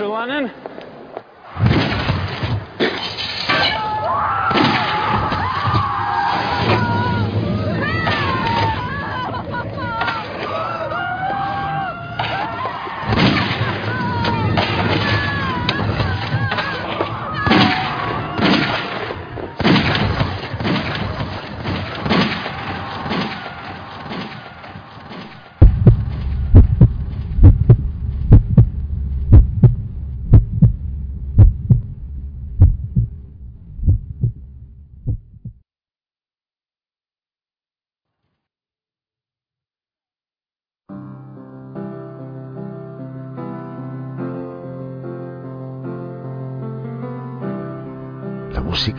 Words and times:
Mr. 0.00 0.08
Lennon? 0.08 0.69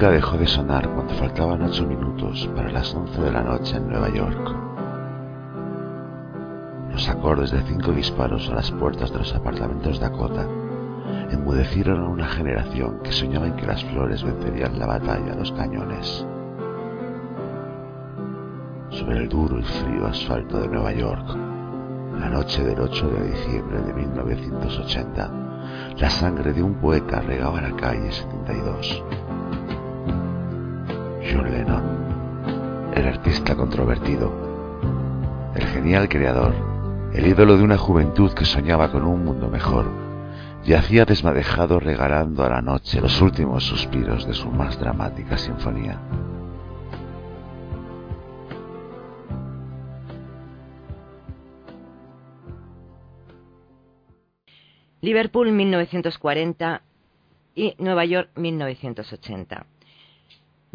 Música 0.01 0.15
dejó 0.15 0.37
de 0.39 0.47
sonar 0.47 0.89
cuando 0.95 1.13
faltaban 1.13 1.61
ocho 1.61 1.85
minutos 1.85 2.49
para 2.55 2.71
las 2.71 2.91
once 2.95 3.21
de 3.21 3.31
la 3.31 3.43
noche 3.43 3.77
en 3.77 3.87
Nueva 3.87 4.09
York. 4.09 4.55
Los 6.91 7.07
acordes 7.07 7.51
de 7.51 7.61
cinco 7.67 7.91
disparos 7.91 8.49
a 8.49 8.55
las 8.55 8.71
puertas 8.71 9.11
de 9.11 9.19
los 9.19 9.31
apartamentos 9.35 9.99
Dakota 9.99 10.47
enmudecieron 11.29 12.03
a 12.03 12.09
una 12.09 12.25
generación 12.25 12.97
que 13.03 13.11
soñaba 13.11 13.45
en 13.45 13.55
que 13.55 13.67
las 13.67 13.83
flores 13.83 14.23
vencerían 14.23 14.79
la 14.79 14.87
batalla 14.87 15.33
a 15.33 15.35
los 15.35 15.51
cañones. 15.51 16.25
Sobre 18.89 19.17
el 19.19 19.29
duro 19.29 19.59
y 19.59 19.63
frío 19.63 20.07
asfalto 20.07 20.61
de 20.61 20.67
Nueva 20.67 20.93
York, 20.93 21.27
la 22.19 22.27
noche 22.27 22.63
del 22.63 22.79
8 22.79 23.07
de 23.07 23.31
diciembre 23.33 23.81
de 23.81 23.93
1980, 23.93 25.31
la 25.99 26.09
sangre 26.09 26.53
de 26.53 26.63
un 26.63 26.73
poeta 26.73 27.21
regaba 27.21 27.61
la 27.61 27.75
calle 27.75 28.11
72. 28.11 29.03
John 31.31 31.49
Lennon, 31.49 32.91
el 32.93 33.07
artista 33.07 33.55
controvertido, 33.55 34.31
el 35.55 35.65
genial 35.67 36.09
creador, 36.09 36.53
el 37.13 37.25
ídolo 37.25 37.55
de 37.55 37.63
una 37.63 37.77
juventud 37.77 38.33
que 38.33 38.43
soñaba 38.43 38.91
con 38.91 39.05
un 39.05 39.23
mundo 39.23 39.47
mejor, 39.47 39.85
yacía 40.65 41.05
desmadejado 41.05 41.79
regalando 41.79 42.43
a 42.43 42.49
la 42.49 42.61
noche 42.61 42.99
los 42.99 43.21
últimos 43.21 43.63
suspiros 43.63 44.27
de 44.27 44.33
su 44.33 44.49
más 44.49 44.77
dramática 44.77 45.37
sinfonía. 45.37 45.99
Liverpool 54.99 55.51
1940 55.51 56.81
y 57.55 57.75
Nueva 57.79 58.05
York 58.05 58.29
1980. 58.35 59.65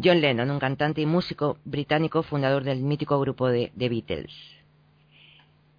John 0.03 0.21
Lennon, 0.21 0.51
un 0.51 0.59
cantante 0.59 1.01
y 1.01 1.05
músico 1.05 1.57
británico 1.65 2.21
fundador 2.21 2.63
del 2.63 2.81
mítico 2.81 3.19
grupo 3.19 3.49
de, 3.49 3.71
Beatles. 3.75 4.31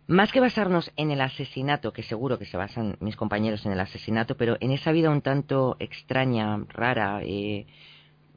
Más 0.08 0.32
que 0.32 0.40
basarnos 0.40 0.90
en 0.96 1.10
el 1.10 1.20
asesinato, 1.20 1.92
que 1.92 2.02
seguro 2.02 2.38
que 2.38 2.46
se 2.46 2.56
basan 2.56 2.96
mis 3.00 3.14
compañeros 3.14 3.64
en 3.66 3.72
el 3.72 3.80
asesinato, 3.80 4.36
pero 4.36 4.56
en 4.60 4.72
esa 4.72 4.90
vida 4.90 5.10
un 5.10 5.20
tanto 5.20 5.76
extraña, 5.78 6.64
rara, 6.70 7.20
eh, 7.22 7.66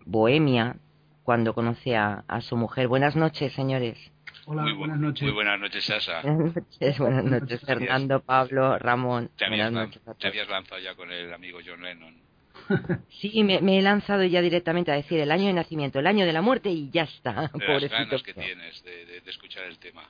bohemia, 0.06 0.75
cuando 1.24 1.53
conoce 1.53 1.96
a, 1.96 2.24
su 2.41 2.58
mujer. 2.58 2.88
Buenas 2.88 3.16
noches, 3.16 3.53
señores. 3.53 3.97
Hola, 4.46 4.64
muy 4.64 4.74
buenas 4.74 5.00
noches. 5.00 5.24
Muy 5.24 5.31
buenas 5.31 5.59
noches, 5.59 5.86
Sasa. 5.86 6.22
Buenas 6.24 6.56
noches, 6.56 7.00
buenas 7.00 7.24
noches, 7.24 7.62
Fernando, 7.62 8.20
Pablo, 8.22 8.78
Ramón. 8.78 9.30
Te 9.38 9.46
habías, 9.46 9.72
te 10.20 10.28
habías 10.28 10.50
lanzado 10.50 10.81
ya 10.81 10.96
con 10.96 11.12
el 11.12 11.34
amigo 11.34 11.59
John 11.66 11.81
Lennon. 11.81 12.31
Sí, 13.20 13.44
me, 13.44 13.78
he 13.78 13.82
lanzado 13.82 14.24
ya 14.24 14.42
directamente 14.42 14.92
a 14.92 14.96
decir 14.96 15.20
el 15.20 15.32
año 15.32 15.48
de 15.48 15.54
nacimiento, 15.54 16.00
el 16.00 16.08
año 16.08 16.26
de 16.26 16.34
la 16.34 16.42
muerte 16.42 16.70
y 16.70 16.90
ya 16.90 17.04
está. 17.04 17.52
De 17.54 17.88
ganas 17.88 18.24
que 18.24 18.34
tienes 18.34 18.84
de, 18.84 19.22
escuchar 19.28 19.66
el 19.66 19.78
tema. 19.78 20.10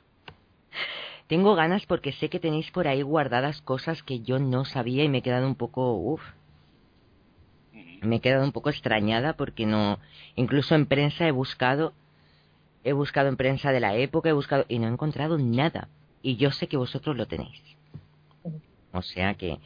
Tengo 1.28 1.56
ganas 1.56 1.85
porque 1.85 2.11
sé 2.11 2.29
que 2.29 2.40
tenéis 2.40 2.72
por 2.72 2.88
ahí 2.88 3.01
guardadas 3.01 3.61
cosas 3.61 4.03
que 4.03 4.22
yo 4.22 4.40
no 4.40 4.66
sabía 4.66 5.03
y 5.03 5.09
me 5.09 5.19
he 5.19 5.22
quedado 5.22 5.47
un 5.47 5.56
poco, 5.56 5.94
uff, 5.94 6.22
me 8.01 8.17
he 8.17 8.19
quedado 8.19 8.44
un 8.44 8.51
poco 8.51 8.69
extrañada 8.69 9.34
porque 9.34 9.66
no, 9.66 10.00
incluso 10.35 10.75
en 10.75 10.85
prensa 10.85 11.28
he 11.28 11.31
buscado, 11.31 11.94
he 12.84 12.94
buscado 12.94 13.29
en 13.29 13.38
prensa 13.38 13.72
de 13.72 13.79
la 13.79 13.95
época, 13.95 14.29
he 14.29 14.34
buscado 14.34 14.66
y 14.67 14.79
no 14.79 14.88
he 14.88 14.91
encontrado 14.91 15.38
nada. 15.38 15.88
Y 16.22 16.35
yo 16.35 16.51
sé 16.51 16.67
que 16.67 16.78
vosotros 16.78 17.16
lo 17.16 17.28
tenéis. 17.28 17.61
O 18.94 19.01
sea 19.01 19.35
que 19.35 19.59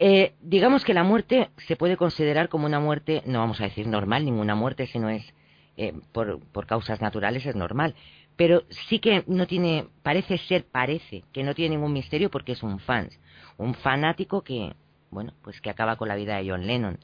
eh, 0.00 0.34
digamos 0.40 0.84
que 0.84 0.94
la 0.94 1.02
muerte 1.02 1.50
se 1.56 1.76
puede 1.76 1.96
considerar 1.96 2.48
como 2.48 2.66
una 2.66 2.78
muerte, 2.78 3.22
no 3.26 3.40
vamos 3.40 3.60
a 3.60 3.64
decir 3.64 3.86
normal, 3.86 4.24
ninguna 4.24 4.54
muerte, 4.54 4.86
si 4.86 4.98
no 4.98 5.08
es 5.08 5.34
eh, 5.76 5.92
por, 6.12 6.40
por 6.52 6.66
causas 6.66 7.00
naturales, 7.00 7.44
es 7.46 7.56
normal. 7.56 7.94
Pero 8.36 8.62
sí 8.68 9.00
que 9.00 9.24
no 9.26 9.48
tiene, 9.48 9.86
parece 10.04 10.38
ser, 10.38 10.64
parece 10.64 11.24
que 11.32 11.42
no 11.42 11.54
tiene 11.54 11.74
ningún 11.74 11.92
misterio 11.92 12.30
porque 12.30 12.52
es 12.52 12.62
un 12.62 12.78
fan, 12.78 13.08
un 13.56 13.74
fanático 13.74 14.42
que, 14.42 14.74
bueno, 15.10 15.32
pues 15.42 15.60
que 15.60 15.70
acaba 15.70 15.96
con 15.96 16.06
la 16.06 16.14
vida 16.14 16.36
de 16.36 16.48
John 16.48 16.66
Lennon. 16.66 16.98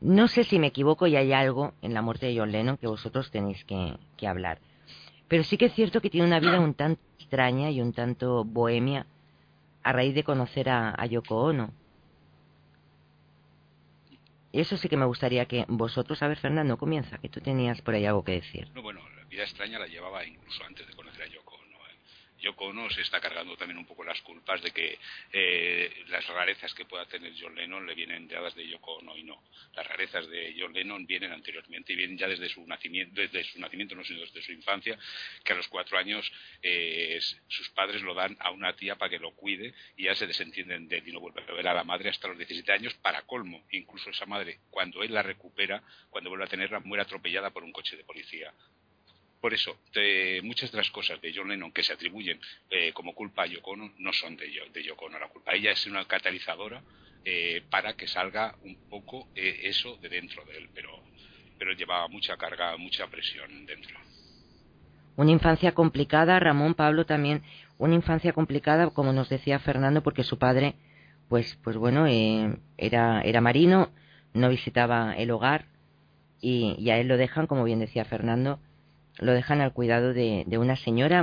No 0.00 0.28
sé 0.28 0.44
si 0.44 0.58
me 0.58 0.68
equivoco 0.68 1.06
y 1.06 1.16
hay 1.16 1.32
algo 1.32 1.74
en 1.82 1.92
la 1.92 2.00
muerte 2.00 2.26
de 2.26 2.38
John 2.38 2.52
Lennon 2.52 2.78
que 2.78 2.86
vosotros 2.86 3.30
tenéis 3.30 3.62
que, 3.64 3.98
que 4.16 4.26
hablar. 4.26 4.60
Pero 5.28 5.44
sí 5.44 5.58
que 5.58 5.66
es 5.66 5.74
cierto 5.74 6.00
que 6.00 6.10
tiene 6.10 6.26
una 6.26 6.40
vida 6.40 6.60
un 6.60 6.74
tanto 6.74 7.02
extraña 7.18 7.70
y 7.70 7.82
un 7.82 7.92
tanto 7.92 8.44
bohemia 8.44 9.06
a 9.82 9.92
raíz 9.92 10.14
de 10.14 10.24
conocer 10.24 10.70
a, 10.70 10.94
a 10.96 11.06
Yoko 11.06 11.36
Ono 11.36 11.83
eso 14.60 14.76
sí 14.76 14.88
que 14.88 14.96
me 14.96 15.04
gustaría 15.06 15.46
que 15.46 15.64
vosotros, 15.68 16.22
a 16.22 16.28
ver, 16.28 16.38
Fernando, 16.38 16.76
comienza, 16.76 17.18
que 17.18 17.28
tú 17.28 17.40
tenías 17.40 17.80
por 17.82 17.94
ahí 17.94 18.06
algo 18.06 18.24
que 18.24 18.32
decir. 18.32 18.68
No, 18.74 18.82
bueno, 18.82 19.00
la 19.16 19.24
vida 19.24 19.42
extraña 19.42 19.78
la 19.78 19.86
llevaba 19.86 20.24
incluso 20.24 20.64
antes 20.64 20.86
de. 20.86 21.03
Yoko 22.44 22.66
Ono 22.66 22.90
se 22.90 23.00
está 23.00 23.20
cargando 23.20 23.56
también 23.56 23.78
un 23.78 23.86
poco 23.86 24.04
las 24.04 24.20
culpas 24.20 24.60
de 24.62 24.70
que 24.70 24.98
eh, 25.32 26.04
las 26.08 26.26
rarezas 26.26 26.74
que 26.74 26.84
pueda 26.84 27.06
tener 27.06 27.32
John 27.40 27.54
Lennon 27.54 27.86
le 27.86 27.94
vienen 27.94 28.28
dadas 28.28 28.54
de 28.54 28.68
Yoko 28.68 28.96
Ono 28.96 29.16
y 29.16 29.22
no. 29.22 29.42
Las 29.74 29.86
rarezas 29.86 30.28
de 30.28 30.54
John 30.58 30.74
Lennon 30.74 31.06
vienen 31.06 31.32
anteriormente 31.32 31.94
y 31.94 31.96
vienen 31.96 32.18
ya 32.18 32.28
desde 32.28 32.50
su 32.50 32.66
nacimiento, 32.66 33.18
desde 33.18 33.44
su 33.44 33.58
nacimiento, 33.58 33.94
no 33.94 34.04
sino 34.04 34.20
desde 34.20 34.42
su 34.42 34.52
infancia, 34.52 34.98
que 35.42 35.52
a 35.54 35.56
los 35.56 35.68
cuatro 35.68 35.96
años 35.96 36.30
eh, 36.62 37.18
sus 37.48 37.70
padres 37.70 38.02
lo 38.02 38.12
dan 38.14 38.36
a 38.40 38.50
una 38.50 38.76
tía 38.76 38.96
para 38.96 39.08
que 39.08 39.18
lo 39.18 39.34
cuide 39.34 39.72
y 39.96 40.04
ya 40.04 40.14
se 40.14 40.26
desentienden 40.26 40.86
de 40.86 40.98
él 40.98 41.08
y 41.08 41.12
no 41.12 41.20
vuelve 41.20 41.42
a 41.42 41.52
ver 41.52 41.66
a 41.66 41.74
la 41.74 41.84
madre 41.84 42.10
hasta 42.10 42.28
los 42.28 42.36
17 42.36 42.70
años 42.72 42.92
para 42.94 43.22
colmo. 43.22 43.64
Incluso 43.70 44.10
esa 44.10 44.26
madre, 44.26 44.58
cuando 44.70 45.02
él 45.02 45.14
la 45.14 45.22
recupera, 45.22 45.82
cuando 46.10 46.28
vuelve 46.28 46.44
a 46.44 46.48
tenerla, 46.48 46.80
muere 46.80 47.02
atropellada 47.02 47.50
por 47.50 47.64
un 47.64 47.72
coche 47.72 47.96
de 47.96 48.04
policía. 48.04 48.52
Por 49.44 49.52
eso, 49.52 49.76
muchas 50.42 50.72
de 50.72 50.78
las 50.78 50.90
cosas 50.90 51.20
de 51.20 51.30
John 51.36 51.50
Lennon 51.50 51.70
que 51.70 51.82
se 51.82 51.92
atribuyen 51.92 52.40
eh, 52.70 52.94
como 52.94 53.14
culpa 53.14 53.42
a 53.42 53.46
Yoko 53.46 53.76
no 53.76 54.12
son 54.14 54.38
de, 54.38 54.46
de 54.72 54.82
Yoko 54.82 55.04
Ono 55.04 55.18
la 55.18 55.28
culpa. 55.28 55.52
Ella 55.52 55.72
es 55.72 55.86
una 55.86 56.06
catalizadora 56.06 56.82
eh, 57.26 57.62
para 57.68 57.92
que 57.92 58.06
salga 58.06 58.56
un 58.62 58.74
poco 58.88 59.28
eh, 59.34 59.60
eso 59.64 59.98
de 60.00 60.08
dentro 60.08 60.46
de 60.46 60.56
él, 60.56 60.70
pero, 60.74 60.98
pero 61.58 61.74
llevaba 61.74 62.08
mucha 62.08 62.38
carga, 62.38 62.74
mucha 62.78 63.06
presión 63.08 63.66
dentro. 63.66 63.98
Una 65.16 65.32
infancia 65.32 65.72
complicada, 65.72 66.40
Ramón 66.40 66.72
Pablo 66.72 67.04
también, 67.04 67.42
una 67.76 67.94
infancia 67.96 68.32
complicada, 68.32 68.88
como 68.94 69.12
nos 69.12 69.28
decía 69.28 69.58
Fernando, 69.58 70.02
porque 70.02 70.24
su 70.24 70.38
padre, 70.38 70.76
pues, 71.28 71.58
pues 71.62 71.76
bueno, 71.76 72.06
era, 72.78 73.20
era 73.20 73.40
marino, 73.42 73.90
no 74.32 74.48
visitaba 74.48 75.14
el 75.14 75.30
hogar 75.30 75.66
y 76.40 76.88
a 76.88 76.96
él 76.96 77.08
lo 77.08 77.18
dejan, 77.18 77.46
como 77.46 77.64
bien 77.64 77.80
decía 77.80 78.06
Fernando, 78.06 78.58
lo 79.18 79.32
dejan 79.32 79.60
al 79.60 79.72
cuidado 79.72 80.12
de, 80.12 80.46
una 80.58 80.76
señora, 80.76 81.22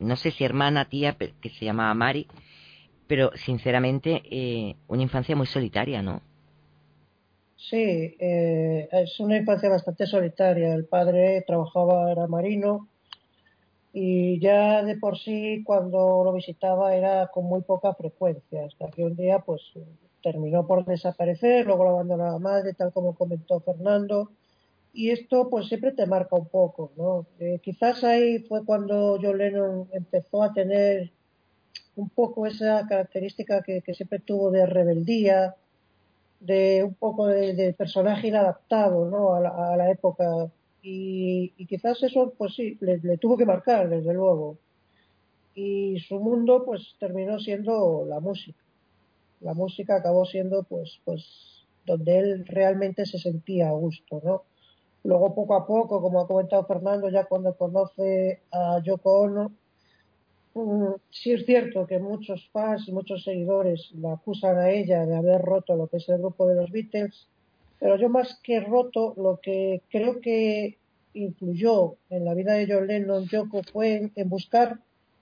no 0.00 0.16
sé 0.16 0.30
si 0.30 0.44
hermana, 0.44 0.88
tía, 0.88 1.16
que 1.16 1.50
se 1.50 1.64
llamaba 1.64 1.94
Mari, 1.94 2.26
pero 3.06 3.30
sinceramente 3.34 4.22
eh, 4.30 4.76
una 4.88 5.02
infancia 5.02 5.36
muy 5.36 5.46
solitaria, 5.46 6.02
¿no? 6.02 6.22
Sí, 7.56 8.16
eh, 8.18 8.88
es 8.90 9.20
una 9.20 9.36
infancia 9.36 9.68
bastante 9.68 10.06
solitaria. 10.06 10.74
El 10.74 10.86
padre 10.86 11.44
trabajaba, 11.46 12.10
era 12.10 12.26
marino, 12.26 12.88
y 13.92 14.40
ya 14.40 14.82
de 14.82 14.96
por 14.96 15.18
sí 15.18 15.62
cuando 15.64 16.22
lo 16.24 16.32
visitaba 16.32 16.94
era 16.94 17.28
con 17.28 17.44
muy 17.44 17.62
poca 17.62 17.94
frecuencia, 17.94 18.64
hasta 18.64 18.90
que 18.90 19.04
un 19.04 19.16
día 19.16 19.40
pues 19.40 19.60
terminó 20.22 20.66
por 20.66 20.84
desaparecer, 20.84 21.66
luego 21.66 21.84
lo 21.84 21.90
abandonó 21.90 22.24
la 22.24 22.38
madre, 22.38 22.72
tal 22.74 22.92
como 22.92 23.14
comentó 23.14 23.60
Fernando, 23.60 24.30
y 24.92 25.10
esto 25.10 25.48
pues 25.48 25.68
siempre 25.68 25.92
te 25.92 26.06
marca 26.06 26.36
un 26.36 26.48
poco, 26.48 26.92
¿no? 26.96 27.26
Eh, 27.38 27.60
quizás 27.62 28.04
ahí 28.04 28.40
fue 28.40 28.64
cuando 28.64 29.18
John 29.20 29.38
Lennon 29.38 29.88
empezó 29.92 30.42
a 30.42 30.52
tener 30.52 31.10
un 31.96 32.08
poco 32.10 32.46
esa 32.46 32.86
característica 32.86 33.62
que, 33.62 33.82
siempre 33.94 34.18
tuvo 34.20 34.50
de 34.50 34.66
rebeldía, 34.66 35.54
de 36.40 36.84
un 36.84 36.94
poco 36.94 37.26
de, 37.26 37.74
personaje 37.76 38.28
inadaptado 38.28 39.08
¿no? 39.08 39.34
a, 39.34 39.76
la, 39.76 39.90
época. 39.90 40.50
Y, 40.82 41.50
quizás 41.66 42.02
eso, 42.02 42.34
pues 42.36 42.54
sí, 42.54 42.76
le, 42.80 43.16
tuvo 43.18 43.36
que 43.36 43.46
marcar, 43.46 43.88
desde 43.88 44.12
luego. 44.12 44.58
Y 45.54 46.00
su 46.00 46.18
mundo, 46.18 46.64
pues 46.64 46.96
terminó 46.98 47.38
siendo 47.38 48.04
la 48.08 48.20
música. 48.20 48.58
La 49.40 49.54
música 49.54 49.96
acabó 49.96 50.24
siendo, 50.24 50.62
pues, 50.64 51.00
pues, 51.04 51.66
donde 51.84 52.18
él 52.18 52.46
realmente 52.46 53.06
se 53.06 53.18
sentía 53.18 53.68
a 53.68 53.72
gusto, 53.72 54.20
¿no? 54.24 54.42
Luego, 55.04 55.34
poco 55.34 55.54
a 55.54 55.66
poco, 55.66 56.00
como 56.00 56.20
ha 56.20 56.26
comentado 56.26 56.64
Fernando, 56.64 57.08
ya 57.08 57.24
cuando 57.24 57.56
conoce 57.56 58.42
a 58.52 58.80
Yoko 58.84 59.20
Ono, 59.22 59.52
mm, 60.54 60.94
sí 61.10 61.32
es 61.32 61.44
cierto 61.44 61.86
que 61.86 61.98
muchos 61.98 62.48
fans 62.52 62.86
y 62.88 62.92
muchos 62.92 63.24
seguidores 63.24 63.90
la 63.94 64.12
acusan 64.12 64.58
a 64.58 64.70
ella 64.70 65.04
de 65.06 65.16
haber 65.16 65.42
roto 65.42 65.74
lo 65.76 65.88
que 65.88 65.96
es 65.96 66.08
el 66.08 66.18
grupo 66.18 66.46
de 66.46 66.54
los 66.54 66.70
Beatles, 66.70 67.26
pero 67.80 67.96
yo 67.96 68.08
más 68.08 68.38
que 68.44 68.60
roto, 68.60 69.14
lo 69.16 69.40
que 69.42 69.82
creo 69.90 70.20
que 70.20 70.78
influyó 71.14 71.96
en 72.10 72.24
la 72.24 72.34
vida 72.34 72.54
de 72.54 72.72
John 72.72 72.86
Lennon, 72.86 73.26
Yoko, 73.26 73.62
fue 73.72 74.12
en, 74.14 74.28
buscar 74.28 74.78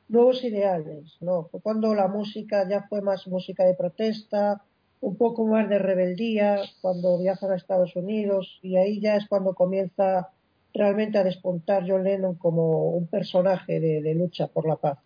nuevos 0.08 0.44
ideales, 0.44 1.16
¿no? 1.20 1.44
Fue 1.44 1.60
cuando 1.60 1.94
la 1.94 2.08
música 2.08 2.68
ya 2.68 2.82
fue 2.88 3.00
más 3.00 3.26
música 3.28 3.64
de 3.64 3.74
protesta, 3.74 4.62
un 5.00 5.16
poco 5.16 5.46
más 5.46 5.68
de 5.68 5.78
rebeldía 5.78 6.58
cuando 6.80 7.18
viajan 7.18 7.52
a 7.52 7.56
Estados 7.56 7.96
Unidos 7.96 8.58
y 8.62 8.76
ahí 8.76 9.00
ya 9.00 9.16
es 9.16 9.26
cuando 9.28 9.54
comienza 9.54 10.28
realmente 10.74 11.18
a 11.18 11.24
despuntar 11.24 11.84
John 11.86 12.04
Lennon 12.04 12.34
como 12.36 12.90
un 12.90 13.06
personaje 13.06 13.80
de, 13.80 14.14
lucha 14.14 14.46
por 14.48 14.68
la 14.68 14.76
paz. 14.76 14.98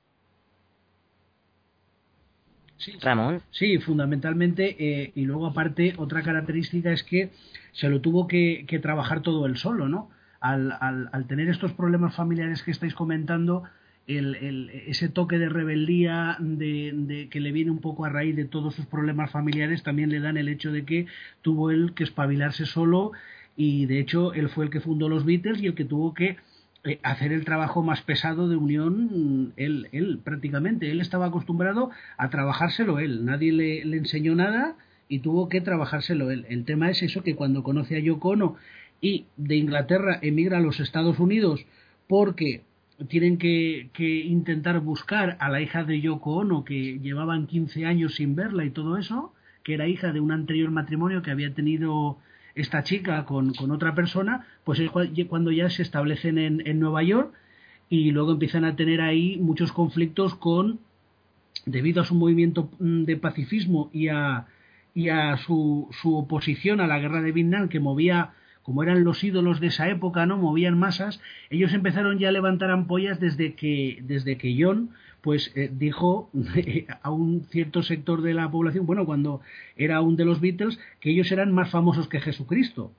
Sí, 2.77 2.93
Ramón. 3.01 3.41
Sí, 3.51 3.79
fundamentalmente, 3.79 4.77
eh, 4.79 5.13
y 5.15 5.25
luego 5.25 5.47
aparte, 5.47 5.95
otra 5.97 6.23
característica 6.23 6.93
es 6.93 7.03
que 7.03 7.31
se 7.73 7.89
lo 7.89 8.01
tuvo 8.01 8.27
que, 8.27 8.67
trabajar 8.83 9.23
todo 9.23 9.47
él 9.47 9.57
solo, 9.57 9.89
¿no? 9.89 10.11
Al, 10.41 10.73
al, 10.81 11.09
al, 11.13 11.27
tener 11.27 11.49
estos 11.49 11.73
problemas 11.73 12.15
familiares 12.15 12.63
que 12.63 12.73
estáis 12.73 12.95
comentando, 12.95 13.63
el, 14.07 14.71
ese 14.87 15.09
toque 15.09 15.39
de 15.39 15.49
rebeldía 15.49 16.37
de, 16.39 17.29
que 17.31 17.41
le 17.41 17.53
viene 17.53 17.71
un 17.71 17.81
poco 17.81 18.05
a 18.05 18.11
raíz 18.11 18.37
de 18.37 18.45
todos 18.45 18.75
sus 18.75 18.87
problemas 18.87 19.31
familiares 19.31 19.83
también 19.83 20.11
le 20.11 20.21
dan 20.21 20.37
el 20.37 20.49
hecho 20.49 20.73
de 20.73 20.85
que 20.85 21.07
tuvo 21.43 21.71
él 21.71 21.95
que 21.95 22.05
espabilarse 22.05 22.67
solo 22.67 23.13
y 23.57 23.87
de 23.87 24.01
hecho 24.01 24.35
él 24.35 24.49
fue 24.51 24.67
el 24.67 24.71
que 24.71 24.81
fundó 24.81 25.09
los 25.09 25.25
Beatles 25.25 25.63
y 25.63 25.67
el 25.67 25.75
que 25.75 25.85
tuvo 25.85 26.13
que 26.13 26.37
eh, 26.85 26.99
hacer 27.03 27.33
el 27.33 27.47
trabajo 27.47 27.83
más 27.83 28.03
pesado 28.03 28.49
de 28.49 28.57
unión 28.57 29.55
él, 29.57 29.89
él 29.93 30.21
prácticamente. 30.23 30.91
Él 30.91 31.01
estaba 31.01 31.27
acostumbrado 31.27 31.91
a 32.19 32.29
trabajárselo 32.29 32.99
él. 32.99 33.25
Nadie 33.25 33.53
le, 33.53 33.85
le 33.87 33.97
enseñó 33.97 34.35
nada 34.35 34.77
y 35.09 35.21
tuvo 35.21 35.49
que 35.49 35.63
trabajárselo 35.63 36.31
él. 36.31 36.45
El 36.51 36.67
tema 36.67 36.91
es 36.91 37.03
eso 37.03 37.23
que 37.23 37.37
cuando 37.37 37.63
conoce 37.63 37.97
a 37.97 38.01
Yoko 38.01 38.31
Ono 38.31 38.57
y 39.01 39.25
de 39.39 39.57
Inglaterra 39.57 40.19
emigra 40.21 40.59
a 40.59 40.61
los 40.61 40.79
Estados 40.79 41.19
Unidos 41.19 41.65
porque 42.07 42.63
tienen 43.09 43.39
que, 43.39 43.91
intentar 43.99 44.81
buscar 44.81 45.37
a 45.41 45.49
la 45.49 45.61
hija 45.61 45.85
de 45.85 46.01
Yoko 46.01 46.37
Ono, 46.37 46.65
que 46.65 46.99
llevaban 47.01 47.47
15 47.47 47.87
años 47.87 48.15
sin 48.17 48.37
verla 48.37 48.65
y 48.65 48.71
todo 48.71 48.97
eso, 48.97 49.33
que 49.63 49.75
era 49.75 49.89
hija 49.89 50.13
de 50.13 50.21
un 50.21 50.33
anterior 50.33 50.71
matrimonio 50.71 51.23
que 51.23 51.31
había 51.31 51.53
tenido 51.55 52.19
esta 52.55 52.85
chica 52.85 53.25
con, 53.25 53.53
otra 53.71 53.95
persona, 53.95 54.47
pues 54.63 54.79
es 54.79 54.91
cuando 55.27 55.51
ya 55.51 55.71
se 55.71 55.83
establecen 55.83 56.39
en, 56.39 56.79
Nueva 56.79 57.03
York 57.03 57.35
y 57.89 58.13
luego 58.13 58.33
empiezan 58.33 58.65
a 58.65 58.77
tener 58.77 59.01
ahí 59.01 59.39
muchos 59.39 59.73
conflictos 59.73 60.37
con, 60.37 60.79
debido 61.67 62.03
a 62.03 62.05
su 62.05 62.15
movimiento 62.15 62.71
mm, 62.79 63.05
de 63.05 63.17
pacifismo 63.17 63.91
y 63.93 64.09
a, 64.09 64.47
y 64.95 65.09
a 65.09 65.37
su, 65.39 65.89
su 66.01 66.17
oposición 66.17 66.81
a 66.81 66.87
la 66.87 67.01
guerra 67.01 67.23
de 67.23 67.33
Vietnam, 67.33 67.69
que 67.69 67.81
movía 67.81 68.35
como 68.65 68.83
eran 68.83 69.05
los 69.05 69.23
ídolos 69.23 69.61
de 69.61 69.69
esa 69.69 69.89
época, 69.89 70.27
¿no? 70.27 70.39
Movían 70.39 70.79
masas, 70.79 71.21
ellos 71.51 71.73
empezaron 71.73 72.19
ya 72.19 72.31
a 72.31 72.33
levantar 72.33 72.71
ampollas 72.71 73.21
desde 73.21 73.55
que, 73.55 74.03
desde 74.03 74.37
que 74.37 74.57
John 74.59 74.91
pues 75.21 75.53
eh, 75.55 75.71
dijo 75.73 76.31
a 77.03 77.11
un 77.11 77.45
cierto 77.45 77.83
sector 77.83 78.21
de 78.23 78.35
la 78.35 78.51
población, 78.51 78.85
bueno, 78.85 79.07
cuando 79.07 79.41
era 79.77 80.01
un 80.01 80.17
de 80.17 80.25
los 80.25 80.41
Beatles, 80.41 80.79
que 81.01 81.11
ellos 81.11 81.31
eran 81.31 81.53
más 81.53 81.71
famosos 81.71 82.09
que 82.09 82.21
Jesucristo. 82.21 82.93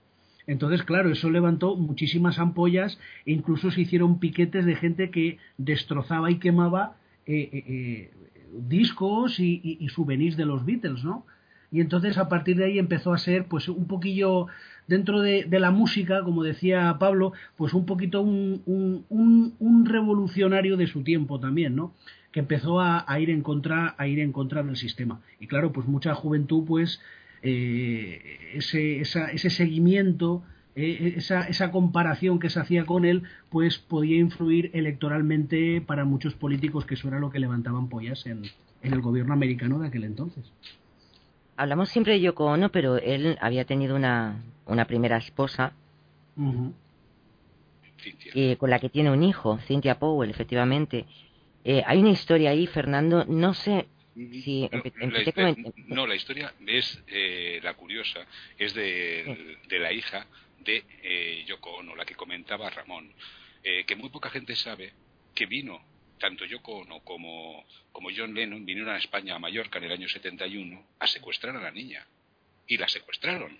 Entonces, 0.47 0.83
claro, 0.83 1.11
eso 1.11 1.29
levantó 1.29 1.75
muchísimas 1.75 2.39
ampollas 2.39 2.99
e 3.25 3.31
incluso 3.31 3.71
se 3.71 3.81
hicieron 3.81 4.19
piquetes 4.19 4.65
de 4.65 4.75
gente 4.75 5.09
que 5.09 5.39
destrozaba 5.57 6.29
y 6.31 6.37
quemaba 6.37 6.97
eh, 7.25 7.49
eh, 7.51 8.11
discos 8.53 9.39
y, 9.39 9.61
y, 9.63 9.77
y, 9.79 9.89
souvenirs 9.89 10.37
de 10.37 10.45
los 10.45 10.65
Beatles, 10.65 11.03
¿no? 11.03 11.25
Y 11.71 11.81
entonces 11.81 12.17
a 12.17 12.29
partir 12.29 12.57
de 12.57 12.65
ahí 12.65 12.79
empezó 12.79 13.11
a 13.13 13.17
ser 13.17 13.45
pues 13.45 13.67
un 13.67 13.87
poquillo 13.87 14.47
dentro 14.87 15.21
de, 15.21 15.47
la 15.49 15.71
música, 15.71 16.23
como 16.23 16.43
decía 16.43 16.97
Pablo, 16.99 17.33
pues 17.55 17.73
un 17.73 17.85
poquito 17.85 18.21
un, 18.21 18.61
un, 19.09 19.85
revolucionario 19.85 20.77
de 20.77 20.87
su 20.87 21.03
tiempo 21.03 21.39
también, 21.39 21.75
¿no? 21.75 21.93
Que 22.31 22.41
empezó 22.41 22.79
a, 22.81 23.05
ir 23.19 23.29
en 23.29 23.41
contra, 23.41 23.95
a 23.97 24.07
ir 24.07 24.19
en 24.19 24.31
contra 24.31 24.63
del 24.63 24.75
sistema. 24.75 25.21
Y 25.39 25.47
claro, 25.47 25.71
pues 25.71 25.87
mucha 25.87 26.13
juventud, 26.15 26.65
pues 26.65 27.01
eh, 27.41 28.51
ese, 28.53 29.01
ese 29.01 29.49
seguimiento, 29.49 30.43
eh, 30.75 31.13
esa, 31.17 31.47
esa 31.47 31.71
comparación 31.71 32.39
que 32.39 32.49
se 32.49 32.59
hacía 32.59 32.85
con 32.85 33.05
él, 33.05 33.23
pues 33.49 33.77
podía 33.77 34.17
influir 34.17 34.71
electoralmente 34.73 35.81
para 35.81 36.03
muchos 36.03 36.33
políticos, 36.33 36.85
que 36.85 36.95
eso 36.95 37.07
era 37.07 37.19
lo 37.19 37.29
que 37.29 37.39
levantaban 37.39 37.87
pollas 37.87 38.25
en, 38.25 38.43
en 38.83 38.93
el 38.93 39.01
gobierno 39.01 39.33
americano 39.33 39.79
de 39.79 39.87
aquel 39.87 40.03
entonces 40.03 40.51
hablamos 41.57 41.89
siempre 41.89 42.13
de 42.13 42.21
Yoko 42.21 42.45
Ono, 42.45 42.69
pero 42.69 42.97
él 42.97 43.37
había 43.41 43.65
tenido 43.65 43.95
una, 43.95 44.43
una 44.65 44.85
primera 44.85 45.17
esposa 45.17 45.73
eh, 48.33 48.57
con 48.57 48.69
la 48.69 48.79
que 48.79 48.89
tiene 48.89 49.11
un 49.11 49.23
hijo, 49.23 49.57
Cynthia 49.67 49.97
Powell, 49.97 50.29
efectivamente. 50.29 51.05
Eh, 51.63 51.83
hay 51.85 51.99
una 51.99 52.11
historia 52.11 52.51
ahí, 52.51 52.67
Fernando, 52.67 53.25
no 53.25 53.53
sé 53.53 53.87
si... 54.15 54.69
no, 55.87 56.07
la 56.07 56.15
historia 56.15 56.53
es 56.65 57.01
eh, 57.07 57.59
la 57.63 57.73
curiosa, 57.73 58.19
es 58.57 58.73
de, 58.73 59.57
de 59.67 59.79
la 59.79 59.91
hija 59.91 60.25
de 60.59 61.43
Yoko 61.47 61.77
Ono, 61.77 61.95
la 61.95 62.05
que 62.05 62.15
comentaba 62.15 62.69
Ramón, 62.69 63.11
que 63.63 63.95
muy 63.95 64.09
poca 64.09 64.29
gente 64.29 64.55
sabe 64.55 64.93
que 65.33 65.47
vino 65.47 65.81
tanto 66.19 66.45
Yoko 66.45 66.79
Ono 66.79 67.01
como, 67.01 67.65
como 67.91 68.09
John 68.15 68.33
Lennon 68.33 68.65
vinieron 68.65 68.93
a 68.93 68.97
España, 68.97 69.35
a 69.35 69.39
Mallorca, 69.39 69.79
en 69.79 69.85
el 69.85 69.91
año 69.91 70.09
71, 70.09 70.87
a 70.99 71.07
secuestrar 71.07 71.55
a 71.55 71.61
la 71.61 71.71
niña. 71.71 72.05
Y 72.67 72.77
la 72.77 72.87
secuestraron. 72.87 73.59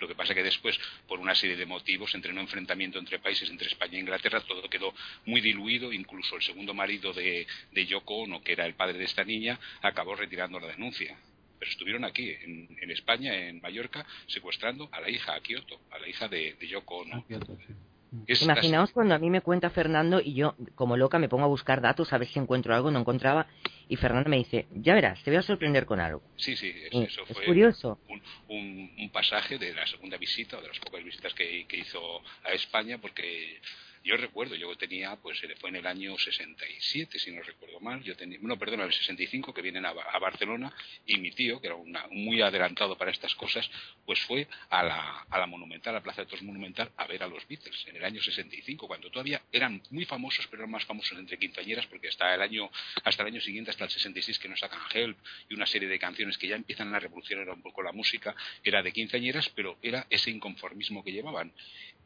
Lo 0.00 0.08
que 0.08 0.14
pasa 0.14 0.32
es 0.32 0.36
que 0.38 0.42
después, 0.42 0.80
por 1.06 1.18
una 1.18 1.34
serie 1.34 1.54
de 1.54 1.66
motivos, 1.66 2.14
entre 2.14 2.32
un 2.32 2.38
enfrentamiento 2.38 2.98
entre 2.98 3.18
países, 3.18 3.50
entre 3.50 3.68
España 3.68 3.98
e 3.98 4.00
Inglaterra, 4.00 4.40
todo 4.40 4.70
quedó 4.70 4.94
muy 5.26 5.42
diluido. 5.42 5.92
Incluso 5.92 6.36
el 6.36 6.42
segundo 6.42 6.72
marido 6.72 7.12
de, 7.12 7.46
de 7.72 7.86
Yoko 7.86 8.20
Ono, 8.20 8.42
que 8.42 8.52
era 8.52 8.64
el 8.64 8.74
padre 8.74 8.96
de 8.96 9.04
esta 9.04 9.22
niña, 9.22 9.60
acabó 9.82 10.16
retirando 10.16 10.58
la 10.58 10.68
denuncia 10.68 11.18
pero 11.58 11.70
estuvieron 11.70 12.04
aquí, 12.04 12.30
en, 12.30 12.90
España, 12.90 13.34
en 13.34 13.60
Mallorca, 13.60 14.06
secuestrando 14.26 14.88
a 14.92 15.00
la 15.00 15.10
hija, 15.10 15.34
a 15.34 15.40
Kioto, 15.40 15.80
a 15.90 15.98
la 15.98 16.08
hija 16.08 16.28
de, 16.28 16.56
Yoko 16.60 16.98
Ono. 16.98 17.24
Imaginaos 18.40 18.92
cuando 18.92 19.14
a 19.14 19.18
mí 19.18 19.28
me 19.30 19.42
cuenta 19.42 19.70
Fernando 19.70 20.20
y 20.20 20.34
yo, 20.34 20.54
como 20.74 20.96
loca, 20.96 21.18
me 21.18 21.28
pongo 21.28 21.44
a 21.44 21.48
buscar 21.48 21.80
datos 21.80 22.12
a 22.12 22.18
ver 22.18 22.28
si 22.28 22.38
encuentro 22.38 22.74
algo, 22.74 22.90
no 22.90 23.00
encontraba, 23.00 23.46
y 23.88 23.96
Fernando 23.96 24.30
me 24.30 24.38
dice, 24.38 24.66
ya 24.72 24.94
verás, 24.94 25.22
te 25.22 25.30
voy 25.30 25.38
a 25.38 25.42
sorprender 25.42 25.84
con 25.84 26.00
algo. 26.00 26.22
Sí, 26.36 26.56
sí, 26.56 26.72
eso, 26.90 27.26
fue 27.26 27.44
curioso. 27.44 27.98
Un, 28.48 28.90
un, 28.98 29.10
pasaje 29.10 29.58
de 29.58 29.74
la 29.74 29.86
segunda 29.86 30.16
visita, 30.16 30.58
o 30.58 30.62
de 30.62 30.68
las 30.68 30.78
pocas 30.78 31.04
visitas 31.04 31.34
que, 31.34 31.66
que 31.66 31.78
hizo 31.78 32.00
a 32.44 32.52
España, 32.52 32.98
porque 32.98 33.60
yo 34.04 34.16
recuerdo, 34.16 34.54
yo 34.54 34.74
tenía, 34.76 35.16
pues 35.16 35.40
fue 35.60 35.70
en 35.70 35.76
el 35.76 35.86
año 35.86 36.16
67, 36.16 37.18
si 37.18 37.30
no 37.30 37.42
recuerdo 37.42 37.80
mal, 37.80 38.02
yo 38.02 38.16
tenía, 38.16 38.38
no, 38.40 38.58
perdón, 38.58 38.80
el 38.80 38.92
65, 38.92 39.52
que 39.52 39.62
vienen 39.62 39.84
a, 39.86 39.92
Barcelona, 39.92 40.72
y 41.06 41.18
mi 41.18 41.30
tío, 41.30 41.60
que 41.60 41.68
era 41.68 41.76
muy 42.10 42.40
adelantado 42.40 42.96
para 42.96 43.10
estas 43.10 43.34
cosas, 43.34 43.70
pues 44.04 44.20
fue 44.20 44.48
a 44.70 44.82
la, 44.82 45.26
a 45.28 45.38
la 45.38 45.46
Monumental, 45.46 45.94
a 45.94 45.98
la 45.98 46.02
Plaza 46.02 46.22
de 46.22 46.26
Toros 46.26 46.42
Monumental, 46.42 46.90
a 46.96 47.06
ver 47.06 47.22
a 47.22 47.28
los 47.28 47.46
Beatles, 47.46 47.86
en 47.86 47.96
el 47.96 48.04
año 48.04 48.20
65, 48.20 48.86
cuando 48.86 49.10
todavía 49.10 49.42
eran 49.52 49.82
muy 49.90 50.04
famosos, 50.04 50.46
pero 50.48 50.62
eran 50.62 50.70
más 50.70 50.84
famosos 50.84 51.18
entre 51.18 51.38
quinceañeras, 51.38 51.86
porque 51.86 52.08
hasta 52.08 52.34
el 52.34 52.42
año, 52.42 52.70
hasta 53.04 53.22
el 53.22 53.28
año 53.28 53.40
siguiente, 53.40 53.70
hasta 53.70 53.84
el 53.84 53.90
66, 53.90 54.38
que 54.38 54.48
nos 54.48 54.60
sacan 54.60 54.80
Help, 54.92 55.18
y 55.48 55.54
una 55.54 55.66
serie 55.66 55.88
de 55.88 55.98
canciones 55.98 56.38
que 56.38 56.48
ya 56.48 56.56
empiezan 56.56 56.94
a 56.94 56.98
revolucionar 56.98 57.48
un 57.50 57.62
poco 57.62 57.82
la 57.82 57.92
música, 57.92 58.34
era 58.62 58.82
de 58.82 58.92
quinceañeras, 58.92 59.48
pero 59.50 59.78
era 59.82 60.06
ese 60.10 60.30
inconformismo 60.30 61.04
que 61.04 61.12
llevaban. 61.12 61.52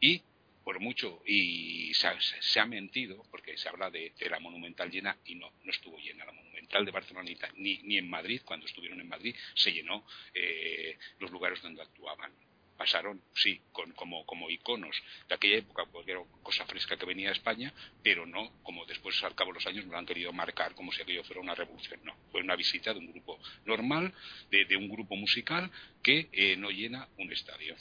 Y 0.01 0.23
por 0.65 0.81
mucho 0.81 1.23
y 1.27 1.93
se 1.95 2.61
ha, 2.61 2.67
mentido 2.67 3.25
porque 3.31 3.57
se 3.57 3.69
habla 3.69 3.91
de, 3.91 4.13
la 4.31 4.39
monumental 4.39 4.91
llena 4.91 5.17
y 5.25 5.35
no, 5.35 5.53
no 5.65 5.71
estuvo 5.71 5.99
llena 5.99 6.25
la 6.25 6.33
monumental 6.33 6.85
de 6.85 6.91
Barcelona 6.91 7.31
ni, 7.57 7.79
ni 7.79 7.99
en 7.99 8.09
Madrid, 8.09 8.43
cuando 8.45 8.67
estuvieron 8.67 9.01
en 9.01 9.09
Madrid 9.09 9.35
se 9.55 9.73
llenó 9.73 10.07
eh, 10.35 10.97
los 11.19 11.31
lugares 11.31 11.61
donde 11.63 11.83
actuaban. 11.83 12.33
pasaron, 12.77 13.23
sí, 13.35 13.61
con, 13.71 13.93
como, 13.93 14.25
como 14.27 14.51
iconos 14.51 14.97
de 15.29 15.35
aquella 15.35 15.59
época, 15.59 15.85
porque 15.87 16.13
era 16.13 16.23
cosa 16.43 16.67
fresca 16.67 16.97
que 16.97 17.07
venía 17.07 17.29
a 17.29 17.33
España, 17.33 17.73
pero 18.03 18.27
no 18.27 18.51
como 18.63 18.87
después 18.87 19.23
al 19.23 19.35
cabo 19.35 19.51
de 19.51 19.55
los 19.55 19.67
años 19.67 19.85
no 19.85 19.93
lo 19.93 19.99
han 19.99 20.07
querido 20.07 20.33
marcar 20.33 20.75
como 20.75 20.93
si 20.93 21.03
aquello 21.03 21.25
fuera 21.25 21.41
una 21.41 21.55
revolución. 21.55 22.01
No, 22.05 22.17
fue 22.31 22.41
una 22.41 22.57
visita 22.57 22.93
de 22.93 23.01
un 23.01 23.13
grupo 23.13 23.39
normal, 23.65 24.13
de, 24.51 24.77
un 24.77 24.89
grupo 24.89 25.17
musical 25.17 25.71
que 26.03 26.29
eh, 26.33 26.57
no 26.57 26.71
llena 26.71 27.09
un 27.19 27.33
estadio. 27.33 27.77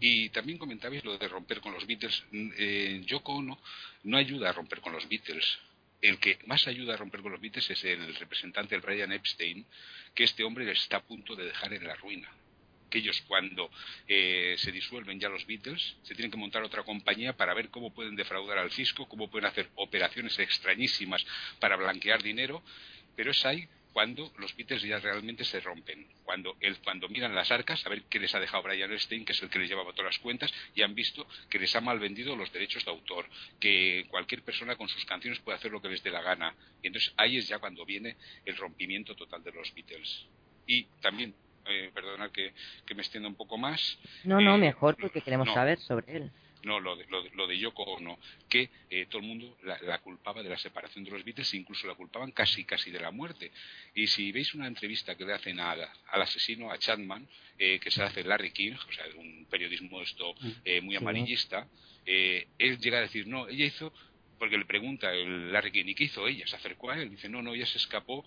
Y 0.00 0.28
también 0.30 0.58
comentabais 0.58 1.04
lo 1.04 1.16
de 1.16 1.28
romper 1.28 1.60
con 1.60 1.72
los 1.72 1.86
Beatles. 1.86 2.24
Eh, 2.32 3.02
Yoko 3.06 3.42
no 3.42 4.16
ayuda 4.16 4.50
a 4.50 4.52
romper 4.52 4.80
con 4.80 4.92
los 4.92 5.08
Beatles. 5.08 5.58
El 6.00 6.18
que 6.18 6.38
más 6.46 6.66
ayuda 6.68 6.94
a 6.94 6.96
romper 6.96 7.22
con 7.22 7.32
los 7.32 7.40
Beatles 7.40 7.70
es 7.70 7.84
el 7.84 8.14
representante, 8.14 8.74
el 8.74 8.80
Brian 8.80 9.12
Epstein, 9.12 9.66
que 10.14 10.24
este 10.24 10.44
hombre 10.44 10.70
está 10.70 10.98
a 10.98 11.02
punto 11.02 11.34
de 11.34 11.46
dejar 11.46 11.72
en 11.72 11.86
la 11.86 11.94
ruina 11.96 12.30
que 12.88 12.98
ellos 12.98 13.22
cuando 13.28 13.70
eh, 14.06 14.56
se 14.58 14.72
disuelven 14.72 15.20
ya 15.20 15.28
los 15.28 15.46
Beatles 15.46 15.96
se 16.02 16.14
tienen 16.14 16.30
que 16.30 16.36
montar 16.36 16.62
otra 16.62 16.82
compañía 16.82 17.36
para 17.36 17.54
ver 17.54 17.68
cómo 17.68 17.92
pueden 17.92 18.16
defraudar 18.16 18.58
al 18.58 18.70
fisco, 18.70 19.06
cómo 19.06 19.30
pueden 19.30 19.46
hacer 19.46 19.68
operaciones 19.74 20.38
extrañísimas 20.38 21.24
para 21.60 21.76
blanquear 21.76 22.22
dinero, 22.22 22.62
pero 23.14 23.30
es 23.30 23.44
ahí 23.44 23.68
cuando 23.98 24.30
los 24.38 24.54
Beatles 24.54 24.82
ya 24.82 25.00
realmente 25.00 25.42
se 25.42 25.58
rompen, 25.58 26.06
cuando, 26.22 26.56
cuando 26.84 27.08
miran 27.08 27.34
las 27.34 27.50
arcas 27.50 27.84
a 27.84 27.88
ver 27.88 28.04
qué 28.04 28.20
les 28.20 28.32
ha 28.32 28.38
dejado 28.38 28.62
Brian 28.62 28.92
Epstein, 28.92 29.24
que 29.24 29.32
es 29.32 29.42
el 29.42 29.50
que 29.50 29.58
les 29.58 29.68
llevaba 29.68 29.90
todas 29.90 30.14
las 30.14 30.18
cuentas, 30.20 30.54
y 30.72 30.82
han 30.82 30.94
visto 30.94 31.26
que 31.50 31.58
les 31.58 31.74
ha 31.74 31.80
mal 31.80 31.98
vendido 31.98 32.36
los 32.36 32.52
derechos 32.52 32.84
de 32.84 32.92
autor, 32.92 33.26
que 33.58 34.06
cualquier 34.08 34.42
persona 34.44 34.76
con 34.76 34.88
sus 34.88 35.04
canciones 35.04 35.40
puede 35.40 35.58
hacer 35.58 35.72
lo 35.72 35.82
que 35.82 35.88
les 35.88 36.00
dé 36.04 36.12
la 36.12 36.22
gana. 36.22 36.54
Y 36.80 36.86
entonces 36.86 37.12
ahí 37.16 37.38
es 37.38 37.48
ya 37.48 37.58
cuando 37.58 37.84
viene 37.84 38.16
el 38.44 38.56
rompimiento 38.56 39.16
total 39.16 39.42
de 39.42 39.50
los 39.50 39.74
Beatles. 39.74 40.28
Y 40.64 40.84
también, 41.00 41.34
eh, 41.66 41.90
perdona 41.92 42.30
que, 42.30 42.54
me 42.94 43.02
extienda 43.02 43.28
un 43.28 43.34
poco 43.34 43.58
más. 43.58 43.98
No, 44.22 44.40
no, 44.40 44.54
eh, 44.54 44.58
mejor 44.58 44.96
porque 44.96 45.22
queremos 45.22 45.52
saber 45.52 45.80
sobre 45.80 46.18
él 46.18 46.30
no 46.68 46.78
lo 46.78 46.96
de, 46.96 47.06
lo, 47.08 47.46
de 47.46 47.58
Yoko 47.58 47.82
Ono, 47.82 48.18
que 48.48 48.68
eh, 48.90 49.06
todo 49.06 49.22
el 49.22 49.26
mundo 49.26 49.56
la, 49.62 49.98
culpaba 50.00 50.42
de 50.42 50.50
la 50.50 50.58
separación 50.58 51.02
de 51.02 51.10
los 51.10 51.24
Beatles, 51.24 51.54
incluso 51.54 51.86
la 51.86 51.94
culpaban 51.94 52.30
casi 52.30 52.64
casi 52.64 52.90
de 52.90 53.00
la 53.00 53.10
muerte. 53.10 53.50
Y 53.94 54.06
si 54.06 54.30
veis 54.30 54.54
una 54.54 54.66
entrevista 54.66 55.16
que 55.16 55.24
le 55.24 55.32
hacen 55.32 55.58
al 55.58 55.88
asesino, 56.12 56.70
a 56.70 56.78
Chapman, 56.78 57.26
eh, 57.58 57.80
que 57.80 57.90
se 57.90 58.02
hace 58.02 58.22
Larry 58.22 58.52
King, 58.52 58.74
o 58.74 58.92
sea, 58.92 59.06
un 59.16 59.46
periodismo 59.50 60.02
esto 60.02 60.34
mm. 60.34 60.50
eh, 60.64 60.80
muy 60.82 60.94
amarillista, 60.94 61.66
él 62.04 62.78
llega 62.78 62.98
a 62.98 63.02
decir, 63.02 63.26
no, 63.26 63.48
ella 63.48 63.66
hizo 63.66 63.92
porque 64.38 64.56
le 64.56 64.64
pregunta 64.66 65.12
el 65.12 65.52
Larry 65.52 65.72
King, 65.72 65.86
¿y 65.88 65.94
qué 65.96 66.04
hizo 66.04 66.28
ella? 66.28 66.46
Se 66.46 66.54
acercó 66.54 66.90
a 66.90 67.00
él, 67.00 67.10
dice, 67.10 67.28
no, 67.28 67.42
no, 67.42 67.54
ella 67.54 67.66
se 67.66 67.78
escapó 67.78 68.24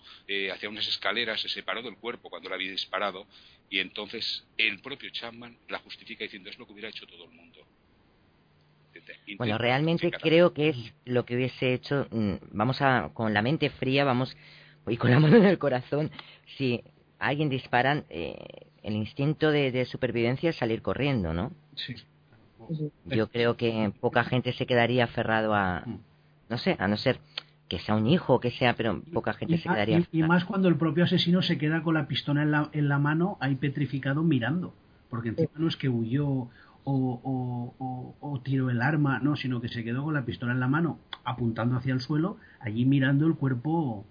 hacia 0.52 0.68
unas 0.68 0.86
escaleras, 0.86 1.40
se 1.40 1.48
separó 1.48 1.80
del 1.82 1.96
cuerpo 1.96 2.28
cuando 2.28 2.50
la 2.50 2.56
había 2.56 2.70
disparado, 2.70 3.26
y 3.70 3.78
entonces 3.78 4.44
el 4.58 4.80
propio 4.80 5.08
Chapman 5.08 5.56
la 5.68 5.78
justifica 5.78 6.24
diciendo, 6.24 6.50
es 6.50 6.58
lo 6.58 6.66
que 6.66 6.72
hubiera 6.74 6.90
hecho 6.90 7.06
todo 7.06 7.24
el 7.24 7.30
mundo. 7.30 7.66
Bueno, 9.38 9.58
realmente 9.58 10.10
creo 10.10 10.52
que 10.52 10.70
es 10.70 10.94
lo 11.04 11.24
que 11.24 11.36
hubiese 11.36 11.74
hecho, 11.74 12.06
mm, 12.10 12.34
vamos 12.52 12.80
a, 12.82 13.10
con 13.14 13.32
la 13.34 13.42
mente 13.42 13.70
fría, 13.70 14.04
vamos, 14.04 14.36
y 14.86 14.96
con 14.96 15.10
la 15.10 15.20
mano 15.20 15.36
en 15.36 15.44
el 15.44 15.58
corazón, 15.58 16.10
si 16.56 16.82
alguien 17.18 17.48
disparan, 17.48 18.04
eh, 18.10 18.36
el 18.82 18.94
instinto 18.94 19.50
de, 19.50 19.84
supervivencia 19.84 20.50
es 20.50 20.56
salir 20.56 20.82
corriendo, 20.82 21.32
¿no? 21.32 21.52
Sí. 21.76 21.94
Yo 23.06 23.28
creo 23.28 23.56
que 23.56 23.92
poca 24.00 24.24
gente 24.24 24.52
se 24.52 24.66
quedaría 24.66 25.04
aferrado 25.04 25.54
a, 25.54 25.84
no 26.48 26.58
sé, 26.58 26.76
a 26.78 26.88
no 26.88 26.96
ser 26.96 27.18
que 27.68 27.78
sea 27.78 27.94
un 27.94 28.06
hijo, 28.06 28.38
que 28.38 28.50
sea, 28.50 28.74
pero 28.74 29.02
poca 29.12 29.32
gente 29.32 29.56
se 29.58 29.68
quedaría. 29.68 30.06
Y, 30.12 30.20
y, 30.20 30.22
más 30.22 30.44
cuando 30.44 30.68
el 30.68 30.76
propio 30.76 31.04
asesino 31.04 31.42
se 31.42 31.58
queda 31.58 31.82
con 31.82 31.94
la 31.94 32.06
pistola 32.06 32.42
en 32.42 32.50
la, 32.50 32.70
en 32.72 32.88
la 32.88 32.98
mano, 32.98 33.36
ahí 33.40 33.54
petrificado 33.54 34.22
mirando, 34.22 34.74
porque 35.08 35.30
encima 35.30 35.50
no 35.56 35.68
es 35.68 35.76
que 35.76 35.88
huyó 35.88 36.48
o, 36.84 37.74
o, 37.78 38.16
o, 38.20 38.40
tiró 38.40 38.70
el 38.70 38.82
arma, 38.82 39.20
no, 39.20 39.36
sino 39.36 39.60
que 39.60 39.68
se 39.68 39.84
quedó 39.84 40.02
con 40.04 40.14
la 40.14 40.24
pistola 40.24 40.52
en 40.52 40.60
la 40.60 40.68
mano 40.68 40.98
apuntando 41.24 41.76
hacia 41.76 41.94
el 41.94 42.00
suelo, 42.00 42.38
allí 42.60 42.84
mirando 42.84 43.26
el 43.26 43.34
cuerpo 43.34 44.04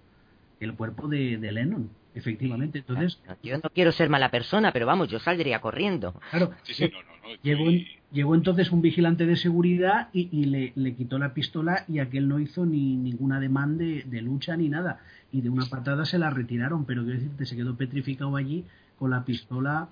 el 0.60 0.74
cuerpo 0.74 1.08
de, 1.08 1.38
Lennon, 1.38 1.90
efectivamente. 2.14 2.78
Entonces, 2.78 3.20
yo 3.42 3.58
no 3.58 3.68
quiero 3.74 3.90
ser 3.90 4.08
mala 4.08 4.30
persona, 4.30 4.72
pero 4.72 4.86
vamos, 4.86 5.08
yo 5.08 5.18
saldría 5.18 5.60
corriendo. 5.60 6.14
Claro, 6.30 6.52
llegó, 7.42 8.34
entonces 8.34 8.70
un 8.70 8.80
vigilante 8.80 9.26
de 9.26 9.36
seguridad 9.36 10.08
y, 10.12 10.44
le, 10.46 10.72
le, 10.76 10.94
quitó 10.94 11.18
la 11.18 11.34
pistola 11.34 11.84
y 11.88 11.98
aquel 11.98 12.28
no 12.28 12.38
hizo 12.38 12.64
ni 12.64 12.96
ninguna 12.96 13.40
demanda 13.40 13.84
de, 13.84 14.04
de, 14.04 14.22
lucha 14.22 14.56
ni 14.56 14.68
nada. 14.68 15.00
Y 15.32 15.40
de 15.40 15.50
una 15.50 15.66
patada 15.66 16.04
se 16.04 16.18
la 16.18 16.30
retiraron, 16.30 16.84
pero 16.84 17.02
quiero 17.02 17.18
decirte, 17.18 17.46
se 17.46 17.56
quedó 17.56 17.76
petrificado 17.76 18.36
allí 18.36 18.64
con 18.98 19.10
la 19.10 19.24
pistola 19.24 19.88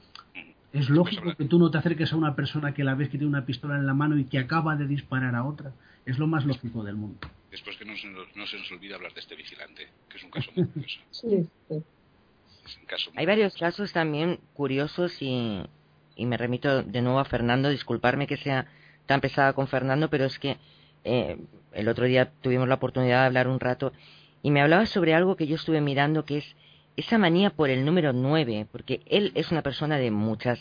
es 0.73 0.89
lógico 0.89 1.35
que 1.37 1.45
tú 1.47 1.59
no 1.59 1.71
te 1.71 1.79
acerques 1.79 2.13
a 2.13 2.17
una 2.17 2.37
persona 2.37 2.73
que 2.73 2.85
la 2.85 2.95
ves 2.95 3.09
que 3.09 3.19
tiene 3.19 3.27
una 3.27 3.45
pistola 3.45 3.77
en 3.77 3.87
la 3.87 3.95
mano 3.95 4.19
y 4.19 4.25
que 4.25 4.39
acaba 4.39 4.77
de 4.77 4.87
disparar 4.87 5.35
a 5.35 5.45
otra. 5.45 5.73
Es 6.07 6.19
lo 6.19 6.27
más 6.27 6.45
lógico 6.45 6.85
del 6.85 6.97
mundo. 6.97 7.19
Después 7.51 7.77
que 7.77 7.85
no 7.85 7.97
se, 7.97 8.07
nos, 8.09 8.73
olvida 8.73 8.95
hablar 8.97 9.13
de 9.13 9.21
este 9.21 9.35
vigilante, 9.35 9.89
que 10.09 10.17
es 10.17 10.25
un 10.25 10.31
caso 10.31 10.51
muy 10.55 10.67
curioso. 10.67 11.01
Hay 13.17 13.27
varios 13.27 13.57
casos 13.57 13.93
también 13.93 14.39
curiosos 14.55 15.21
y, 15.21 15.61
y 16.15 16.27
me 16.27 16.37
remito 16.37 16.83
de 16.83 17.03
nuevo 17.03 17.19
a 17.19 17.25
Fernando. 17.25 17.69
Disculparme 17.69 18.29
que 18.29 18.37
sea 18.37 18.69
tan 19.07 19.21
pesada 19.21 19.53
con 19.55 19.67
Fernando, 19.67 20.09
pero 20.09 20.25
es 20.25 20.39
que 20.39 20.57
eh, 21.03 21.39
el 21.73 21.89
otro 21.89 22.05
día 22.05 22.31
tuvimos 22.43 22.69
la 22.69 22.77
oportunidad 22.77 23.21
de 23.21 23.27
hablar 23.27 23.49
un 23.49 23.59
rato 23.59 23.93
y 24.43 24.51
me 24.51 24.63
hablaba 24.63 24.87
sobre 24.87 25.15
algo 25.15 25.37
que 25.37 25.47
yo 25.47 25.57
estuve 25.57 25.81
mirando 25.81 26.25
que 26.25 26.39
es 26.39 26.57
esa 27.01 27.19
manía 27.19 27.51
por 27.51 27.71
el 27.71 27.85
número 27.85 28.13
9, 28.13 28.67
porque 28.71 29.01
él 29.07 29.33
es 29.35 29.51
una 29.51 29.63
persona 29.63 29.99
de 29.99 30.11
muchas, 30.11 30.59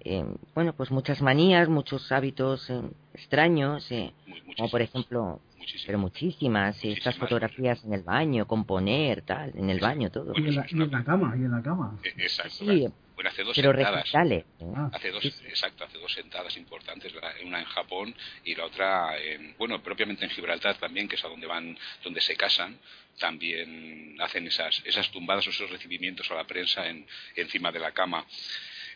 eh, 0.00 0.24
bueno, 0.54 0.72
pues 0.74 0.90
muchas 0.90 1.22
manías, 1.22 1.68
muchos 1.68 2.12
hábitos 2.12 2.68
eh, 2.70 2.82
extraños, 3.14 3.90
eh, 3.90 4.12
como 4.56 4.70
por 4.70 4.82
ejemplo, 4.82 5.40
pero 5.86 5.98
muchísimas, 5.98 6.84
estas 6.84 7.16
fotografías 7.16 7.82
en 7.84 7.92
el 7.92 8.02
baño, 8.02 8.46
componer, 8.46 9.22
tal, 9.22 9.52
en 9.56 9.70
el 9.70 9.80
baño, 9.80 10.10
todo. 10.10 10.32
Y 10.36 10.48
en 10.48 10.56
la, 10.90 11.04
cama, 11.04 11.34
y 11.36 11.40
en 11.40 11.50
la 11.50 11.62
cama. 11.62 11.98
E, 12.02 12.08
exacto. 12.22 12.64
bueno, 12.64 13.30
hace 13.30 13.42
dos 13.42 13.56
pero 13.56 13.72
sentadas. 13.72 14.14
Ah. 14.14 14.90
Hace 14.92 15.10
dos, 15.10 15.24
exacto, 15.24 15.84
hace 15.84 15.98
dos 15.98 16.12
sentadas 16.12 16.56
importantes, 16.56 17.12
una 17.44 17.60
en 17.60 17.64
Japón 17.66 18.14
y 18.44 18.54
la 18.54 18.66
otra, 18.66 19.18
en, 19.18 19.54
bueno, 19.58 19.82
propiamente 19.82 20.24
en 20.24 20.30
Gibraltar 20.30 20.76
también, 20.76 21.08
que 21.08 21.16
es 21.16 21.24
a 21.24 21.28
donde 21.28 21.46
van, 21.46 21.76
donde 22.04 22.20
se 22.20 22.36
casan, 22.36 22.78
también 23.18 24.16
hacen 24.20 24.46
esas, 24.46 24.82
esas 24.84 25.10
tumbadas 25.10 25.46
o 25.46 25.50
esos 25.50 25.70
recibimientos 25.70 26.30
a 26.30 26.34
la 26.34 26.44
prensa 26.44 26.86
en, 26.88 27.06
encima 27.34 27.72
de 27.72 27.80
la 27.80 27.92
cama. 27.92 28.24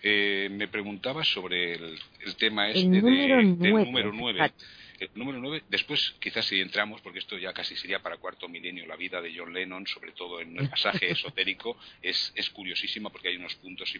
Eh, 0.02 0.48
me 0.50 0.68
preguntaba 0.68 1.24
sobre 1.24 1.74
el, 1.74 1.98
tema 2.38 2.68
este 2.68 2.88
del 2.88 3.58
número 3.58 4.12
9. 4.12 4.52
El 5.00 5.10
número 5.14 5.38
9, 5.38 5.64
después 5.70 6.14
quizás 6.20 6.44
si 6.44 6.60
entramos, 6.60 7.00
porque 7.00 7.18
esto 7.20 7.38
ya 7.38 7.54
casi 7.54 7.74
sería 7.74 8.00
para 8.00 8.18
cuarto 8.18 8.48
milenio, 8.48 8.86
la 8.86 8.96
vida 8.96 9.20
de 9.22 9.34
John 9.34 9.52
Lennon, 9.52 9.86
sobre 9.86 10.12
todo 10.12 10.40
en 10.40 10.58
el 10.58 10.68
pasaje 10.68 11.10
esotérico, 11.10 11.78
es, 12.02 12.32
es 12.36 12.50
curiosísima 12.50 13.10
porque 13.10 13.28
hay 13.28 13.36
unos 13.36 13.54
puntos 13.56 13.92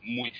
muy 0.00 0.32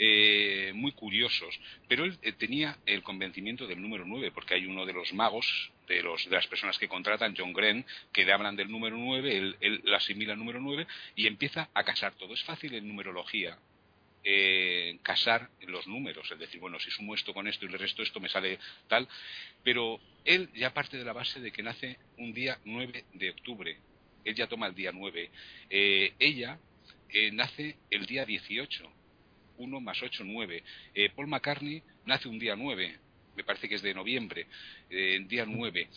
eh, 0.00 0.70
muy 0.74 0.92
curiosos, 0.92 1.58
pero 1.88 2.04
él 2.04 2.16
eh, 2.22 2.30
tenía 2.32 2.78
el 2.86 3.02
convencimiento 3.02 3.66
del 3.66 3.82
número 3.82 4.04
9, 4.06 4.30
porque 4.30 4.54
hay 4.54 4.64
uno 4.64 4.86
de 4.86 4.92
los 4.92 5.12
magos, 5.12 5.72
de, 5.88 6.02
los, 6.02 6.24
de 6.24 6.36
las 6.36 6.46
personas 6.46 6.78
que 6.78 6.86
contratan, 6.86 7.34
John 7.36 7.52
Gren, 7.52 7.84
que 8.12 8.24
le 8.24 8.32
hablan 8.32 8.54
del 8.54 8.70
número 8.70 8.96
9, 8.96 9.36
él, 9.36 9.56
él 9.60 9.82
asimila 9.92 10.34
el 10.34 10.38
número 10.38 10.60
9 10.60 10.86
y 11.16 11.26
empieza 11.26 11.68
a 11.74 11.82
casar 11.82 12.14
todo. 12.14 12.32
Es 12.32 12.44
fácil 12.44 12.74
en 12.74 12.86
numerología, 12.86 13.58
eh, 14.24 14.98
casar 15.02 15.50
los 15.66 15.86
números, 15.86 16.30
es 16.30 16.38
decir, 16.38 16.60
bueno, 16.60 16.78
si 16.78 16.90
sumo 16.90 17.14
esto 17.14 17.32
con 17.32 17.46
esto 17.46 17.64
y 17.64 17.68
el 17.68 17.78
resto 17.78 18.02
esto 18.02 18.20
me 18.20 18.28
sale 18.28 18.58
tal, 18.88 19.08
pero 19.62 20.00
él 20.24 20.50
ya 20.54 20.74
parte 20.74 20.96
de 20.96 21.04
la 21.04 21.12
base 21.12 21.40
de 21.40 21.52
que 21.52 21.62
nace 21.62 21.98
un 22.16 22.32
día 22.32 22.58
9 22.64 23.04
de 23.14 23.30
octubre, 23.30 23.78
él 24.24 24.34
ya 24.34 24.46
toma 24.46 24.66
el 24.66 24.74
día 24.74 24.92
9, 24.92 25.30
ella 26.18 26.58
nace 27.32 27.76
el 27.90 28.06
día 28.06 28.26
18, 28.26 28.92
1 29.58 29.80
más 29.80 30.02
8, 30.02 30.24
9. 30.24 30.62
Eh, 30.94 31.10
Paul 31.14 31.28
McCartney 31.28 31.82
nace 32.06 32.28
un 32.28 32.38
día 32.38 32.56
9, 32.56 32.98
me 33.36 33.44
parece 33.44 33.68
que 33.68 33.76
es 33.76 33.82
de 33.82 33.94
noviembre, 33.94 34.46
eh, 34.90 35.20
día 35.28 35.44
9. 35.46 35.88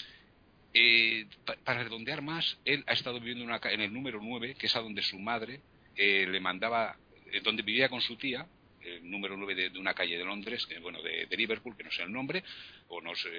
Eh, 0.73 1.25
para 1.63 1.83
redondear 1.83 2.21
más, 2.21 2.57
él 2.65 2.83
ha 2.87 2.93
estado 2.93 3.19
viviendo 3.19 3.43
en 3.69 3.81
el 3.81 3.93
número 3.93 4.19
9, 4.21 4.55
que 4.55 4.67
es 4.67 4.75
a 4.75 4.79
donde 4.79 5.01
su 5.01 5.19
madre 5.19 5.61
eh, 5.95 6.27
le 6.29 6.39
mandaba, 6.39 6.97
donde 7.43 7.63
vivía 7.63 7.89
con 7.89 8.01
su 8.01 8.15
tía, 8.15 8.47
el 8.83 9.09
número 9.09 9.37
9 9.37 9.69
de, 9.69 9.79
una 9.79 9.93
calle 9.93 10.17
de 10.17 10.23
Londres, 10.23 10.65
que, 10.65 10.79
bueno, 10.79 11.01
de, 11.01 11.27
Liverpool, 11.37 11.75
que 11.77 11.83
no 11.83 11.91
sé 11.91 12.03
el 12.03 12.11
nombre, 12.11 12.43
o 12.87 13.01
no 13.01 13.15
sé, 13.15 13.29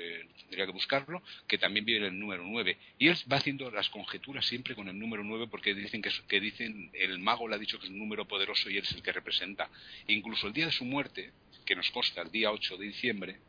tendría 0.41 0.67
que 0.67 0.73
buscarlo, 0.73 1.23
que 1.47 1.59
también 1.59 1.85
vive 1.85 1.99
en 1.99 2.05
el 2.05 2.19
número 2.19 2.43
9. 2.45 2.77
Y 2.99 3.09
él 3.09 3.17
va 3.31 3.37
haciendo 3.37 3.71
las 3.71 3.89
conjeturas 3.91 4.47
siempre 4.47 4.75
con 4.75 4.89
el 4.89 4.99
número 4.99 5.23
9 5.25 5.49
porque 5.51 5.75
dicen 5.75 6.03
que, 6.03 6.11
que 6.29 6.41
dicen, 6.41 6.91
el 6.95 7.19
mago 7.19 7.49
le 7.49 7.57
ha 7.57 7.59
dicho 7.59 7.79
que 7.79 7.87
es 7.87 7.91
un 7.91 7.99
número 7.99 8.27
poderoso 8.27 8.71
y 8.71 8.77
él 8.77 8.85
es 8.85 8.93
el 8.93 9.03
que 9.03 9.13
representa. 9.13 9.69
E 10.07 10.13
incluso 10.13 10.47
el 10.47 10.53
día 10.53 10.67
de 10.67 10.73
su 10.73 10.85
muerte, 10.85 11.33
que 11.65 11.77
nos 11.77 11.91
consta 11.91 12.23
el 12.23 12.31
día 12.31 12.51
8 12.51 12.77
de 12.77 12.87
diciembre, 12.87 13.41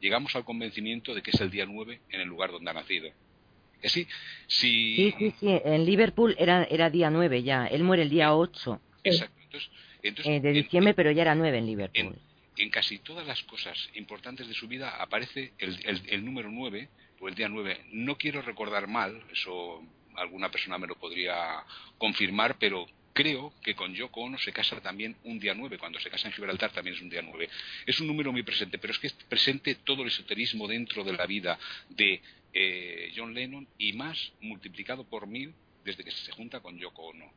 llegamos 0.00 0.34
al 0.36 0.44
convencimiento 0.44 1.14
de 1.14 1.22
que 1.22 1.30
es 1.30 1.40
el 1.40 1.50
día 1.50 1.66
9 1.66 2.00
en 2.10 2.20
el 2.20 2.28
lugar 2.28 2.50
donde 2.50 2.70
ha 2.70 2.74
nacido. 2.74 3.10
Sí, 3.82 4.06
sí, 4.46 5.14
sí, 5.18 5.34
sí, 5.38 5.60
en 5.62 5.84
Liverpool 5.84 6.34
era, 6.38 6.64
era 6.64 6.88
día 6.88 7.10
9 7.10 7.42
ya, 7.42 7.66
él 7.66 7.84
muere 7.84 8.04
el 8.04 8.08
día 8.08 8.34
8. 8.34 8.80
Exacto. 9.04 9.44
Eh, 10.04 10.40
de 10.40 10.52
diciembre, 10.52 10.92
pero 10.92 11.10
ya 11.12 11.22
era 11.22 11.34
9 11.34 11.58
en 11.58 11.66
Liverpool. 11.66 12.18
en 12.58 12.70
casi 12.70 12.98
todas 12.98 13.26
las 13.26 13.42
cosas 13.44 13.90
importantes 13.94 14.46
de 14.46 14.54
su 14.54 14.68
vida 14.68 15.02
aparece 15.02 15.54
el, 15.58 16.24
número 16.24 16.50
9 16.50 16.88
o 17.20 17.28
el 17.28 17.34
día 17.34 17.48
9. 17.48 17.86
No 17.92 18.16
quiero 18.16 18.42
recordar 18.42 18.86
mal, 18.86 19.22
eso 19.32 19.82
alguna 20.14 20.50
persona 20.50 20.76
me 20.76 20.86
lo 20.86 20.96
podría 20.96 21.64
confirmar, 21.96 22.58
pero 22.58 22.86
creo 23.14 23.54
que 23.62 23.74
con 23.74 23.94
Yoko 23.94 24.20
Ono 24.20 24.38
se 24.38 24.52
casa 24.52 24.78
también 24.82 25.16
un 25.24 25.40
día 25.40 25.54
9. 25.54 25.78
Cuando 25.78 25.98
se 25.98 26.10
casa 26.10 26.28
en 26.28 26.34
Gibraltar 26.34 26.70
también 26.70 26.96
es 26.96 27.02
un 27.02 27.08
día 27.08 27.22
9. 27.22 27.48
Es 27.86 27.98
un 27.98 28.06
número 28.06 28.30
muy 28.30 28.42
presente, 28.42 28.78
pero 28.78 28.92
es 28.92 28.98
que 28.98 29.06
es 29.06 29.14
presente 29.14 29.76
todo 29.76 30.02
el 30.02 30.08
esoterismo 30.08 30.68
dentro 30.68 31.02
de 31.02 31.14
la 31.14 31.24
vida 31.24 31.58
de 31.88 32.20
eh, 32.52 33.10
John 33.16 33.32
Lennon 33.32 33.66
y 33.78 33.94
más 33.94 34.32
multiplicado 34.42 35.04
por 35.04 35.26
mil 35.26 35.54
desde 35.82 36.04
que 36.04 36.10
se 36.10 36.30
junta 36.32 36.60
con 36.60 36.78
Yoko 36.78 37.06
Ono. 37.06 37.32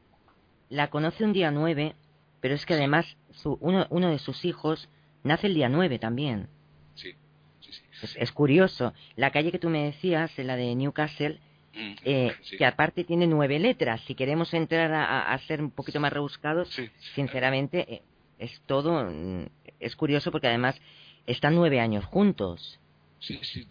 La 0.69 0.89
conoce 0.89 1.23
un 1.23 1.31
día 1.31 1.49
9, 1.49 1.95
pero 2.41 2.55
es 2.55 2.65
que 2.65 2.73
además 2.73 3.17
uno, 3.59 3.87
uno 3.89 4.09
de 4.09 4.19
sus 4.19 4.45
hijos 4.45 4.89
nace 5.23 5.47
el 5.47 5.53
día 5.53 5.69
9 5.69 5.99
también. 5.99 6.47
Sí, 6.95 7.13
sí, 7.59 7.71
sí. 7.71 8.17
Es, 8.19 8.31
curioso. 8.31 8.93
La 9.15 9.31
calle 9.31 9.51
que 9.51 9.59
tú 9.59 9.69
me 9.69 9.85
decías, 9.85 10.31
la 10.37 10.55
de 10.55 10.75
Newcastle, 10.75 11.39
mm, 11.73 11.93
eh, 12.05 12.35
que 12.57 12.65
aparte 12.65 13.03
tiene 13.03 13.27
nueve 13.27 13.59
letras. 13.59 14.01
Si 14.01 14.15
queremos 14.15 14.53
entrar 14.53 14.93
a, 14.93 15.37
ser 15.47 15.61
un 15.61 15.71
poquito 15.71 15.99
más 15.99 16.13
rebuscados, 16.13 16.69
sinceramente, 17.15 17.93
eh, 17.93 18.01
es 18.39 18.61
todo. 18.65 19.03
Mm, 19.09 19.47
es 19.79 19.95
curioso 19.95 20.31
porque 20.31 20.47
además 20.47 20.79
están 21.25 21.55
nueve 21.55 21.79
años 21.79 22.05
juntos. 22.05 22.79
Sí, 23.19 23.39
sí, 23.41 23.67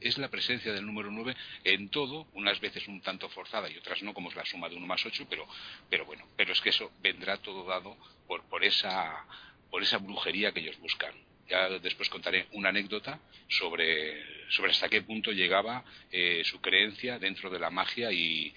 es, 0.00 0.18
la 0.18 0.28
presencia 0.28 0.72
del 0.72 0.84
número 0.84 1.10
9 1.10 1.36
en 1.64 1.88
todo, 1.88 2.26
unas 2.34 2.60
veces 2.60 2.88
un 2.88 3.00
tanto 3.00 3.28
forzada 3.28 3.70
y 3.70 3.76
otras 3.76 4.02
no, 4.02 4.12
como 4.12 4.28
es 4.28 4.34
la 4.34 4.44
suma 4.44 4.68
de 4.68 4.74
1 4.74 4.86
más 4.86 5.06
8, 5.06 5.26
pero, 5.30 5.46
pero 5.88 6.04
bueno, 6.04 6.26
pero 6.36 6.52
es 6.52 6.60
que 6.60 6.70
eso 6.70 6.90
vendrá 7.00 7.36
todo 7.36 7.64
dado 7.64 7.96
por, 8.26 8.42
por 8.48 8.64
esa 8.64 9.24
por 9.70 9.82
esa 9.82 9.98
brujería 9.98 10.52
que 10.52 10.60
ellos 10.60 10.78
buscan. 10.80 11.12
Ya 11.48 11.68
después 11.78 12.08
contaré 12.08 12.46
una 12.52 12.70
anécdota 12.70 13.20
sobre, 13.48 14.22
sobre 14.48 14.72
hasta 14.72 14.88
qué 14.88 15.02
punto 15.02 15.30
llegaba 15.30 15.84
eh, 16.10 16.42
su 16.44 16.60
creencia 16.60 17.18
dentro 17.18 17.50
de 17.50 17.58
la 17.58 17.70
magia 17.70 18.10
y, 18.10 18.52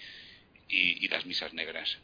y, 0.68 1.08
las 1.08 1.24
misas 1.26 1.52
negras. 1.52 1.98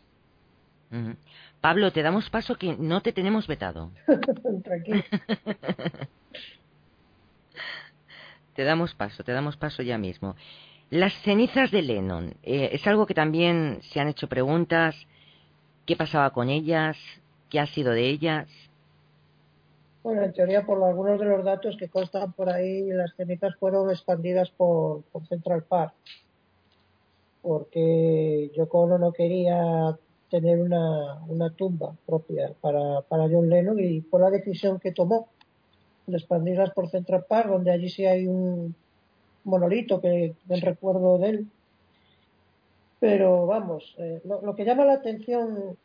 Pablo, 1.61 1.93
te 1.93 2.03
damos 2.03 2.31
paso 2.31 2.57
que 2.57 2.77
no 2.79 3.01
te 3.01 3.13
tenemos 3.13 3.47
vetado. 3.47 3.91
Tranquilo. 4.65 5.03
te 8.57 8.65
damos 8.65 8.95
paso, 8.95 9.23
te 9.23 9.33
damos 9.33 9.57
paso 9.57 9.83
ya 9.83 9.99
mismo. 9.99 10.35
Las 10.91 11.13
cenizas 11.23 11.71
de 11.71 11.83
Lennon, 11.83 12.35
eh, 12.43 12.71
es 12.73 12.87
algo 12.87 13.07
que 13.07 13.15
también 13.15 13.81
se 13.83 14.01
han 14.01 14.09
hecho 14.09 14.29
preguntas. 14.29 14.97
¿Qué 15.85 15.95
pasaba 15.95 16.31
con 16.31 16.49
ellas? 16.49 16.97
¿Qué 17.51 17.61
ha 17.61 17.67
sido 17.67 17.93
de 17.93 18.09
ellas? 18.09 18.49
Bueno, 20.03 20.23
en 20.23 20.33
teoría, 20.33 20.65
por 20.65 20.83
algunos 20.83 21.19
de 21.19 21.27
los 21.27 21.45
datos 21.45 21.77
que 21.77 21.89
constan 21.89 22.33
por 22.33 22.49
ahí, 22.49 22.89
las 22.91 23.15
cenizas 23.17 23.57
fueron 23.57 23.91
expandidas 23.91 24.51
por, 24.51 25.03
Central 25.29 25.65
Park, 25.65 25.95
porque 27.43 28.51
Yoko 28.57 28.87
no 28.99 29.13
quería 29.13 29.97
tener 30.31 30.61
una, 30.61 31.51
tumba 31.57 31.95
propia 32.07 32.53
para, 32.61 33.03
John 33.11 33.49
Lennon 33.49 33.79
y 33.81 34.01
por 34.01 34.21
la 34.21 34.31
decisión 34.31 34.79
que 34.79 34.93
tomó 34.93 35.29
de 36.07 36.17
expandirlas 36.17 36.71
por 36.71 36.89
Central 36.89 37.25
Park, 37.29 37.49
donde 37.49 37.71
allí 37.71 37.89
sí 37.89 38.05
hay 38.07 38.27
un 38.27 38.75
monolito 39.45 40.01
que 40.01 40.35
del 40.45 40.61
recuerdo 40.61 41.19
de 41.19 41.29
él. 41.29 41.47
Pero 42.99 43.47
vamos, 43.47 43.95
eh, 43.99 44.21
lo, 44.25 44.55
que 44.55 44.65
llama 44.65 44.85
la 44.85 44.95
atención 44.95 45.77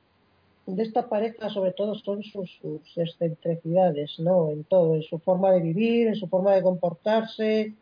de 0.66 0.84
esta 0.84 1.10
pareja 1.10 1.50
sobre 1.50 1.72
todo 1.74 1.96
son 1.96 2.24
sus, 2.24 2.50
excentricidades, 2.96 4.20
¿no? 4.20 4.50
En 4.50 4.64
todo, 4.64 4.96
en 4.96 5.04
su 5.04 5.20
forma 5.20 5.52
de 5.52 5.60
vivir, 5.60 6.08
en 6.08 6.16
su 6.16 6.28
forma 6.28 6.54
de 6.54 6.62
comportarse. 6.62 7.74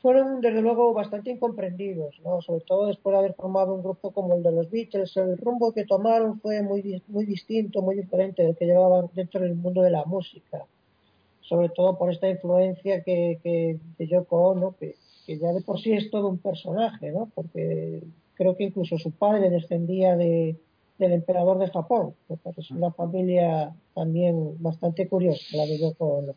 Fueron, 0.00 0.40
desde 0.40 0.62
luego, 0.62 0.92
bastante 0.92 1.30
incomprendidos, 1.30 2.20
¿no? 2.24 2.40
Sobre 2.42 2.64
todo 2.64 2.86
después 2.86 3.12
de 3.12 3.18
haber 3.18 3.34
formado 3.34 3.74
un 3.74 3.82
grupo 3.82 4.10
como 4.10 4.34
el 4.34 4.42
de 4.42 4.52
los 4.52 4.70
Beatles. 4.70 5.16
El 5.16 5.38
rumbo 5.38 5.72
que 5.72 5.84
tomaron 5.84 6.40
fue 6.40 6.62
muy, 6.62 7.02
muy 7.08 7.24
distinto, 7.24 7.82
muy 7.82 7.96
diferente 7.96 8.42
del 8.42 8.56
que 8.56 8.66
llevaban 8.66 9.10
dentro 9.14 9.40
del 9.40 9.54
mundo 9.54 9.82
de 9.82 9.90
la 9.90 10.04
música. 10.04 10.64
Sobre 11.42 11.68
todo 11.68 11.98
por 11.98 12.10
esta 12.10 12.28
influencia 12.28 13.02
que, 13.02 13.38
que 13.42 13.78
de 13.98 14.06
Yoko 14.06 14.50
Ono, 14.50 14.76
que, 14.78 14.96
que 15.26 15.38
ya 15.38 15.52
de 15.52 15.60
por 15.60 15.80
sí 15.80 15.92
es 15.92 16.10
todo 16.10 16.28
un 16.28 16.38
personaje, 16.38 17.10
¿no? 17.10 17.30
Porque 17.34 18.02
creo 18.34 18.56
que 18.56 18.64
incluso 18.64 18.98
su 18.98 19.10
padre 19.10 19.50
descendía 19.50 20.16
de, 20.16 20.56
del 20.98 21.12
emperador 21.12 21.58
de 21.58 21.68
Japón, 21.68 22.14
porque 22.28 22.60
es 22.60 22.70
una 22.70 22.92
familia 22.92 23.74
también 23.94 24.62
bastante 24.62 25.08
curiosa, 25.08 25.56
la 25.56 25.66
de 25.66 25.78
Yoko 25.78 26.34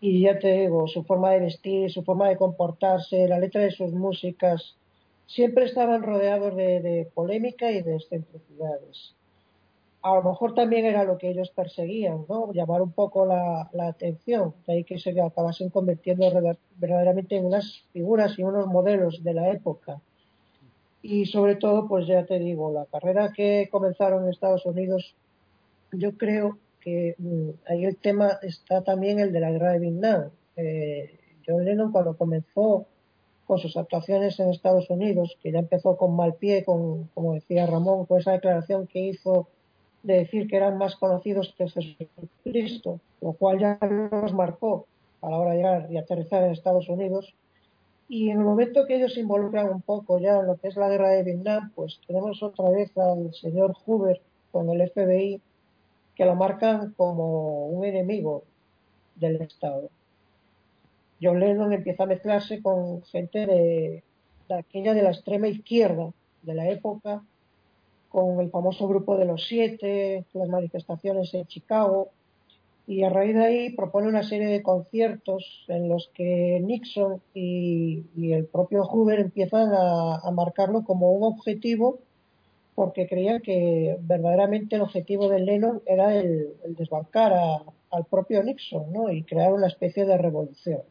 Y 0.00 0.22
ya 0.22 0.38
te 0.38 0.62
digo, 0.62 0.86
su 0.86 1.02
forma 1.04 1.30
de 1.32 1.40
vestir, 1.40 1.90
su 1.90 2.02
forma 2.02 2.28
de 2.28 2.36
comportarse, 2.36 3.28
la 3.28 3.38
letra 3.38 3.62
de 3.62 3.70
sus 3.70 3.92
músicas, 3.92 4.76
siempre 5.26 5.64
estaban 5.64 6.02
rodeados 6.02 6.54
de, 6.56 7.08
polémica 7.14 7.70
y 7.70 7.82
de 7.82 7.96
excentricidades. 7.96 9.14
A 10.02 10.14
lo 10.16 10.22
mejor 10.22 10.54
también 10.54 10.84
era 10.84 11.04
lo 11.04 11.16
que 11.16 11.30
ellos 11.30 11.50
perseguían, 11.50 12.24
¿no? 12.28 12.52
Llamar 12.52 12.82
un 12.82 12.92
poco 12.92 13.24
la, 13.24 13.70
la 13.72 13.86
atención, 13.86 14.54
de 14.66 14.72
ahí 14.72 14.84
que 14.84 14.98
se 14.98 15.18
acabasen 15.20 15.70
convirtiendo 15.70 16.28
verdaderamente 16.76 17.36
en 17.36 17.46
unas 17.46 17.84
figuras 17.92 18.38
y 18.38 18.42
unos 18.42 18.66
modelos 18.66 19.22
de 19.22 19.34
la 19.34 19.50
época 19.50 20.00
y 21.02 21.26
sobre 21.26 21.56
todo, 21.56 21.88
pues 21.88 22.06
ya 22.06 22.24
te 22.24 22.38
digo, 22.38 22.72
la 22.72 22.86
carrera 22.86 23.32
que 23.32 23.68
comenzaron 23.70 24.22
en 24.22 24.30
Estados 24.30 24.64
Unidos, 24.64 25.16
yo 25.90 26.16
creo 26.16 26.58
que 26.80 27.16
mm, 27.18 27.50
ahí 27.68 27.84
el 27.84 27.96
tema 27.96 28.38
está 28.42 28.82
también 28.82 29.18
el 29.18 29.32
de 29.32 29.40
la 29.40 29.50
guerra 29.50 29.72
de 29.72 29.78
Vietnam. 29.80 30.30
Eh, 30.56 31.18
John 31.46 31.64
Lennon 31.64 31.90
cuando 31.90 32.16
comenzó 32.16 32.86
con 33.46 33.58
sus 33.58 33.76
actuaciones 33.76 34.38
en 34.38 34.50
Estados 34.50 34.88
Unidos, 34.90 35.36
que 35.42 35.50
ya 35.50 35.58
empezó 35.58 35.96
con 35.96 36.14
mal 36.14 36.34
pie, 36.36 36.64
con, 36.64 37.08
como 37.14 37.34
decía 37.34 37.66
Ramón, 37.66 38.06
con 38.06 38.20
esa 38.20 38.32
declaración 38.32 38.86
que 38.86 39.00
hizo 39.00 39.48
de 40.02 40.14
decir 40.14 40.48
que 40.48 40.56
eran 40.56 40.78
más 40.78 40.96
conocidos 40.96 41.54
que 41.56 41.68
Jesucristo, 41.68 43.00
lo 43.20 43.32
cual 43.32 43.58
ya 43.58 43.78
nos 43.80 44.32
marcó 44.32 44.86
a 45.20 45.30
la 45.30 45.38
hora 45.38 45.50
de 45.52 45.56
llegar 45.56 45.86
y 45.90 45.96
aterrizar 45.96 46.42
en 46.42 46.52
Estados 46.52 46.88
Unidos, 46.88 47.34
y 48.08 48.30
en 48.30 48.38
el 48.38 48.44
momento 48.44 48.86
que 48.86 48.96
ellos 48.96 49.14
se 49.14 49.20
involucran 49.20 49.70
un 49.70 49.80
poco 49.80 50.18
ya 50.18 50.40
en 50.40 50.46
lo 50.46 50.56
que 50.56 50.68
es 50.68 50.76
la 50.76 50.88
guerra 50.88 51.10
de 51.10 51.22
Vietnam, 51.22 51.72
pues 51.74 52.00
tenemos 52.06 52.42
otra 52.42 52.68
vez 52.68 52.96
al 52.98 53.32
señor 53.32 53.74
Hoover 53.86 54.20
con 54.50 54.68
el 54.68 54.90
FBI 54.90 55.40
que 56.14 56.24
lo 56.26 56.34
marcan 56.34 56.92
como 56.96 57.68
un 57.68 57.84
enemigo 57.84 58.42
del 59.14 59.40
Estado. 59.40 59.88
John 61.22 61.40
Lennon 61.40 61.72
empieza 61.72 62.02
a 62.02 62.06
mezclarse 62.06 62.60
con 62.60 63.02
gente 63.04 63.46
de, 63.46 64.02
de 64.48 64.54
aquella 64.54 64.92
de 64.92 65.02
la 65.02 65.10
extrema 65.10 65.48
izquierda 65.48 66.12
de 66.42 66.54
la 66.54 66.68
época, 66.68 67.22
con 68.12 68.40
el 68.40 68.50
famoso 68.50 68.86
grupo 68.86 69.16
de 69.16 69.24
los 69.24 69.46
siete, 69.46 70.26
las 70.34 70.48
manifestaciones 70.48 71.32
en 71.32 71.46
Chicago, 71.46 72.10
y 72.86 73.04
a 73.04 73.08
raíz 73.08 73.34
de 73.34 73.44
ahí 73.44 73.70
propone 73.70 74.08
una 74.08 74.22
serie 74.22 74.48
de 74.48 74.62
conciertos 74.62 75.64
en 75.68 75.88
los 75.88 76.10
que 76.14 76.60
Nixon 76.62 77.22
y, 77.32 78.04
el 78.32 78.44
propio 78.46 78.84
Hoover 78.84 79.20
empiezan 79.20 79.70
a, 79.72 80.30
marcarlo 80.32 80.84
como 80.84 81.12
un 81.12 81.24
objetivo 81.24 82.00
porque 82.74 83.06
creían 83.06 83.40
que 83.40 83.96
verdaderamente 84.00 84.76
el 84.76 84.82
objetivo 84.82 85.28
de 85.28 85.40
Lennon 85.40 85.82
era 85.86 86.14
el, 86.16 86.54
desbancar 86.66 87.32
al 87.90 88.04
propio 88.06 88.42
Nixon 88.42 88.92
¿no? 88.92 89.10
y 89.10 89.22
crear 89.22 89.52
una 89.52 89.68
especie 89.68 90.04
de 90.04 90.18
revolución. 90.18 90.82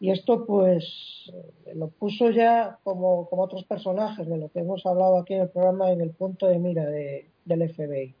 Y 0.00 0.10
esto 0.10 0.44
pues 0.44 1.32
lo 1.74 1.88
puso 1.88 2.30
ya 2.30 2.78
como, 2.84 3.28
como 3.28 3.42
otros 3.42 3.64
personajes 3.64 4.26
de 4.26 4.36
lo 4.36 4.50
que 4.50 4.60
hemos 4.60 4.84
hablado 4.84 5.18
aquí 5.18 5.34
en 5.34 5.42
el 5.42 5.48
programa 5.48 5.90
en 5.90 6.00
el 6.00 6.10
punto 6.10 6.46
de 6.46 6.58
mira 6.58 6.84
de, 6.84 7.26
del 7.44 7.68
FBI. 7.72 8.14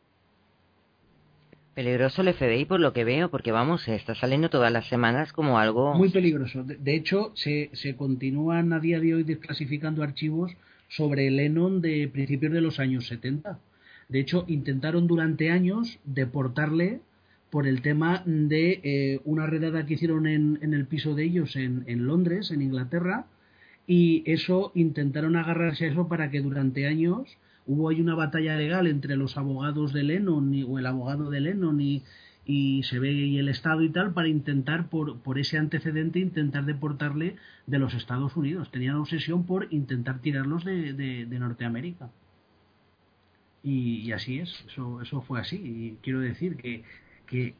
Peligroso 1.74 2.22
el 2.22 2.32
FBI 2.32 2.66
por 2.66 2.78
lo 2.78 2.92
que 2.92 3.02
veo, 3.02 3.30
porque 3.30 3.50
vamos, 3.50 3.88
está 3.88 4.14
saliendo 4.14 4.48
todas 4.48 4.70
las 4.70 4.86
semanas 4.86 5.32
como 5.32 5.58
algo... 5.58 5.94
Muy 5.94 6.08
peligroso. 6.08 6.62
De, 6.62 6.94
hecho, 6.94 7.32
se, 7.34 7.70
se 7.72 7.96
continúan 7.96 8.72
a 8.72 8.78
día 8.78 9.00
de 9.00 9.14
hoy 9.14 9.24
desclasificando 9.24 10.04
archivos 10.04 10.52
sobre 10.88 11.28
Lennon 11.32 11.80
de 11.82 12.08
principios 12.12 12.52
de 12.52 12.60
los 12.60 12.78
años 12.78 13.08
70. 13.08 13.58
De 14.08 14.20
hecho, 14.20 14.44
intentaron 14.46 15.08
durante 15.08 15.50
años 15.50 15.98
deportarle 16.04 17.00
por 17.54 17.68
el 17.68 17.82
tema 17.82 18.24
de 18.26 18.80
eh, 18.82 19.20
una 19.24 19.46
redada 19.46 19.86
que 19.86 19.94
hicieron 19.94 20.26
en, 20.26 20.58
en, 20.60 20.74
el 20.74 20.88
piso 20.88 21.14
de 21.14 21.22
ellos 21.22 21.54
en, 21.54 21.84
en 21.86 22.04
Londres, 22.04 22.50
en 22.50 22.62
Inglaterra, 22.62 23.26
y 23.86 24.24
eso 24.26 24.72
intentaron 24.74 25.36
agarrarse 25.36 25.84
a 25.84 25.92
eso 25.92 26.08
para 26.08 26.32
que 26.32 26.40
durante 26.40 26.88
años 26.88 27.38
hubo 27.64 27.90
ahí 27.90 28.00
una 28.00 28.16
batalla 28.16 28.56
legal 28.56 28.88
entre 28.88 29.14
los 29.14 29.36
abogados 29.36 29.92
de 29.92 30.02
Lennon 30.02 30.64
o 30.66 30.80
el 30.80 30.86
abogado 30.86 31.30
de 31.30 31.42
Lennon 31.42 31.80
y, 31.80 32.02
y 32.44 32.82
se 32.82 32.98
ve 32.98 33.12
y 33.12 33.38
el 33.38 33.48
Estado 33.48 33.82
y 33.82 33.90
tal 33.90 34.12
para 34.12 34.26
intentar 34.26 34.88
por, 34.88 35.20
por 35.20 35.38
ese 35.38 35.56
antecedente 35.56 36.18
intentar 36.18 36.64
deportarle 36.64 37.36
de 37.68 37.78
los 37.78 37.94
Estados 37.94 38.36
Unidos. 38.36 38.72
Tenían 38.72 38.96
obsesión 38.96 39.46
por 39.46 39.72
intentar 39.72 40.20
tirarlos 40.20 40.64
de, 40.64 40.92
de, 40.92 41.38
Norteamérica. 41.38 42.10
Y, 43.62 44.10
así 44.10 44.40
es, 44.40 44.64
eso, 44.66 45.00
eso 45.00 45.22
fue 45.22 45.40
así. 45.40 45.56
Y 45.56 45.98
quiero 46.02 46.18
decir 46.18 46.56
que, 46.56 46.82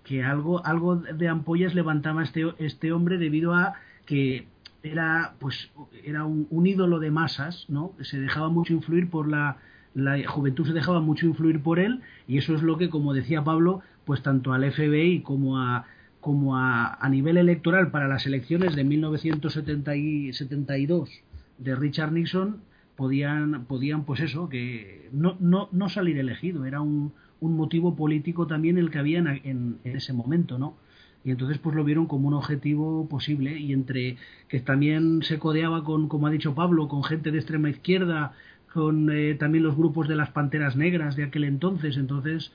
que, 0.04 0.22
algo, 0.22 0.64
algo 0.64 0.96
de 0.96 1.28
ampollas 1.28 1.74
levantaba 1.74 2.22
este, 2.22 2.46
este 2.58 2.92
hombre 2.92 3.18
debido 3.18 3.52
a 3.54 3.74
que 4.06 4.46
era 4.82 5.34
pues 5.38 5.70
era 6.04 6.24
un, 6.24 6.46
un, 6.50 6.66
ídolo 6.66 7.00
de 7.00 7.10
masas, 7.10 7.64
¿no? 7.68 7.92
Se 8.02 8.20
dejaba 8.20 8.50
mucho 8.50 8.74
influir 8.74 9.08
por 9.08 9.28
la, 9.28 9.56
la 9.94 10.22
juventud 10.28 10.66
se 10.66 10.74
dejaba 10.74 11.00
mucho 11.00 11.26
influir 11.26 11.62
por 11.62 11.78
él 11.78 12.02
y 12.28 12.37
eso 12.38 12.54
es 12.54 12.62
lo 12.62 12.76
que, 12.76 12.90
como 12.90 13.14
decía 13.14 13.42
Pablo, 13.42 13.80
pues 14.04 14.22
tanto 14.22 14.52
al 14.52 14.70
FBI 14.70 15.22
como 15.22 15.58
a 15.58 15.87
como 16.20 16.56
a, 16.56 16.94
a 16.94 17.08
nivel 17.08 17.37
electoral 17.37 17.90
para 17.90 18.06
las 18.08 18.26
elecciones 18.26 18.76
de 18.76 18.84
1972 18.84 21.10
de 21.58 21.74
Richard 21.74 22.12
Nixon 22.12 22.58
podían 22.96 23.64
podían 23.64 24.04
pues 24.04 24.20
eso 24.20 24.48
que 24.48 25.08
no 25.12 25.37
no, 25.40 25.68
no 25.72 25.88
salir 25.88 26.18
elegido 26.18 26.64
era 26.64 26.80
un, 26.80 27.12
un 27.40 27.56
motivo 27.56 27.96
político 27.96 28.46
también 28.46 28.78
el 28.78 28.90
que 28.90 28.98
había 28.98 29.18
en, 29.18 29.28
en, 29.28 29.78
en 29.84 29.96
ese 29.96 30.12
momento 30.12 30.58
no 30.58 30.76
y 31.24 31.30
entonces 31.30 31.58
pues 31.58 31.74
lo 31.74 31.84
vieron 31.84 32.06
como 32.06 32.28
un 32.28 32.34
objetivo 32.34 33.08
posible 33.08 33.58
y 33.58 33.72
entre 33.72 34.18
que 34.48 34.60
también 34.60 35.22
se 35.22 35.38
codeaba 35.38 35.82
con 35.82 36.08
como 36.08 36.26
ha 36.26 36.30
dicho 36.30 36.54
Pablo 36.54 36.86
con 36.86 37.02
gente 37.02 37.30
de 37.30 37.38
extrema 37.38 37.70
izquierda 37.70 38.32
con 38.72 39.10
eh, 39.10 39.34
también 39.34 39.64
los 39.64 39.76
grupos 39.76 40.06
de 40.06 40.16
las 40.16 40.30
panteras 40.30 40.76
negras 40.76 41.16
de 41.16 41.24
aquel 41.24 41.44
entonces 41.44 41.96
entonces 41.96 42.52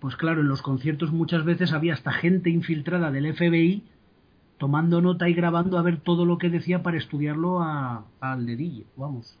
pues 0.00 0.16
claro 0.16 0.40
en 0.40 0.48
los 0.48 0.62
conciertos 0.62 1.12
muchas 1.12 1.44
veces 1.44 1.72
había 1.72 1.94
hasta 1.94 2.12
gente 2.12 2.50
infiltrada 2.50 3.10
del 3.10 3.34
FBI 3.34 3.82
tomando 4.58 5.02
nota 5.02 5.28
y 5.28 5.34
grabando 5.34 5.76
a 5.76 5.82
ver 5.82 5.98
todo 5.98 6.24
lo 6.24 6.38
que 6.38 6.48
decía 6.48 6.84
para 6.84 6.96
estudiarlo 6.96 7.60
a, 7.60 8.06
al 8.20 8.46
dedillo 8.46 8.84
vamos. 8.96 9.36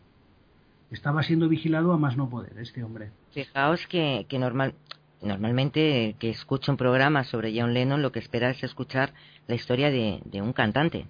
Estaba 0.90 1.22
siendo 1.22 1.48
vigilado 1.48 1.92
a 1.92 1.96
más 1.96 2.18
no 2.18 2.28
poder 2.28 2.58
este 2.58 2.84
hombre 2.84 3.12
fijaos 3.32 3.86
que, 3.86 4.26
que 4.28 4.38
normal 4.38 4.74
normalmente 5.22 6.16
que 6.18 6.30
escucha 6.30 6.72
un 6.72 6.78
programa 6.78 7.24
sobre 7.24 7.58
John 7.58 7.74
Lennon 7.74 8.02
lo 8.02 8.12
que 8.12 8.18
espera 8.18 8.50
es 8.50 8.62
escuchar 8.64 9.14
la 9.46 9.54
historia 9.54 9.90
de, 9.90 10.20
de 10.24 10.42
un 10.42 10.52
cantante. 10.52 11.06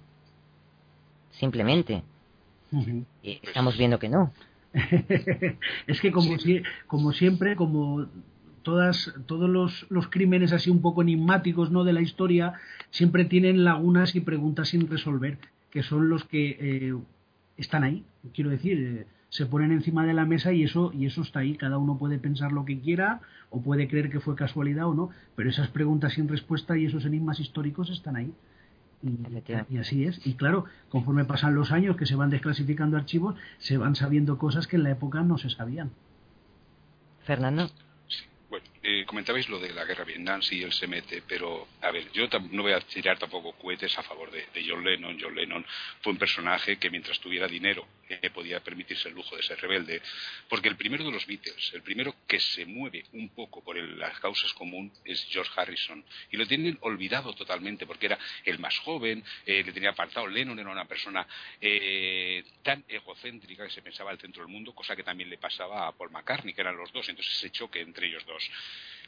Simplemente. 1.31 2.03
Uh 2.71 2.81
-huh. 2.81 3.05
Y 3.23 3.39
estamos 3.41 3.77
viendo 3.77 3.97
que 3.97 4.09
no. 4.09 4.31
es 5.87 6.01
que 6.01 6.11
como, 6.11 6.37
sí. 6.37 6.59
si, 6.59 6.63
como 6.87 7.11
siempre, 7.11 7.55
como 7.55 8.07
todas 8.63 9.13
todos 9.27 9.49
los, 9.49 9.85
los, 9.89 10.07
crímenes 10.07 10.53
así 10.53 10.69
un 10.69 10.81
poco 10.81 11.01
enigmáticos 11.01 11.69
no 11.69 11.83
de 11.83 11.93
la 11.93 12.01
historia 12.01 12.53
siempre 12.89 13.25
tienen 13.25 13.63
lagunas 13.63 14.15
y 14.15 14.21
preguntas 14.21 14.69
sin 14.69 14.87
resolver 14.89 15.37
que 15.69 15.83
son 15.83 16.09
los 16.09 16.23
que 16.23 16.57
eh, 16.59 16.95
están 17.57 17.83
ahí 17.83 18.05
quiero 18.33 18.49
decir 18.49 18.79
eh, 18.79 19.05
se 19.33 19.47
ponen 19.47 19.71
encima 19.71 20.05
de 20.05 20.13
la 20.13 20.25
mesa 20.25 20.53
y 20.53 20.61
eso 20.61 20.91
y 20.93 21.07
eso 21.07 21.23
está 21.23 21.39
ahí. 21.39 21.57
Cada 21.57 21.79
uno 21.79 21.97
puede 21.97 22.19
pensar 22.19 22.51
lo 22.51 22.65
que 22.65 22.79
quiera 22.79 23.19
o 23.49 23.63
puede 23.63 23.87
creer 23.87 24.11
que 24.11 24.19
fue 24.19 24.35
casualidad 24.35 24.85
o 24.85 24.93
no 24.93 25.09
pero 25.35 25.49
esas 25.49 25.69
preguntas 25.69 26.13
sin 26.13 26.27
respuesta 26.27 26.77
y 26.77 26.85
esos 26.85 27.03
enigmas 27.03 27.39
históricos 27.39 27.89
están 27.89 28.15
ahí. 28.15 28.31
Y, 29.01 29.73
y, 29.73 29.77
así 29.79 30.05
es. 30.05 30.23
Y 30.27 30.35
claro 30.35 30.65
conforme 30.87 31.25
pasan 31.25 31.55
los 31.55 31.71
años 31.71 31.97
que 31.97 32.05
se 32.05 32.15
van 32.15 32.29
desclasificando 32.29 32.95
archivos 32.95 33.33
se 33.57 33.75
van 33.77 33.95
sabiendo 33.95 34.37
cosas 34.37 34.67
que 34.67 34.75
en 34.75 34.83
la 34.83 34.91
época 34.91 35.21
no 35.21 35.39
se 35.39 35.49
sabían. 35.49 35.91
Fernando. 37.23 37.71
Bueno, 38.51 38.67
eh, 38.83 39.03
comentabais 39.07 39.49
lo 39.49 39.59
de 39.59 39.73
la 39.73 39.83
guerra 39.83 40.03
Vietnam, 40.03 40.43
sí, 40.43 40.61
él 40.61 40.71
se 40.71 40.85
mete, 40.85 41.23
pero 41.27 41.67
a 41.81 41.89
ver, 41.89 42.11
yo 42.11 42.27
no 42.51 42.61
voy 42.61 42.73
a 42.73 42.79
tirar 42.81 43.17
tampoco 43.17 43.53
cohetes 43.53 43.97
a 43.97 44.03
favor 44.03 44.29
de, 44.29 44.45
de, 44.53 44.63
John 44.69 44.83
Lennon. 44.83 45.17
John 45.19 45.33
Lennon 45.33 45.65
fue 46.01 46.13
un 46.13 46.19
personaje 46.19 46.77
que 46.77 46.91
mientras 46.91 47.19
tuviera 47.19 47.47
dinero 47.47 47.83
eh, 48.09 48.29
podía 48.29 48.59
permitirse 48.61 49.09
el 49.09 49.15
lujo 49.15 49.35
de 49.35 49.43
ser 49.43 49.59
rebelde, 49.59 50.01
porque 50.49 50.69
el 50.69 50.75
primero 50.75 51.03
de 51.03 51.11
los 51.11 51.25
Beatles, 51.25 51.71
el 51.73 51.81
primero 51.81 52.15
que 52.27 52.39
se 52.39 52.65
mueve 52.65 53.05
un 53.13 53.29
poco 53.29 53.63
por 53.63 53.77
el, 53.77 53.97
las 53.99 54.19
causas 54.19 54.53
comunes 54.53 54.93
es 55.05 55.25
George 55.29 55.51
Harrison, 55.55 56.03
y 56.31 56.37
lo 56.37 56.47
tienen 56.47 56.77
olvidado 56.81 57.33
totalmente, 57.33 57.85
porque 57.85 58.07
era 58.07 58.19
el 58.45 58.59
más 58.59 58.77
joven, 58.79 59.23
eh, 59.45 59.63
le 59.63 59.71
tenía 59.71 59.91
apartado. 59.91 60.27
Lennon 60.27 60.59
era 60.59 60.69
una 60.69 60.85
persona 60.85 61.27
eh, 61.61 62.43
tan 62.61 62.83
egocéntrica 62.87 63.65
que 63.65 63.71
se 63.71 63.81
pensaba 63.81 64.11
al 64.11 64.19
centro 64.19 64.43
del 64.43 64.51
mundo, 64.51 64.73
cosa 64.73 64.95
que 64.95 65.03
también 65.03 65.29
le 65.29 65.37
pasaba 65.37 65.87
a 65.87 65.91
Paul 65.91 66.11
McCartney, 66.11 66.53
que 66.53 66.61
eran 66.61 66.77
los 66.77 66.91
dos, 66.91 67.07
entonces 67.09 67.35
ese 67.37 67.51
choque 67.51 67.81
entre 67.81 68.07
ellos 68.07 68.25
dos 68.25 68.49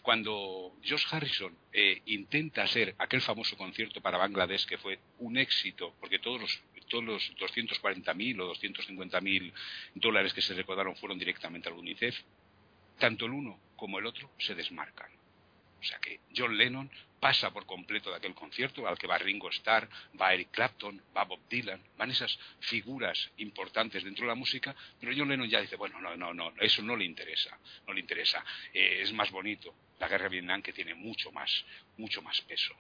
cuando 0.05 0.77
Josh 0.88 1.08
Harrison 1.10 1.58
eh, 1.73 2.03
intenta 2.05 2.62
hacer 2.62 2.93
aquel 2.99 3.21
famoso 3.21 3.58
concierto 3.58 4.01
para 4.01 4.19
Bangladesh 4.19 4.67
que 4.67 4.77
fue 4.77 4.99
un 5.17 5.36
éxito, 5.36 5.95
porque 5.99 6.19
todos 6.19 6.41
los 6.41 6.62
todos 6.87 7.03
los 7.03 7.35
240.000 7.37 8.41
o 8.41 8.53
250.000 8.53 9.53
dólares 9.95 10.33
que 10.33 10.41
se 10.41 10.53
recaudaron 10.53 10.95
fueron 10.95 11.17
directamente 11.17 11.69
al 11.69 11.75
UNICEF, 11.75 12.17
tanto 12.99 13.25
el 13.25 13.31
uno 13.31 13.59
como 13.75 13.99
el 13.99 14.05
otro 14.05 14.31
se 14.37 14.55
desmarcan. 14.55 15.09
O 15.79 15.83
sea 15.83 15.99
que 15.99 16.21
John 16.35 16.57
Lennon 16.57 16.89
pasa 17.19 17.51
por 17.51 17.65
completo 17.65 18.09
de 18.09 18.17
aquel 18.17 18.33
concierto 18.33 18.87
al 18.87 18.97
que 18.97 19.07
va 19.07 19.17
Ringo 19.17 19.49
Starr, 19.49 19.87
va 20.19 20.33
Eric 20.33 20.49
Clapton, 20.51 21.01
va 21.15 21.25
Bob 21.25 21.39
Dylan, 21.49 21.81
van 21.97 22.11
esas 22.11 22.37
figuras 22.59 23.31
importantes 23.37 24.03
dentro 24.03 24.23
de 24.23 24.29
la 24.29 24.35
música, 24.35 24.75
pero 24.99 25.11
John 25.15 25.29
Lennon 25.29 25.49
ya 25.49 25.61
dice, 25.61 25.75
bueno, 25.75 25.99
no, 26.01 26.15
no, 26.15 26.33
no, 26.33 26.53
eso 26.59 26.81
no 26.81 26.95
le 26.95 27.05
interesa, 27.05 27.57
no 27.87 27.93
le 27.93 27.99
interesa, 27.99 28.43
eh, 28.73 29.01
es 29.01 29.13
más 29.13 29.31
bonito 29.31 29.73
la 29.99 30.07
guerra 30.07 30.25
de 30.25 30.29
Vietnam 30.29 30.61
que 30.61 30.73
tiene 30.73 30.93
mucho 30.95 31.31
más, 31.31 31.65
mucho 31.97 32.21
más 32.21 32.41
peso. 32.41 32.75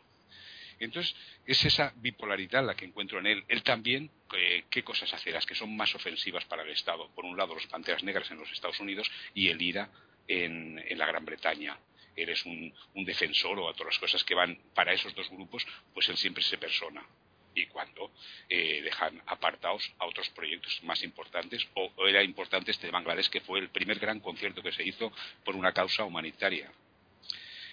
Entonces, 0.79 1.15
es 1.45 1.63
esa 1.65 1.93
bipolaridad 1.97 2.65
la 2.65 2.75
que 2.75 2.85
encuentro 2.85 3.19
en 3.19 3.27
él. 3.27 3.43
Él 3.47 3.63
también, 3.63 4.11
eh, 4.35 4.63
¿qué 4.69 4.83
cosas 4.83 5.13
hace? 5.13 5.31
Las 5.31 5.45
que 5.45 5.55
son 5.55 5.75
más 5.75 5.93
ofensivas 5.95 6.45
para 6.45 6.63
el 6.63 6.69
Estado. 6.69 7.09
Por 7.13 7.25
un 7.25 7.37
lado, 7.37 7.55
los 7.55 7.67
Panteras 7.67 8.03
Negras 8.03 8.29
en 8.31 8.37
los 8.37 8.51
Estados 8.51 8.79
Unidos 8.79 9.09
y 9.33 9.49
el 9.49 9.61
IRA 9.61 9.89
en, 10.27 10.83
la 10.97 11.05
Gran 11.05 11.25
Bretaña 11.25 11.77
eres 12.15 12.45
un, 12.45 12.73
un, 12.93 13.05
defensor 13.05 13.59
o 13.59 13.69
a 13.69 13.73
todas 13.73 13.93
las 13.93 13.99
cosas 13.99 14.23
que 14.23 14.35
van 14.35 14.57
para 14.73 14.93
esos 14.93 15.13
dos 15.13 15.29
grupos, 15.29 15.65
pues 15.93 16.07
él 16.09 16.17
siempre 16.17 16.43
se 16.43 16.57
persona. 16.57 17.05
Y 17.53 17.67
cuando 17.67 18.11
eh, 18.49 18.81
dejan 18.81 19.21
apartados 19.27 19.93
a 19.99 20.05
otros 20.05 20.29
proyectos 20.29 20.81
más 20.83 21.03
importantes, 21.03 21.65
o, 21.73 21.91
o, 21.95 22.07
era 22.07 22.23
importante 22.23 22.71
este 22.71 22.87
de 22.87 22.91
Bangladesh, 22.91 23.29
que 23.29 23.41
fue 23.41 23.59
el 23.59 23.69
primer 23.69 23.99
gran 23.99 24.19
concierto 24.19 24.61
que 24.61 24.71
se 24.71 24.83
hizo 24.83 25.11
por 25.43 25.55
una 25.55 25.73
causa 25.73 26.03
humanitaria. 26.03 26.71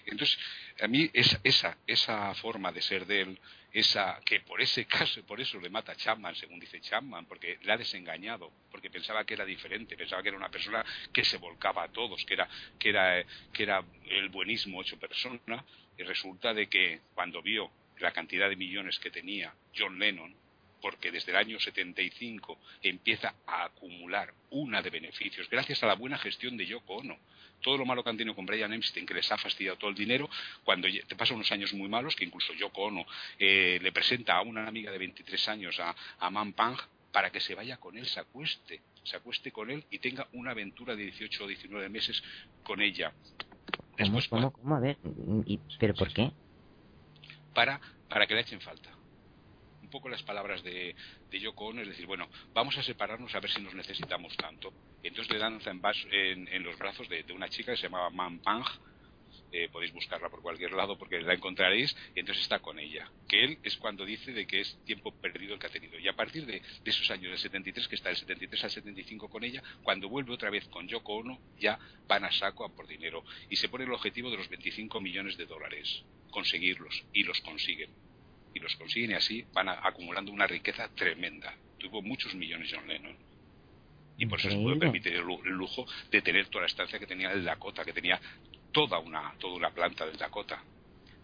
Entonces, 0.06 0.38
a 0.80 0.88
mí 0.88 1.10
esa, 1.12 1.40
esa, 1.44 1.78
esa 1.86 2.34
forma 2.34 2.72
de 2.72 2.82
ser 2.82 3.06
de 3.06 3.20
él, 3.22 3.40
esa 3.72 4.20
que 4.24 4.40
por 4.40 4.60
ese 4.60 4.84
caso, 4.86 5.24
por 5.24 5.40
eso 5.40 5.58
le 5.60 5.70
mata 5.70 5.92
a 5.92 5.96
Chapman, 5.96 6.34
según 6.34 6.60
dice 6.60 6.80
Chapman, 6.80 7.26
porque 7.26 7.58
le 7.62 7.72
ha 7.72 7.76
desengañado, 7.76 8.52
porque 8.70 8.90
pensaba 8.90 9.24
que 9.24 9.34
era 9.34 9.44
diferente, 9.44 9.96
pensaba 9.96 10.22
que 10.22 10.28
era 10.28 10.38
una 10.38 10.50
persona 10.50 10.84
que 11.12 11.24
se 11.24 11.38
volcaba 11.38 11.84
a 11.84 11.88
todos, 11.88 12.24
que 12.24 12.34
era, 12.34 12.48
que 12.78 12.90
era, 12.90 13.24
que 13.52 13.62
era 13.62 13.84
el 14.06 14.28
buenismo 14.28 14.82
hecho 14.82 14.98
persona, 14.98 15.64
y 15.96 16.02
resulta 16.02 16.54
de 16.54 16.68
que 16.68 17.00
cuando 17.14 17.42
vio 17.42 17.70
la 17.98 18.12
cantidad 18.12 18.48
de 18.48 18.56
millones 18.56 18.98
que 18.98 19.10
tenía 19.10 19.54
John 19.76 19.98
Lennon, 19.98 20.34
porque 20.82 21.12
desde 21.12 21.30
el 21.30 21.38
año 21.38 21.58
75 21.58 22.58
empieza 22.82 23.34
a 23.46 23.64
acumular 23.64 24.34
una 24.50 24.82
de 24.82 24.90
beneficios, 24.90 25.48
gracias 25.48 25.82
a 25.82 25.86
la 25.86 25.94
buena 25.94 26.18
gestión 26.18 26.56
de 26.56 26.66
Yoko 26.66 26.96
Ono. 26.96 27.16
Todo 27.62 27.78
lo 27.78 27.86
malo 27.86 28.02
que 28.02 28.10
han 28.10 28.16
tenido 28.16 28.34
con 28.34 28.44
Brian 28.44 28.72
Epstein, 28.72 29.06
que 29.06 29.14
les 29.14 29.30
ha 29.30 29.38
fastidiado 29.38 29.78
todo 29.78 29.90
el 29.90 29.96
dinero, 29.96 30.28
cuando 30.64 30.88
te 31.06 31.14
pasan 31.14 31.36
unos 31.36 31.52
años 31.52 31.72
muy 31.72 31.88
malos, 31.88 32.16
que 32.16 32.24
incluso 32.24 32.52
Yoko 32.54 32.82
Ono 32.82 33.06
eh, 33.38 33.78
le 33.80 33.92
presenta 33.92 34.36
a 34.36 34.42
una 34.42 34.66
amiga 34.66 34.90
de 34.90 34.98
23 34.98 35.48
años, 35.48 35.78
a, 35.78 35.94
a 36.18 36.30
Man 36.30 36.52
Pang, 36.52 36.76
para 37.12 37.30
que 37.30 37.40
se 37.40 37.54
vaya 37.54 37.76
con 37.76 37.96
él, 37.96 38.06
se 38.06 38.18
acueste, 38.18 38.82
se 39.04 39.16
acueste 39.16 39.52
con 39.52 39.70
él 39.70 39.84
y 39.90 40.00
tenga 40.00 40.26
una 40.32 40.50
aventura 40.50 40.96
de 40.96 41.04
18 41.04 41.44
o 41.44 41.46
19 41.46 41.88
meses 41.88 42.20
con 42.64 42.82
ella. 42.82 43.12
Después, 43.96 44.26
¿Cómo, 44.26 44.50
cómo, 44.50 44.62
cómo? 44.62 44.76
A 44.76 44.80
ver, 44.80 44.96
¿y, 45.46 45.60
¿pero 45.78 45.94
por 45.94 46.12
qué? 46.12 46.32
Para, 47.54 47.80
para 48.08 48.26
que 48.26 48.34
le 48.34 48.40
echen 48.40 48.60
falta 48.60 49.01
poco 49.92 50.08
las 50.08 50.22
palabras 50.24 50.64
de, 50.64 50.96
de 51.30 51.38
Yoko 51.38 51.66
Ono, 51.66 51.82
es 51.82 51.88
decir, 51.88 52.06
bueno, 52.06 52.28
vamos 52.52 52.76
a 52.78 52.82
separarnos 52.82 53.32
a 53.34 53.40
ver 53.40 53.50
si 53.50 53.60
nos 53.60 53.74
necesitamos 53.74 54.36
tanto. 54.36 54.72
Entonces 55.04 55.32
le 55.32 55.38
danza 55.38 55.70
en, 55.70 56.64
los 56.64 56.76
brazos 56.78 57.08
de, 57.08 57.24
una 57.32 57.48
chica 57.48 57.72
que 57.72 57.76
se 57.76 57.84
llamaba 57.84 58.10
Man 58.10 58.40
Pang, 58.40 58.64
eh, 59.50 59.68
podéis 59.70 59.92
buscarla 59.92 60.30
por 60.30 60.40
cualquier 60.40 60.72
lado 60.72 60.96
porque 60.96 61.20
la 61.20 61.34
encontraréis, 61.34 61.94
y 62.14 62.20
entonces 62.20 62.42
está 62.42 62.60
con 62.60 62.78
ella. 62.78 63.10
Que 63.28 63.44
él 63.44 63.58
es 63.62 63.76
cuando 63.76 64.04
dice 64.04 64.32
de 64.32 64.46
que 64.46 64.60
es 64.60 64.78
tiempo 64.84 65.12
perdido 65.12 65.54
el 65.54 65.60
que 65.60 65.66
ha 65.66 65.70
tenido. 65.70 65.98
Y 65.98 66.08
a 66.08 66.14
partir 66.14 66.46
de, 66.46 66.60
de 66.60 66.90
esos 66.90 67.10
años 67.10 67.30
del 67.30 67.38
73, 67.38 67.86
que 67.86 67.96
está 67.96 68.08
del 68.08 68.16
73 68.16 68.64
al 68.64 68.70
75 68.70 69.28
con 69.28 69.44
ella, 69.44 69.62
cuando 69.82 70.08
vuelve 70.08 70.32
otra 70.32 70.50
vez 70.50 70.66
con 70.68 70.88
Yoko 70.88 71.16
Ono, 71.16 71.38
ya 71.58 71.78
van 72.08 72.24
a 72.24 72.32
saco 72.32 72.64
a 72.64 72.74
por 72.74 72.86
dinero. 72.86 73.24
Y 73.50 73.56
se 73.56 73.68
pone 73.68 73.84
el 73.84 73.92
objetivo 73.92 74.30
de 74.30 74.38
los 74.38 74.48
25 74.48 75.00
millones 75.00 75.36
de 75.36 75.44
dólares. 75.44 76.02
Conseguirlos. 76.30 77.04
Y 77.12 77.24
los 77.24 77.38
consiguen 77.42 77.90
y 78.54 78.60
los 78.60 78.74
consiguen 78.76 79.12
y 79.12 79.14
así 79.14 79.44
van 79.52 79.68
a, 79.68 79.80
acumulando 79.86 80.32
una 80.32 80.46
riqueza 80.46 80.88
tremenda. 80.94 81.54
Tuvo 81.78 82.02
muchos 82.02 82.34
millones 82.34 82.70
John 82.72 82.86
Lennon. 82.86 83.16
Y 84.18 84.26
por 84.26 84.38
eso 84.38 84.50
se 84.50 84.56
puede 84.56 84.76
permitir 84.76 85.14
el, 85.14 85.24
lujo 85.24 85.86
de 86.10 86.22
tener 86.22 86.46
toda 86.48 86.62
la 86.62 86.66
estancia 86.66 86.98
que 86.98 87.06
tenía 87.06 87.32
el 87.32 87.44
Dakota, 87.44 87.84
que 87.84 87.92
tenía 87.92 88.20
toda 88.70 88.98
una, 88.98 89.34
toda 89.38 89.54
una 89.56 89.70
planta 89.70 90.06
del 90.06 90.16
Dakota, 90.16 90.62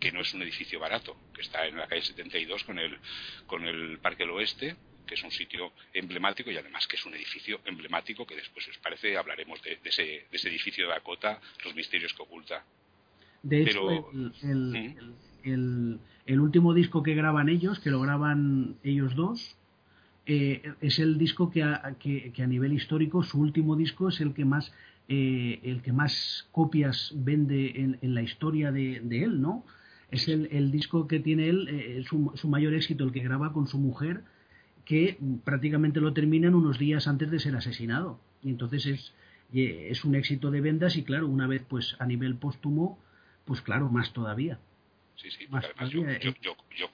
que 0.00 0.10
no 0.10 0.20
es 0.20 0.32
un 0.34 0.42
edificio 0.42 0.80
barato, 0.80 1.16
que 1.34 1.42
está 1.42 1.66
en 1.66 1.76
la 1.76 1.86
calle 1.86 2.02
72 2.02 2.64
con 2.64 2.78
el, 2.78 2.98
con 3.46 3.64
el 3.66 3.98
Parque 3.98 4.24
del 4.24 4.30
Oeste, 4.30 4.76
que 5.06 5.14
es 5.14 5.22
un 5.22 5.30
sitio 5.30 5.72
emblemático 5.92 6.50
y 6.50 6.56
además 6.56 6.86
que 6.86 6.96
es 6.96 7.06
un 7.06 7.14
edificio 7.14 7.60
emblemático 7.64 8.26
que 8.26 8.36
después, 8.36 8.64
si 8.64 8.70
os 8.70 8.78
parece, 8.78 9.16
hablaremos 9.16 9.62
de, 9.62 9.76
de, 9.76 9.88
ese, 9.88 10.02
de 10.02 10.28
ese 10.32 10.48
edificio 10.48 10.86
de 10.86 10.92
Dakota, 10.92 11.40
los 11.64 11.74
misterios 11.74 12.12
que 12.12 12.22
oculta. 12.22 12.64
De 13.42 13.62
hecho, 13.62 14.10
el, 14.12 14.32
el, 14.42 15.14
último 16.40 16.74
disco 16.74 17.03
que 17.03 17.14
graban 17.14 17.48
ellos, 17.48 17.81
que 17.81 17.90
lo 17.90 18.01
graban 18.01 18.77
ellos 18.83 19.14
dos, 19.14 19.59
eh, 20.31 20.74
es 20.83 20.98
el 20.98 21.16
disco 21.16 21.51
que 21.51 21.62
a, 21.62 21.96
que, 21.98 22.31
a, 22.37 22.46
nivel 22.46 22.74
histórico, 22.74 23.22
su 23.22 23.40
último 23.40 23.77
disco 23.77 24.11
es 24.11 24.20
el 24.20 24.35
que 24.35 24.44
más, 24.44 24.74
eh, 25.09 25.59
el 25.62 25.81
que 25.81 25.94
más 25.94 26.46
copias 26.53 27.14
vende 27.16 27.96
en, 28.03 28.14
la 28.14 28.20
historia 28.20 28.70
de, 28.70 28.98
él, 29.11 29.40
¿no? 29.40 29.64
Es 30.11 30.29
el, 30.29 30.48
el 30.53 30.70
disco 30.70 31.09
que 31.09 31.18
tiene 31.18 31.48
él, 31.48 31.68
eh, 31.70 32.05
su, 32.07 32.31
su, 32.35 32.46
mayor 32.46 32.74
éxito, 32.74 33.05
el 33.05 33.12
que 33.12 33.20
graba 33.20 33.55
con 33.55 33.68
su 33.68 33.79
mujer, 33.79 34.22
que 34.85 35.18
prácticamente 35.44 35.98
lo 35.98 36.12
terminan 36.12 36.55
unos 36.55 36.79
días 36.79 37.09
antes 37.09 37.31
de 37.31 37.38
ser 37.38 37.57
asesinado. 37.57 38.20
Y 38.42 38.51
entonces 38.51 38.85
es, 38.85 39.14
es 39.55 40.05
un 40.05 40.14
éxito 40.14 40.51
de 40.51 40.61
vendas 40.61 40.96
y 40.96 41.05
claro, 41.05 41.27
una 41.27 41.46
vez 41.46 41.64
pues 41.66 41.96
a 42.01 42.07
nivel 42.07 42.37
póstumo, 42.37 42.98
pues 43.46 43.62
claro, 43.62 43.88
más 43.88 44.12
todavía. 44.12 44.59
Sí, 45.20 45.31
sí, 45.33 45.46
más 45.48 45.64
todavía. 45.68 46.18
Yo, 46.20 46.33
yo, 46.40 46.57
yo, 46.76 46.87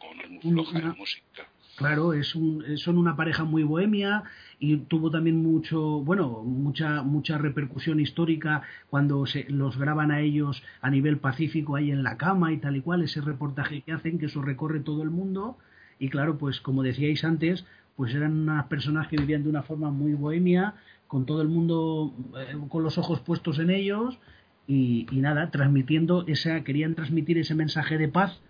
música. 0.43 1.47
Claro, 1.77 2.15
es 2.15 2.35
un, 2.35 2.79
son 2.79 2.99
una 2.99 3.17
pareja 3.17 3.45
muy 3.45 3.65
bohemia 3.65 4.23
y 4.59 4.77
tuvo 4.77 5.11
también 5.11 5.43
mucho, 5.43 5.81
bueno, 6.01 6.43
mucha 6.43 7.03
mucha 7.03 7.37
repercusión 7.37 8.01
histórica 8.01 8.63
cuando 8.89 9.27
se 9.27 9.45
los 9.51 9.77
graban 9.77 10.11
a 10.11 10.21
ellos 10.21 10.63
a 10.81 10.89
nivel 10.89 11.19
pacífico 11.19 11.77
ahí 11.77 11.91
en 11.91 12.03
la 12.03 12.17
cama 12.17 12.53
y 12.53 12.59
tal 12.59 12.77
y 12.77 12.81
cual, 12.81 13.03
ese 13.03 13.21
reportaje 13.21 13.83
que 13.83 13.93
hacen 13.93 14.19
que 14.19 14.27
eso 14.27 14.41
recorre 14.41 14.81
todo 14.81 15.03
el 15.03 15.11
mundo 15.11 15.59
y 15.99 16.09
claro, 16.09 16.39
pues 16.39 16.61
como 16.61 16.83
decíais 16.83 17.25
antes, 17.25 17.67
pues 17.97 18.15
eran 18.15 18.33
unas 18.33 18.67
personas 18.67 19.09
que 19.09 19.17
vivían 19.17 19.43
de 19.43 19.51
una 19.51 19.63
forma 19.63 19.91
muy 19.91 20.15
bohemia, 20.15 20.75
con 21.09 21.27
todo 21.27 21.43
el 21.43 21.49
mundo 21.49 22.15
eh, 22.39 22.57
con 22.69 22.83
los 22.83 22.99
ojos 22.99 23.21
puestos 23.21 23.59
en 23.59 23.71
ellos 23.71 24.19
y, 24.67 25.07
nada, 25.13 25.51
transmitiendo 25.51 26.25
esa, 26.27 26.63
querían 26.65 26.95
transmitir 26.95 27.39
ese 27.39 27.55
mensaje 27.55 27.99
de 27.99 28.09
paz, 28.09 28.41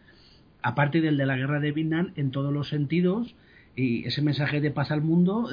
aparte 0.63 1.01
del 1.01 1.17
de 1.17 1.27
la 1.27 1.37
guerra 1.37 1.61
de 1.61 1.73
Vietnam, 1.73 2.13
en 2.17 2.31
todos 2.31 2.53
los 2.53 2.69
sentidos, 2.69 3.35
y 3.77 4.07
ese 4.07 4.23
mensaje 4.23 4.61
de 4.61 4.71
paz 4.71 4.91
al 4.91 5.03
mundo 5.03 5.49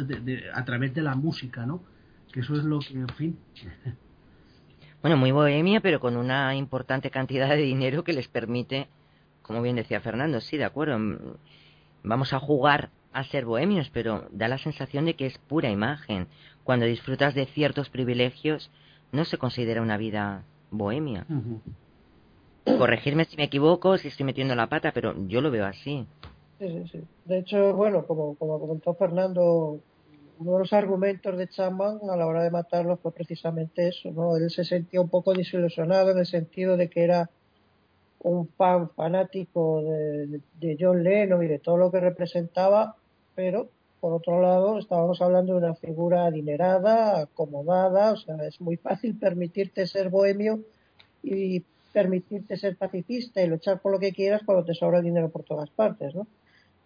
a 0.53 0.65
través 0.65 0.93
de 0.93 1.01
la 1.01 1.15
música, 1.15 1.65
¿no? 1.65 1.81
Que 2.31 2.41
eso 2.41 2.55
es 2.55 2.63
lo 2.63 2.79
que, 2.79 2.93
en 2.93 3.09
fin. 3.09 3.37
Bueno, 5.01 5.17
muy 5.17 5.31
bohemia, 5.31 5.81
pero 5.81 5.99
con 5.99 6.15
una 6.15 6.55
importante 6.55 7.09
cantidad 7.09 7.49
de 7.49 7.63
dinero 7.63 8.03
que 8.03 8.13
les 8.13 8.27
permite, 8.27 8.87
como 9.41 9.63
bien 9.63 9.75
decía 9.75 9.99
Fernando, 9.99 10.39
sí, 10.41 10.57
de 10.57 10.65
acuerdo, 10.65 10.99
vamos 12.03 12.33
a 12.33 12.39
jugar 12.39 12.91
a 13.11 13.23
ser 13.23 13.45
bohemios, 13.45 13.89
pero 13.89 14.29
da 14.31 14.47
la 14.47 14.59
sensación 14.59 15.05
de 15.05 15.15
que 15.15 15.25
es 15.25 15.37
pura 15.39 15.71
imagen. 15.71 16.27
Cuando 16.63 16.85
disfrutas 16.85 17.33
de 17.33 17.47
ciertos 17.47 17.89
privilegios, 17.89 18.69
no 19.11 19.25
se 19.25 19.39
considera 19.39 19.81
una 19.81 19.97
vida 19.97 20.43
bohemia. 20.71 21.25
Corregirme 22.65 23.25
si 23.25 23.37
me 23.37 23.43
equivoco, 23.43 23.97
si 23.97 24.07
estoy 24.07 24.25
metiendo 24.25 24.55
la 24.55 24.67
pata, 24.67 24.91
pero 24.91 25.13
yo 25.27 25.41
lo 25.41 25.51
veo 25.51 25.65
así. 25.65 26.07
Sí, 26.59 26.67
sí, 26.67 26.87
sí. 26.91 27.03
De 27.25 27.39
hecho, 27.39 27.73
bueno, 27.73 28.05
como, 28.05 28.35
como 28.35 28.59
comentó 28.59 28.93
Fernando, 28.93 29.79
uno 30.39 30.53
de 30.53 30.59
los 30.59 30.73
argumentos 30.73 31.37
de 31.37 31.47
Chapman 31.47 31.99
a 32.09 32.15
la 32.15 32.25
hora 32.25 32.43
de 32.43 32.51
matarlo 32.51 32.97
fue 32.97 33.11
precisamente 33.11 33.87
eso, 33.87 34.11
¿no? 34.11 34.37
Él 34.37 34.49
se 34.49 34.63
sentía 34.63 35.01
un 35.01 35.09
poco 35.09 35.33
desilusionado 35.33 36.11
en 36.11 36.19
el 36.19 36.25
sentido 36.25 36.77
de 36.77 36.89
que 36.89 37.03
era 37.03 37.29
un 38.19 38.47
fan 38.49 38.89
fanático 38.91 39.81
de, 39.81 40.41
de 40.59 40.77
John 40.79 41.03
Lennon 41.03 41.43
y 41.43 41.47
de 41.47 41.59
todo 41.59 41.77
lo 41.77 41.91
que 41.91 41.99
representaba, 41.99 42.95
pero 43.35 43.69
por 44.01 44.13
otro 44.13 44.41
lado 44.41 44.79
estábamos 44.79 45.21
hablando 45.21 45.53
de 45.53 45.59
una 45.59 45.75
figura 45.75 46.25
adinerada, 46.25 47.21
acomodada, 47.21 48.13
o 48.13 48.17
sea, 48.17 48.35
es 48.47 48.59
muy 48.59 48.75
fácil 48.75 49.15
permitirte 49.15 49.85
ser 49.85 50.09
bohemio 50.09 50.59
y 51.23 51.63
permitirte 51.93 52.57
ser 52.57 52.75
pacifista 52.75 53.43
y 53.43 53.47
luchar 53.47 53.79
por 53.79 53.91
lo 53.91 53.99
que 53.99 54.11
quieras 54.11 54.41
cuando 54.43 54.65
te 54.65 54.73
sobra 54.73 55.01
dinero 55.01 55.29
por 55.29 55.43
todas 55.43 55.69
partes, 55.69 56.15
¿no? 56.15 56.25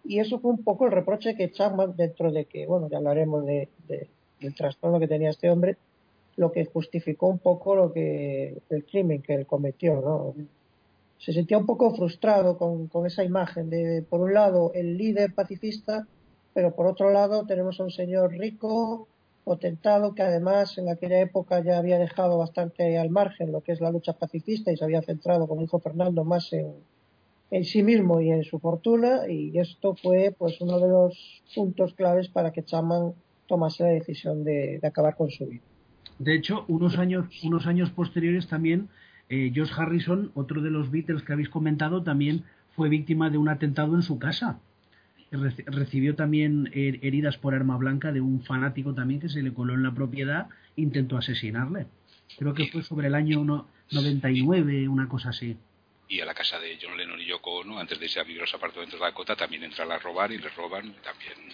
Y 0.04 0.20
eso 0.20 0.38
fue 0.38 0.50
un 0.50 0.62
poco 0.62 0.84
el 0.86 0.92
reproche 0.92 1.34
que 1.34 1.50
Chapman, 1.50 1.96
dentro 1.96 2.30
de 2.30 2.44
que, 2.44 2.66
bueno, 2.66 2.88
ya 2.88 2.98
hablaremos 2.98 3.44
de, 3.46 3.68
del 3.88 4.54
trastorno 4.54 5.00
que 5.00 5.08
tenía 5.08 5.30
este 5.30 5.50
hombre, 5.50 5.76
lo 6.36 6.52
que 6.52 6.66
justificó 6.66 7.28
un 7.28 7.38
poco 7.38 7.74
lo 7.74 7.92
que 7.92 8.58
el 8.68 8.84
crimen 8.84 9.22
que 9.22 9.34
él 9.34 9.46
cometió, 9.46 10.02
¿no? 10.02 10.34
Se 11.18 11.32
sentía 11.32 11.56
un 11.56 11.64
poco 11.64 11.94
frustrado 11.94 12.58
con, 12.58 12.88
con 12.88 13.06
esa 13.06 13.24
imagen 13.24 13.70
de, 13.70 14.04
por 14.08 14.20
un 14.20 14.34
lado, 14.34 14.70
el 14.74 14.98
líder 14.98 15.32
pacifista 15.32 16.06
pero 16.56 16.74
por 16.74 16.86
otro 16.86 17.10
lado 17.10 17.44
tenemos 17.44 17.78
a 17.78 17.84
un 17.84 17.90
señor 17.90 18.32
rico, 18.32 19.06
potentado, 19.44 20.14
que 20.14 20.22
además 20.22 20.78
en 20.78 20.88
aquella 20.88 21.20
época 21.20 21.62
ya 21.62 21.76
había 21.76 21.98
dejado 21.98 22.38
bastante 22.38 22.96
al 22.96 23.10
margen 23.10 23.52
lo 23.52 23.60
que 23.60 23.72
es 23.72 23.80
la 23.82 23.90
lucha 23.90 24.14
pacifista 24.14 24.72
y 24.72 24.78
se 24.78 24.82
había 24.82 25.02
centrado, 25.02 25.46
como 25.46 25.60
dijo 25.60 25.80
Fernando, 25.80 26.24
más 26.24 26.50
en, 26.54 26.72
sí 27.62 27.82
mismo 27.82 28.22
y 28.22 28.30
en 28.30 28.42
su 28.42 28.58
fortuna 28.58 29.28
y 29.28 29.58
esto 29.58 29.96
fue 29.96 30.34
pues 30.36 30.58
uno 30.62 30.80
de 30.80 30.88
los 30.88 31.42
puntos 31.54 31.92
claves 31.92 32.28
para 32.28 32.50
que 32.52 32.64
Chapman 32.64 33.12
tomase 33.46 33.82
la 33.82 33.90
decisión 33.90 34.42
de, 34.42 34.80
acabar 34.82 35.14
con 35.14 35.30
su 35.30 35.44
vida. 35.44 35.62
De 36.18 36.34
hecho, 36.34 36.64
unos 36.68 36.96
años, 36.96 37.26
unos 37.44 37.66
años 37.66 37.90
posteriores 37.90 38.48
también, 38.48 38.88
eh, 39.28 39.50
George 39.52 39.74
Harrison, 39.76 40.30
otro 40.34 40.62
de 40.62 40.70
los 40.70 40.90
Beatles 40.90 41.22
que 41.22 41.34
habéis 41.34 41.50
comentado, 41.50 42.02
también 42.02 42.44
fue 42.74 42.88
víctima 42.88 43.28
de 43.28 43.36
un 43.36 43.50
atentado 43.50 43.94
en 43.94 44.02
su 44.02 44.18
casa 44.18 44.58
recibió 45.36 46.14
también 46.14 46.70
heridas 46.72 47.36
por 47.36 47.54
arma 47.54 47.76
blanca 47.76 48.12
de 48.12 48.20
un 48.20 48.42
fanático 48.44 48.94
también 48.94 49.20
que 49.20 49.28
se 49.28 49.42
le 49.42 49.52
coló 49.52 49.74
en 49.74 49.82
la 49.82 49.92
propiedad 49.92 50.48
intentó 50.76 51.16
asesinarle. 51.16 51.86
Creo 52.38 52.54
que 52.54 52.66
fue 52.68 52.82
sobre 52.82 53.08
el 53.08 53.14
año 53.14 53.44
99, 53.90 54.88
una 54.88 55.08
cosa 55.08 55.30
así. 55.30 55.56
Y 56.08 56.20
a 56.20 56.24
la 56.24 56.34
casa 56.34 56.60
de 56.60 56.78
John 56.80 56.96
Lennon 56.96 57.20
y 57.20 57.26
Yoko 57.26 57.64
¿no? 57.64 57.78
antes 57.78 57.98
de 57.98 58.04
irse 58.04 58.20
a 58.20 58.24
vivir 58.24 58.40
los 58.40 58.54
apartamentos 58.54 58.98
de 58.98 59.04
Dakota, 59.04 59.34
también 59.34 59.64
entran 59.64 59.90
a 59.90 59.98
robar 59.98 60.30
y 60.30 60.38
les 60.38 60.54
roban, 60.54 60.94
también, 61.02 61.52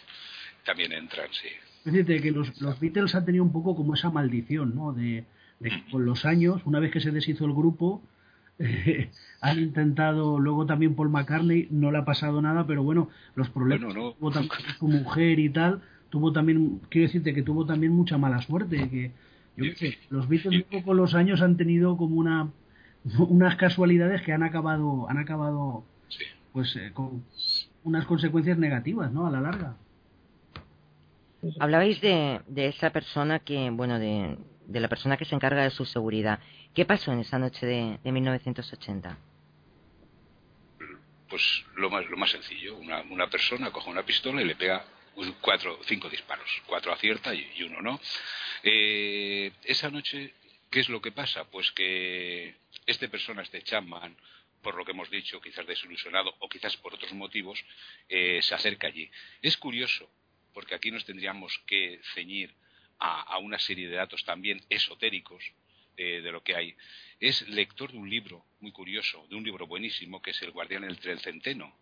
también 0.65 0.93
entran, 0.93 1.29
sí. 1.33 1.49
Fíjate 1.85 2.21
que 2.21 2.31
los, 2.31 2.61
los 2.61 2.79
Beatles 2.79 3.15
han 3.15 3.25
tenido 3.25 3.45
un 3.45 3.53
poco 3.53 3.75
como 3.75 3.95
esa 3.95 4.11
maldición, 4.11 4.75
¿no? 4.75 4.93
De, 4.93 5.25
de 5.59 5.85
con 5.91 6.05
los 6.05 6.25
años, 6.25 6.61
una 6.65 6.81
vez 6.81 6.93
que 6.93 7.01
se 7.01 7.11
deshizo 7.11 7.45
el 7.45 7.53
grupo, 7.53 8.03
han 9.41 9.59
intentado, 9.59 10.39
luego 10.39 10.67
también 10.67 10.95
Paul 10.95 11.11
McCartney, 11.11 11.69
no 11.71 11.91
le 11.91 11.99
ha 11.99 12.05
pasado 12.05 12.41
nada, 12.43 12.67
pero 12.67 12.83
bueno, 12.83 13.09
los 13.35 13.51
problemas 13.51 13.95
tuvo 13.95 14.31
también 14.31 14.53
su 14.79 14.89
mujer 14.89 15.39
y 15.39 15.51
tal, 15.51 15.83
tuvo 16.11 16.33
también, 16.33 16.81
quiero 16.89 17.09
decirte 17.09 17.35
que 17.35 17.43
tuvo 17.43 17.67
también 17.67 17.93
mucha 17.93 18.19
mala 18.19 18.41
suerte, 18.43 18.89
que 18.89 19.13
yo 19.57 19.65
los 20.11 20.29
Beatles 20.29 20.65
un 20.65 20.81
poco 20.81 20.95
los 20.95 21.15
años 21.15 21.43
han 21.43 21.57
tenido 21.57 21.97
como 21.97 22.17
una 22.17 22.51
unas 23.19 23.57
casualidades 23.57 24.23
que 24.23 24.33
han 24.33 24.43
acabado 24.43 25.11
han 25.11 25.19
acabado 25.19 25.85
pues 26.53 26.75
eh, 26.77 26.91
con 26.95 27.25
unas 27.85 28.07
consecuencias 28.07 28.59
negativas, 28.59 29.13
¿no? 29.13 29.27
A 29.27 29.31
la 29.31 29.41
larga. 29.41 29.77
Hablabais 31.59 32.01
de, 32.01 32.41
de 32.47 32.69
esa 32.69 32.91
persona 32.91 33.41
que, 33.41 33.71
bueno, 33.71 33.99
de, 33.99 34.39
de 34.73 34.81
la 34.81 34.89
persona 34.89 35.17
que 35.17 35.25
se 35.25 35.35
encarga 35.35 35.63
de 35.63 35.71
su 35.71 35.85
seguridad. 35.85 36.41
¿Qué 36.75 36.85
pasó 36.85 37.13
en 37.13 37.21
esa 37.21 37.39
noche 37.39 37.67
de, 37.67 37.99
de 38.03 38.13
1980? 38.13 39.19
Pues 41.29 41.65
lo 41.77 41.91
más, 41.91 42.05
lo 42.07 42.17
más 42.17 42.31
sencillo, 42.31 42.77
una, 42.77 43.03
una 43.03 43.29
persona 43.29 43.71
coge 43.71 43.91
una 43.91 44.05
pistola 44.05 44.43
y 44.43 44.45
le 44.45 44.57
pega 44.57 44.85
cuatro, 45.41 45.79
cinco 45.85 46.09
disparos, 46.09 46.63
cuatro 46.67 46.93
acierta 46.93 47.35
y, 47.35 47.63
uno 47.63 47.81
no. 47.81 48.01
Eh, 48.63 49.53
esa 49.65 49.91
noche, 49.91 50.35
¿qué 50.71 50.81
es 50.81 50.89
lo 50.89 51.01
que 51.01 51.13
pasa? 51.13 51.45
Pues 51.45 51.71
que 51.73 52.57
este 52.87 53.09
persona, 53.09 53.43
este 53.43 53.63
Chapman, 53.63 54.17
por 54.63 54.77
lo 54.77 54.85
que 54.85 54.93
hemos 54.93 55.11
dicho, 55.11 55.41
quizás 55.41 55.67
desilusionado 55.67 56.35
o 56.39 56.49
quizás 56.49 56.77
por 56.77 56.95
otros 56.95 57.13
motivos, 57.13 57.63
eh, 58.09 58.41
se 58.43 58.55
acerca 58.55 58.87
allí. 58.87 59.11
Es 59.43 59.57
curioso, 59.57 60.09
porque 60.55 60.75
aquí 60.75 60.91
nos 60.91 61.05
tendríamos 61.05 61.59
que 61.67 62.01
ceñir 62.15 62.55
a, 63.03 63.39
una 63.39 63.59
serie 63.59 63.89
de 63.89 63.97
datos 63.97 64.25
también 64.25 64.61
esotéricos 64.69 65.43
eh, 65.97 66.21
de 66.21 66.31
lo 66.31 66.43
que 66.43 66.55
hay. 66.55 66.77
Es 67.19 67.47
lector 67.49 67.91
de 67.91 67.99
un 67.99 68.09
libro 68.09 68.45
muy 68.61 68.71
curioso, 68.71 69.27
de 69.29 69.35
un 69.35 69.43
libro 69.43 69.67
buenísimo 69.67 70.23
que 70.23 70.31
es 70.31 70.41
El 70.43 70.53
Guardián 70.53 70.85
entre 70.85 71.13
el 71.13 71.19
Centeno. 71.19 71.77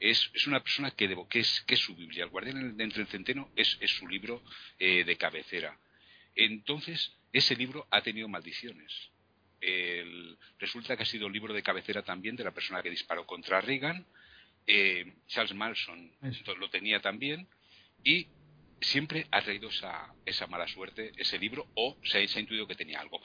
Es, 0.00 0.30
es 0.34 0.46
una 0.48 0.60
persona 0.60 0.90
que, 0.90 1.06
debo, 1.06 1.28
que, 1.28 1.38
es, 1.38 1.60
que 1.62 1.74
es 1.74 1.80
su 1.80 1.94
Biblia. 1.94 2.24
El 2.24 2.30
Guardián 2.30 2.80
entre 2.80 3.02
el 3.02 3.06
Centeno 3.06 3.48
es, 3.54 3.78
es 3.80 3.92
su 3.92 4.08
libro 4.08 4.42
eh, 4.78 5.04
de 5.04 5.16
cabecera. 5.16 5.78
Entonces, 6.34 7.12
ese 7.32 7.54
libro 7.54 7.86
ha 7.90 8.02
tenido 8.02 8.28
maldiciones. 8.28 8.92
resulta 10.58 10.96
que 10.96 11.04
ha 11.04 11.06
sido 11.06 11.28
el 11.28 11.32
libro 11.32 11.54
de 11.54 11.62
cabecera 11.62 12.02
también 12.02 12.34
de 12.34 12.42
la 12.42 12.50
persona 12.50 12.82
que 12.82 12.90
disparó 12.90 13.24
contra 13.24 13.60
Reagan. 13.60 14.04
Eh, 14.66 15.14
Charles 15.28 15.54
Manson 15.54 16.10
lo 16.58 16.70
tenía 16.70 17.00
también. 17.00 17.46
Y 18.02 18.26
siempre 18.84 19.26
ha 19.30 19.42
traído 19.42 19.68
esa, 19.68 20.14
esa 20.24 20.46
mala 20.46 20.66
suerte, 20.68 21.12
ese 21.16 21.38
libro, 21.38 21.66
o 21.74 21.96
se 22.04 22.18
ha, 22.18 22.40
intuido 22.40 22.66
que 22.66 22.74
tenía 22.74 23.00
algo. 23.00 23.20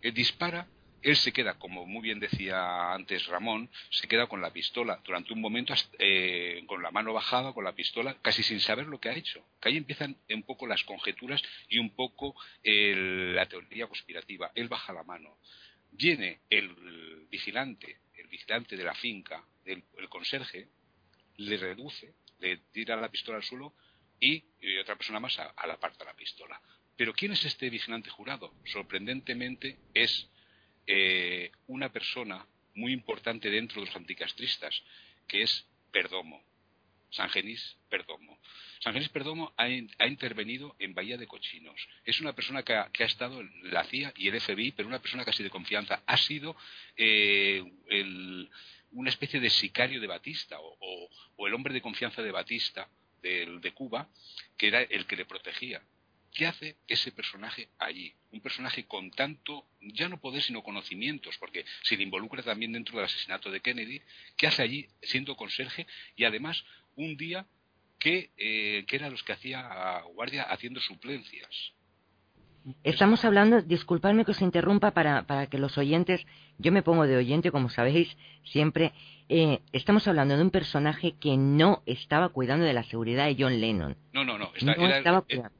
Él 0.00 0.12
dispara, 0.12 0.66
él 1.02 1.16
se 1.16 1.32
queda, 1.32 1.58
como 1.58 1.86
muy 1.86 2.02
bien 2.02 2.20
decía 2.20 2.92
antes 2.92 3.26
Ramón, 3.26 3.70
se 3.90 4.06
queda 4.08 4.26
con 4.26 4.40
la 4.40 4.52
pistola 4.52 5.00
durante 5.04 5.32
un 5.32 5.40
momento 5.40 5.74
eh, 5.98 6.62
con 6.66 6.82
la 6.82 6.90
mano 6.90 7.12
bajada, 7.12 7.52
con 7.52 7.64
la 7.64 7.74
pistola, 7.74 8.16
casi 8.22 8.42
sin 8.42 8.60
saber 8.60 8.86
lo 8.86 9.00
que 9.00 9.08
ha 9.08 9.16
hecho. 9.16 9.44
Que 9.60 9.70
ahí 9.70 9.76
empiezan 9.76 10.16
un 10.30 10.42
poco 10.44 10.66
las 10.66 10.82
conjeturas 10.84 11.42
y 11.68 11.78
un 11.78 11.90
poco 11.90 12.34
la 12.62 13.46
teoría 13.46 13.86
conspirativa. 13.86 14.52
Él 14.54 14.68
baja 14.68 14.92
la 14.92 15.02
mano. 15.02 15.38
Viene 15.90 16.40
el 16.48 17.26
vigilante, 17.30 17.98
el 18.16 18.28
vigilante 18.28 18.76
de 18.76 18.84
la 18.84 18.94
finca, 18.94 19.44
el, 19.64 19.82
conserje, 20.08 20.68
le 21.36 21.56
reduce, 21.56 22.14
le 22.38 22.58
tira 22.72 22.96
la 22.96 23.10
pistola 23.10 23.38
al 23.38 23.44
suelo 23.44 23.74
y, 24.22 24.44
otra 24.80 24.96
persona 24.96 25.20
más 25.20 25.38
a, 25.38 25.66
la 25.66 25.78
parte 25.78 25.98
de 25.98 26.04
la 26.04 26.14
pistola. 26.14 26.60
Pero 26.96 27.12
¿quién 27.12 27.32
es 27.32 27.44
este 27.44 27.68
vigilante 27.68 28.08
jurado? 28.08 28.54
Sorprendentemente 28.64 29.78
es 29.92 30.28
eh, 30.86 31.50
una 31.66 31.92
persona 31.92 32.46
muy 32.74 32.92
importante 32.92 33.50
dentro 33.50 33.80
de 33.80 33.86
los 33.86 33.96
anticastristas, 33.96 34.82
que 35.26 35.42
es 35.42 35.66
Perdomo, 35.90 36.42
San 37.10 37.28
Genís 37.30 37.76
Perdomo. 37.90 38.38
San 38.80 38.94
Genís 38.94 39.08
Perdomo 39.08 39.52
ha, 39.56 39.68
intervenido 40.06 40.76
en 40.78 40.94
Bahía 40.94 41.18
de 41.18 41.26
Cochinos. 41.26 41.88
Es 42.04 42.20
una 42.20 42.32
persona 42.32 42.62
que 42.62 42.74
ha, 42.74 42.90
estado 42.98 43.40
en 43.40 43.50
la 43.72 43.84
CIA 43.84 44.12
y 44.16 44.28
el 44.28 44.40
FBI, 44.40 44.72
pero 44.72 44.88
una 44.88 45.00
persona 45.00 45.24
casi 45.24 45.42
de 45.42 45.50
confianza. 45.50 46.02
Ha 46.06 46.16
sido 46.16 46.56
eh, 46.96 47.62
una 48.92 49.10
especie 49.10 49.40
de 49.40 49.50
sicario 49.50 50.00
de 50.00 50.06
Batista 50.06 50.56
o, 50.60 51.08
el 51.46 51.54
hombre 51.54 51.74
de 51.74 51.82
confianza 51.82 52.22
de 52.22 52.30
Batista 52.30 52.88
de 53.22 53.72
Cuba, 53.72 54.08
que 54.56 54.68
era 54.68 54.82
el 54.82 55.06
que 55.06 55.16
le 55.16 55.24
protegía. 55.24 55.82
¿Qué 56.32 56.46
hace 56.46 56.76
ese 56.88 57.12
personaje 57.12 57.68
allí? 57.78 58.14
Un 58.30 58.40
personaje 58.40 58.86
con 58.86 59.10
tanto, 59.10 59.66
ya 59.80 60.08
no 60.08 60.18
poder, 60.18 60.42
sino 60.42 60.62
conocimientos, 60.62 61.36
porque 61.36 61.64
se 61.82 61.96
le 61.96 62.04
involucra 62.04 62.42
también 62.42 62.72
dentro 62.72 62.96
del 62.96 63.04
asesinato 63.04 63.50
de 63.50 63.60
Kennedy. 63.60 64.00
¿Qué 64.36 64.46
hace 64.46 64.62
allí 64.62 64.88
siendo 65.02 65.36
conserje? 65.36 65.86
Y 66.16 66.24
además, 66.24 66.64
un 66.96 67.18
día 67.18 67.46
que, 67.98 68.30
eh, 68.38 68.84
que 68.88 68.96
era 68.96 69.10
los 69.10 69.22
que 69.22 69.32
hacía 69.32 70.00
guardia 70.14 70.44
haciendo 70.44 70.80
suplencias. 70.80 71.74
Estamos 72.84 73.24
hablando, 73.24 73.60
disculpadme 73.62 74.24
que 74.24 74.30
os 74.30 74.40
interrumpa 74.40 74.92
para, 74.92 75.24
para 75.24 75.46
que 75.48 75.58
los 75.58 75.76
oyentes, 75.78 76.24
yo 76.58 76.70
me 76.70 76.82
pongo 76.82 77.06
de 77.06 77.16
oyente, 77.16 77.50
como 77.50 77.68
sabéis, 77.68 78.16
siempre, 78.44 78.92
eh, 79.28 79.60
estamos 79.72 80.06
hablando 80.06 80.36
de 80.36 80.42
un 80.42 80.50
personaje 80.50 81.14
que 81.20 81.36
no 81.36 81.82
estaba 81.86 82.28
cuidando 82.28 82.64
de 82.64 82.72
la 82.72 82.84
seguridad 82.84 83.26
de 83.26 83.36
John 83.38 83.60
Lennon. 83.60 83.96
No, 84.12 84.24
no, 84.24 84.38
no, 84.38 84.52
era, 84.54 84.98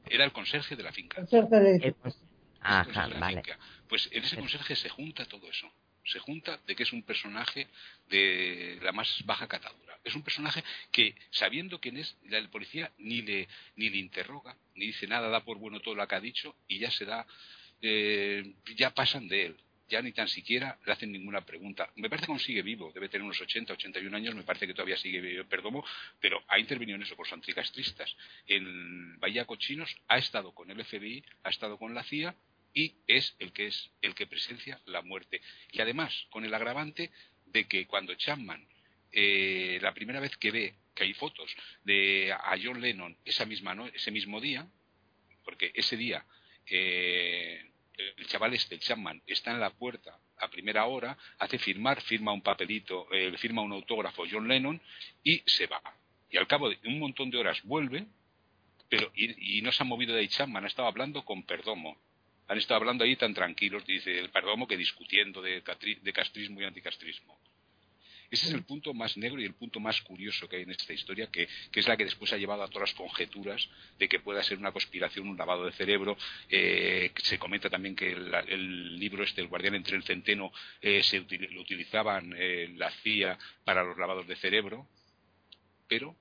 el, 0.05 0.31
conserje 0.31 0.75
de 0.75 0.83
la 0.83 0.91
finca. 0.91 1.25
Ajá, 2.61 3.09
vale. 3.19 3.43
Pues 3.89 4.09
en 4.11 4.23
ese 4.23 4.37
conserje 4.37 4.75
se 4.75 4.89
junta 4.89 5.25
todo 5.25 5.49
eso. 5.49 5.67
Se 6.05 6.19
junta 6.19 6.59
de 6.65 6.75
que 6.75 6.83
es 6.83 6.93
un 6.93 7.03
personaje 7.03 7.67
de 8.09 8.79
la 8.81 8.91
más 8.91 9.23
baja 9.25 9.47
catadura. 9.47 9.97
Es 10.03 10.15
un 10.15 10.23
personaje 10.23 10.63
que, 10.91 11.15
sabiendo 11.31 11.79
quién 11.79 11.97
es, 11.97 12.17
el 12.29 12.49
policía 12.49 12.91
ni 12.97 13.21
le, 13.21 13.47
ni 13.75 13.89
le 13.89 13.97
interroga, 13.97 14.57
ni 14.75 14.87
dice 14.87 15.07
nada, 15.07 15.29
da 15.29 15.43
por 15.43 15.57
bueno 15.57 15.79
todo 15.79 15.95
lo 15.95 16.07
que 16.07 16.15
ha 16.15 16.19
dicho 16.19 16.55
y 16.67 16.79
ya 16.79 16.91
se 16.91 17.05
da, 17.05 17.25
eh, 17.81 18.53
ya 18.75 18.93
pasan 18.93 19.27
de 19.27 19.45
él 19.47 19.57
ya 19.93 20.01
ni 20.01 20.11
tan 20.11 20.27
siquiera 20.27 20.79
le 20.85 20.91
hacen 20.91 21.11
ninguna 21.11 21.41
pregunta. 21.41 21.91
Me 21.97 22.09
parece 22.09 22.25
que 22.25 22.31
aún 22.31 22.39
sigue 22.39 22.63
vivo, 22.63 22.91
debe 22.93 23.09
tener 23.09 23.23
unos 23.23 23.39
80, 23.39 23.73
81 23.73 24.17
años, 24.17 24.33
me 24.33 24.43
parece 24.43 24.65
que 24.65 24.73
todavía 24.73 24.97
sigue 24.97 25.21
vivo 25.21 25.45
Perdomo, 25.45 25.85
pero 26.19 26.43
ha 26.47 26.57
intervenido 26.57 26.95
en 26.95 27.03
eso 27.03 27.15
por 27.15 27.27
los 27.27 27.33
anticastristas. 27.33 28.15
En 28.47 29.19
Bahía 29.19 29.45
Cochinos 29.45 29.95
ha 30.07 30.17
estado 30.17 30.51
con 30.53 30.71
el 30.71 30.83
FBI, 30.83 31.23
ha 31.43 31.49
estado 31.49 31.77
con 31.77 31.93
la 31.93 32.03
CIA 32.03 32.35
y 32.73 32.95
es 33.07 33.35
el 33.39 33.51
que 33.51 33.67
es 33.67 33.91
el 34.01 34.15
que 34.15 34.27
presencia 34.27 34.81
la 34.85 35.01
muerte. 35.01 35.41
Y 35.71 35.81
además, 35.81 36.13
con 36.29 36.45
el 36.45 36.53
agravante 36.53 37.11
de 37.45 37.65
que 37.65 37.85
cuando 37.85 38.15
Chapman, 38.15 38.67
eh, 39.11 39.79
la 39.81 39.93
primera 39.93 40.19
vez 40.19 40.35
que 40.37 40.51
ve 40.51 40.75
que 40.95 41.03
hay 41.03 41.13
fotos 41.13 41.55
de 41.83 42.31
a 42.31 42.55
John 42.61 42.81
Lennon 42.81 43.17
esa 43.25 43.45
misma 43.45 43.75
ese 43.93 44.11
mismo 44.11 44.41
día, 44.41 44.67
porque 45.43 45.71
ese 45.75 45.97
día 45.97 46.25
eh, 46.65 47.61
el 48.17 48.27
chaval 48.27 48.53
este, 48.53 48.79
Chapman, 48.79 49.21
está 49.27 49.51
en 49.51 49.59
la 49.59 49.69
puerta 49.71 50.17
a 50.37 50.49
primera 50.49 50.85
hora, 50.85 51.17
hace 51.39 51.59
firmar, 51.59 52.01
firma 52.01 52.33
un 52.33 52.41
papelito, 52.41 53.07
eh, 53.13 53.37
firma 53.37 53.61
un 53.61 53.71
autógrafo 53.71 54.23
John 54.29 54.47
Lennon 54.47 54.81
y 55.23 55.41
se 55.45 55.67
va. 55.67 55.81
Y 56.29 56.37
al 56.37 56.47
cabo 56.47 56.69
de 56.69 56.79
un 56.85 56.99
montón 56.99 57.29
de 57.29 57.37
horas 57.37 57.61
vuelve, 57.63 58.05
pero 58.89 59.11
y, 59.15 59.61
no 59.61 59.71
se 59.71 59.83
ha 59.83 59.85
movido 59.85 60.13
de 60.13 60.21
ahí 60.21 60.27
Chapman, 60.27 60.63
ha 60.63 60.67
estado 60.67 60.87
hablando 60.87 61.23
con 61.23 61.43
Perdomo. 61.43 61.97
Han 62.53 62.59
estado 62.59 62.81
hablando 62.81 63.03
ahí 63.03 63.15
tan 63.15 63.33
tranquilos, 63.33 63.83
dice 63.83 64.19
el 64.19 64.29
Perdomo, 64.29 64.67
que 64.67 64.77
discutiendo 64.77 65.41
de, 65.41 65.63
de 66.03 66.13
castrismo 66.13 66.61
y 66.61 66.65
anticastrismo. 66.65 67.35
Ese 68.29 68.45
es 68.45 68.53
el 68.53 68.63
punto 68.63 68.93
más 68.93 69.17
negro 69.17 69.41
y 69.41 69.45
el 69.45 69.55
punto 69.55 69.79
más 69.79 69.99
curioso 70.03 70.47
que 70.47 70.57
hay 70.57 70.61
en 70.61 70.69
esta 70.69 70.93
historia, 70.93 71.31
que, 71.31 71.47
es 71.73 71.87
la 71.87 71.97
que 71.97 72.03
después 72.03 72.31
ha 72.31 72.37
llevado 72.37 72.61
a 72.61 72.67
todas 72.67 72.89
las 72.89 72.93
conjeturas 72.93 73.67
de 73.97 74.07
que 74.07 74.19
pueda 74.19 74.43
ser 74.43 74.59
una 74.59 74.71
conspiración, 74.71 75.27
un 75.27 75.35
lavado 75.35 75.65
de 75.65 75.71
cerebro. 75.71 76.15
Eh, 76.47 77.11
se 77.23 77.39
comenta 77.39 77.71
también 77.71 77.95
que 77.95 78.11
el, 78.11 78.99
libro 78.99 79.23
este, 79.23 79.41
El 79.41 79.47
guardián 79.47 79.73
entre 79.73 79.97
el 79.97 80.03
centeno, 80.03 80.51
eh, 80.79 81.01
se 81.01 81.21
lo 81.21 81.61
utilizaban 81.61 82.35
eh, 82.37 82.71
la 82.75 82.91
CIA 82.91 83.35
para 83.63 83.83
los 83.83 83.97
lavados 83.97 84.27
de 84.27 84.35
cerebro, 84.35 84.87
pero 85.87 86.15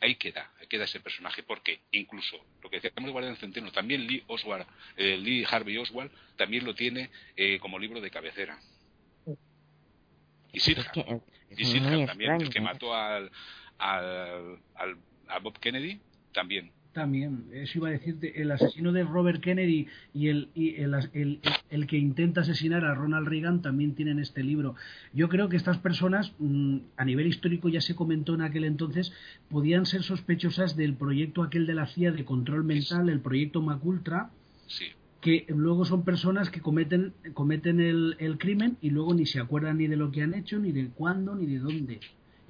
ahí, 0.00 0.14
queda, 0.16 0.50
ahí 0.60 0.66
queda 0.66 0.84
ese 0.84 1.00
personaje, 1.00 1.42
porque 1.42 1.80
incluso 1.92 2.36
lo 2.62 2.70
que 2.70 2.80
decíamos 2.80 3.04
de 3.06 3.12
Guardián 3.12 3.36
Centeno, 3.36 3.70
también 3.70 4.06
Lee 4.06 4.24
Oswald, 4.26 4.66
Lee 4.96 5.44
Harvey 5.48 5.76
Oswald, 5.78 6.10
también 6.36 6.64
lo 6.64 6.74
tiene 6.74 7.10
como 7.60 7.78
libro 7.78 8.00
de 8.00 8.10
cabecera. 8.10 8.58
Y 10.52 10.60
Sirhan, 10.60 10.90
y 11.50 12.06
también, 12.06 12.40
el 12.40 12.50
que 12.50 12.60
mató 12.60 12.94
al, 12.94 13.30
al, 13.78 14.58
a 15.28 15.38
Bob 15.40 15.58
Kennedy, 15.58 16.00
también. 16.32 16.72
También, 16.94 17.46
eso 17.52 17.78
iba 17.78 17.88
a 17.88 17.90
decirte, 17.90 18.40
el 18.40 18.52
asesino 18.52 18.92
de 18.92 19.02
Robert 19.02 19.42
Kennedy 19.42 19.88
y 20.14 20.28
el, 20.28 20.48
y 20.54 20.76
el, 20.76 20.94
el, 21.12 21.40
el, 21.68 21.86
que 21.88 21.98
intenta 21.98 22.42
asesinar 22.42 22.84
a 22.84 22.94
Ronald 22.94 23.26
Reagan 23.26 23.62
también 23.62 23.96
tienen 23.96 24.20
este 24.20 24.44
libro. 24.44 24.76
Yo 25.12 25.28
creo 25.28 25.48
que 25.48 25.56
estas 25.56 25.78
personas, 25.78 26.32
mm, 26.38 26.78
a 26.96 27.04
nivel 27.04 27.26
histórico 27.26 27.68
ya 27.68 27.80
se 27.80 27.96
comentó 27.96 28.34
en 28.34 28.42
aquel 28.42 28.64
entonces, 28.64 29.12
podían 29.50 29.86
ser 29.86 30.04
sospechosas 30.04 30.76
del 30.76 30.94
proyecto 30.94 31.42
aquel 31.42 31.66
de 31.66 31.74
la 31.74 31.86
CIA 31.86 32.12
de 32.12 32.24
control 32.24 32.62
mental, 32.62 33.08
el 33.08 33.20
proyecto 33.20 33.60
Macultra, 33.60 34.30
sí 34.68 34.86
que 35.20 35.46
luego 35.48 35.86
son 35.86 36.04
personas 36.04 36.50
que 36.50 36.60
cometen, 36.60 37.14
cometen 37.32 37.80
el, 37.80 38.14
el, 38.18 38.36
crimen 38.36 38.76
y 38.82 38.90
luego 38.90 39.14
ni 39.14 39.24
se 39.24 39.40
acuerdan 39.40 39.78
ni 39.78 39.86
de 39.86 39.96
lo 39.96 40.10
que 40.12 40.22
han 40.22 40.34
hecho, 40.34 40.58
ni 40.58 40.70
de 40.70 40.88
cuándo, 40.88 41.34
ni 41.34 41.46
de 41.46 41.60
dónde. 41.60 42.00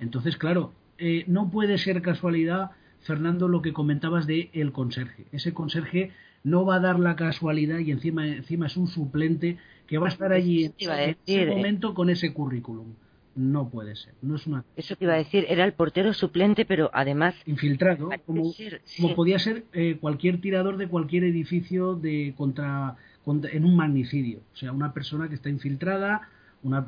Entonces, 0.01 0.37
claro, 0.37 0.73
eh, 0.99 1.23
no 1.29 1.51
puede 1.51 1.79
ser 1.79 2.03
casualidad, 2.03 2.73
Fernando, 3.05 3.49
lo 3.49 3.63
que 3.63 3.73
comentabas 3.73 4.27
de 4.27 4.51
el 4.53 4.73
conserje. 4.73 5.27
Ese 5.33 5.55
conserje 5.55 6.11
no 6.43 6.65
va 6.67 6.77
a 6.77 6.81
dar 6.81 6.99
la 6.99 7.17
casualidad 7.17 7.79
y 7.79 7.91
encima, 7.91 8.27
encima 8.27 8.67
es 8.67 8.77
un 8.77 8.89
suplente 8.89 9.57
que 9.87 9.99
va 9.99 10.07
a 10.09 10.11
estar 10.11 10.33
allí 10.33 10.65
en 10.65 10.75
ese 10.79 11.17
eh. 11.27 11.47
momento 11.47 11.95
con 11.95 12.11
ese 12.11 12.33
currículum 12.33 12.95
no 13.37 13.69
puede 13.69 13.97
ser. 13.97 14.15
No 14.23 14.37
es 14.37 14.47
una... 14.47 14.65
Eso 14.77 14.97
te 14.97 15.05
iba 15.05 15.15
a 15.15 15.19
decir, 15.19 15.45
era 15.49 15.65
el 15.65 15.73
portero 15.73 16.13
suplente, 16.13 16.65
pero 16.65 16.91
además... 16.93 17.35
Infiltrado, 17.47 18.09
como, 18.27 18.53
como 18.97 19.15
podía 19.15 19.39
ser 19.39 19.65
eh, 19.73 19.99
cualquier 20.01 20.41
tirador 20.41 20.77
de 20.77 20.89
cualquier 20.89 21.25
edificio 21.25 21.95
de 21.95 22.35
contra, 22.37 22.97
en 23.27 23.65
un 23.65 23.77
magnicidio. 23.77 24.41
O 24.53 24.57
sea, 24.57 24.73
una 24.73 24.93
persona 24.93 25.29
que 25.29 25.35
está 25.35 25.49
infiltrada, 25.49 26.29
una, 26.63 26.87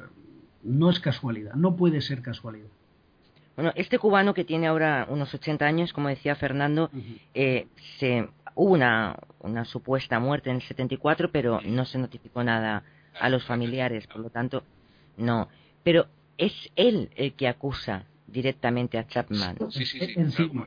no 0.62 0.90
es 0.90 1.00
casualidad, 1.00 1.55
no 1.55 1.76
puede 1.76 2.00
ser 2.00 2.22
casualidad. 2.22 2.68
Bueno, 3.57 3.73
este 3.75 3.99
cubano 3.99 4.35
que 4.35 4.45
tiene 4.45 4.66
ahora 4.66 5.07
unos 5.09 5.33
80 5.33 5.64
años, 5.64 5.92
como 5.95 6.09
decía 6.09 6.37
Fernando, 6.37 6.90
eh, 7.33 7.66
se, 7.99 8.29
hubo 8.55 8.75
una, 8.75 9.16
una 9.40 9.64
supuesta 9.64 10.21
muerte 10.21 10.51
en 10.51 10.57
el 10.57 10.62
74, 10.62 11.31
pero 11.33 11.61
no 11.62 11.87
se 11.87 11.99
notificó 11.99 12.45
nada 12.45 12.85
a 13.19 13.29
los 13.31 13.45
familiares, 13.45 14.07
por 14.07 14.21
lo 14.21 14.29
tanto, 14.29 14.62
no. 15.16 15.49
Pero 15.83 16.07
es 16.37 16.53
él 16.77 17.09
el 17.16 17.33
que 17.33 17.49
acusa 17.49 18.05
directamente 18.27 18.99
a 18.99 19.07
Chapman. 19.07 19.57
Sí, 19.71 19.87
sí, 19.87 20.01
sí. 20.01 20.14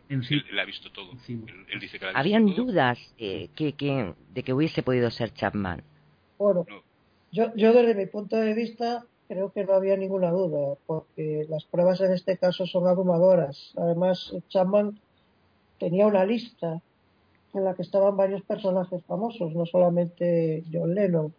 Él, 0.10 0.60
ha 0.60 0.66
visto 0.66 0.92
todo. 0.92 1.12
Habían 2.16 2.48
dudas 2.48 2.98
eh, 3.20 3.50
que, 3.56 3.74
que, 3.74 4.14
de 4.34 4.44
que 4.44 4.54
hubiese 4.54 4.82
podido 4.82 5.12
ser 5.12 5.32
Chapman. 5.34 5.84
Bueno, 6.38 6.66
yo, 7.32 7.54
yo 7.56 7.74
desde 7.74 7.94
mi 7.94 8.08
punto 8.08 8.38
de 8.38 8.54
vista 8.54 9.06
creo 9.30 9.52
que 9.52 9.64
no 9.64 9.76
había 9.76 9.96
ninguna 9.96 10.32
duda, 10.32 10.76
porque 10.88 11.46
las 11.48 11.64
pruebas 11.64 12.02
en 12.02 12.12
este 12.12 12.38
caso 12.38 12.66
son 12.66 12.88
abrumadoras. 12.88 13.74
Además, 13.78 14.34
Chapman 14.50 15.00
tenía 15.80 16.08
una 16.08 16.26
lista 16.26 16.82
en 17.54 17.64
la 17.64 17.76
que 17.76 17.84
estaban 17.84 18.18
varios 18.18 18.42
personajes 18.42 19.04
famosos, 19.06 19.54
no 19.54 19.68
solamente 19.68 20.64
John 20.74 20.96
Lennon 20.96 21.34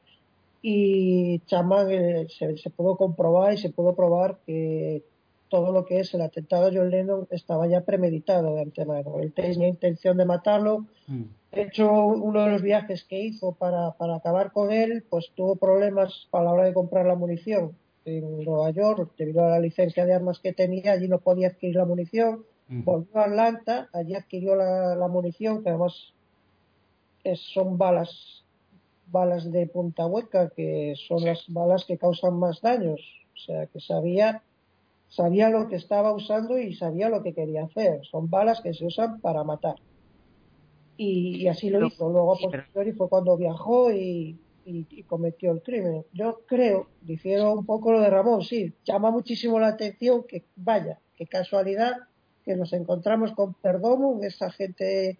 y 0.63 1.41
Chapman 1.47 1.91
eh, 1.91 2.27
se, 2.29 2.71
pudo 2.71 2.97
comprobar 2.97 3.55
y 3.55 3.59
se 3.59 3.71
pudo 3.71 3.95
probar 3.95 4.39
que 4.47 5.03
todo 5.51 5.73
lo 5.73 5.85
que 5.85 6.01
es 6.01 6.15
el 6.15 6.23
atentado 6.23 6.69
a 6.69 6.71
John 6.73 6.91
Lennon 6.91 7.29
estaba 7.31 7.67
ya 7.67 7.83
premeditado 7.83 8.55
de 8.55 8.63
antemano. 8.63 9.19
Él 9.19 9.33
tenía 9.35 9.69
intención 9.69 10.17
de 10.17 10.25
matarlo. 10.25 10.87
Mm. 11.07 11.25
De 11.53 11.63
hecho, 11.63 11.93
uno 11.93 12.45
de 12.45 12.51
los 12.53 12.63
viajes 12.63 13.05
que 13.05 13.21
hizo 13.21 13.53
para, 13.53 13.91
para 13.93 14.17
acabar 14.17 14.53
con 14.53 14.73
él, 14.73 15.05
pues 15.11 15.33
tuvo 15.35 15.57
problemas 15.57 16.29
a 16.33 16.43
la 16.43 16.53
hora 16.53 16.65
de 16.65 16.73
comprar 16.73 17.05
la 17.05 17.17
munición 17.17 17.77
en 18.07 18.45
Nueva 18.45 18.71
York, 18.71 19.13
debido 19.19 19.45
a 19.45 19.51
la 19.51 19.59
licencia 19.59 20.07
de 20.07 20.15
armas 20.15 20.39
que 20.39 20.55
tenía, 20.55 20.93
allí 20.93 21.09
no 21.09 21.19
podía 21.19 21.49
adquirir 21.49 21.77
la 21.77 21.85
munición. 21.85 22.45
Mm. 22.69 22.85
Volvió 22.85 23.19
a 23.19 23.25
Atlanta, 23.25 23.91
allí 23.93 24.15
adquirió 24.15 24.55
la, 24.55 24.95
la 24.95 25.09
munición, 25.09 25.63
que 25.63 25.69
además 25.69 26.15
son 27.55 27.77
balas 27.77 28.41
balas 29.13 29.51
de 29.51 29.67
punta 29.67 30.07
hueca, 30.07 30.51
que 30.51 30.95
son 31.09 31.25
las 31.25 31.45
balas 31.49 31.85
que 31.85 31.99
causan 31.99 32.39
más 32.39 32.61
daños. 32.61 33.01
O 33.35 33.39
sea, 33.39 33.67
que 33.67 33.81
sabía, 33.81 34.43
sabía 35.11 35.51
lo 35.51 35.69
que 35.69 35.77
estaba 35.77 36.13
usando 36.13 36.59
y 36.59 36.75
sabía 36.75 37.09
lo 37.09 37.23
que 37.23 37.35
quería 37.35 37.65
hacer. 37.65 38.01
Son 38.07 38.31
balas 38.31 38.61
que 38.63 38.73
se 38.73 38.87
usan 38.87 39.21
para 39.21 39.45
matar. 39.45 39.77
Y, 40.97 41.47
así 41.49 41.71
lo 41.71 41.87
hizo. 41.87 42.11
Luego, 42.11 42.37
posteriori, 42.39 42.93
fue 42.93 43.09
cuando 43.09 43.37
viajó 43.37 43.91
y, 43.91 44.39
y, 44.65 45.03
cometió 45.05 45.53
el 45.53 45.63
crimen. 45.63 46.05
Yo 46.13 46.41
creo, 46.47 46.89
difiero 47.03 47.53
un 47.53 47.65
poco 47.65 47.93
lo 47.93 48.01
de 48.01 48.11
Ramón, 48.11 48.43
sí, 48.43 48.73
llama 48.85 49.11
muchísimo 49.11 49.59
la 49.59 49.69
atención 49.69 50.25
que, 50.25 50.45
vaya, 50.57 50.99
qué 51.17 51.27
casualidad 51.27 51.97
que 52.45 52.55
nos 52.55 52.73
encontramos 52.73 53.33
con 53.33 53.55
Perdomo, 53.55 54.21
esa 54.23 54.51
gente 54.51 55.19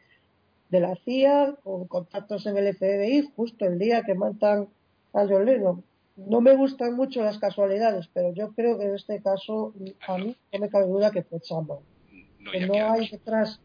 de 0.69 0.81
la 0.81 0.95
CIA, 0.97 1.57
con 1.63 1.87
contactos 1.87 2.47
en 2.47 2.57
el 2.57 2.75
FBI, 2.75 3.33
justo 3.35 3.65
el 3.65 3.79
día 3.79 4.03
que 4.03 4.15
matan 4.15 4.69
a 5.13 5.27
John 5.27 5.45
Lennon. 5.45 5.85
No 6.27 6.41
me 6.41 6.55
gustan 6.55 6.95
mucho 6.95 7.23
las 7.23 7.39
casualidades, 7.39 8.09
pero 8.13 8.33
yo 8.33 8.53
creo 8.53 8.79
que 8.79 8.85
en 8.85 8.95
este 8.95 9.21
caso 9.23 9.73
a 10.07 10.19
mí 10.19 10.37
no 10.53 10.59
me 10.59 10.69
cabe 10.69 10.87
duda 10.87 11.11
que 11.11 11.23
fue 11.23 11.41
Chamba. 11.41 11.79
No, 12.39 12.53
que 12.53 12.67
no 12.67 12.75
hay 12.93 13.09
detrás, 13.09 13.61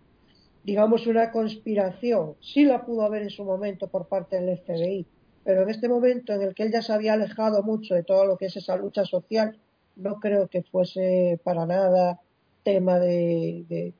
digamos, 0.63 1.07
una 1.07 1.31
conspiración. 1.31 2.35
Sí 2.41 2.65
la 2.65 2.85
pudo 2.85 3.03
haber 3.03 3.23
en 3.23 3.29
su 3.29 3.43
momento 3.43 3.87
por 3.87 4.07
parte 4.07 4.39
del 4.39 4.57
FBI, 4.57 5.05
pero 5.43 5.63
en 5.63 5.69
este 5.69 5.89
momento 5.89 6.33
en 6.33 6.41
el 6.41 6.55
que 6.55 6.63
él 6.63 6.71
ya 6.71 6.81
se 6.81 6.93
había 6.93 7.13
alejado 7.13 7.63
mucho 7.63 7.93
de 7.93 8.03
todo 8.03 8.25
lo 8.25 8.37
que 8.37 8.45
es 8.45 8.55
esa 8.57 8.75
lucha 8.75 9.05
social, 9.05 9.57
no 9.95 10.19
creo 10.19 10.47
que 10.47 10.63
fuese 10.63 11.39
para 11.43 11.65
nada 11.65 12.19
tema 12.63 12.99
de, 12.99 13.93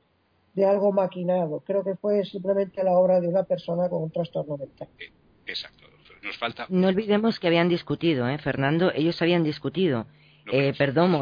de, 0.54 0.66
algo 0.66 0.92
maquinado. 0.92 1.60
Creo 1.60 1.84
que 1.84 1.94
fue 1.94 2.24
simplemente 2.24 2.82
la 2.82 2.92
obra 2.92 3.20
de 3.20 3.28
una 3.28 3.44
persona 3.44 3.88
con 3.88 4.02
un 4.02 4.10
trastorno 4.10 4.56
mental. 4.56 4.88
Eh, 4.98 5.12
exacto. 5.46 5.95
Nos 6.26 6.36
falta... 6.38 6.66
No 6.68 6.88
olvidemos 6.88 7.38
que 7.38 7.46
habían 7.46 7.68
discutido, 7.68 8.28
¿eh, 8.28 8.38
Fernando? 8.38 8.92
Ellos 8.92 9.20
habían 9.22 9.44
discutido. 9.44 10.06
eh, 10.50 10.74
perdón, 10.76 11.12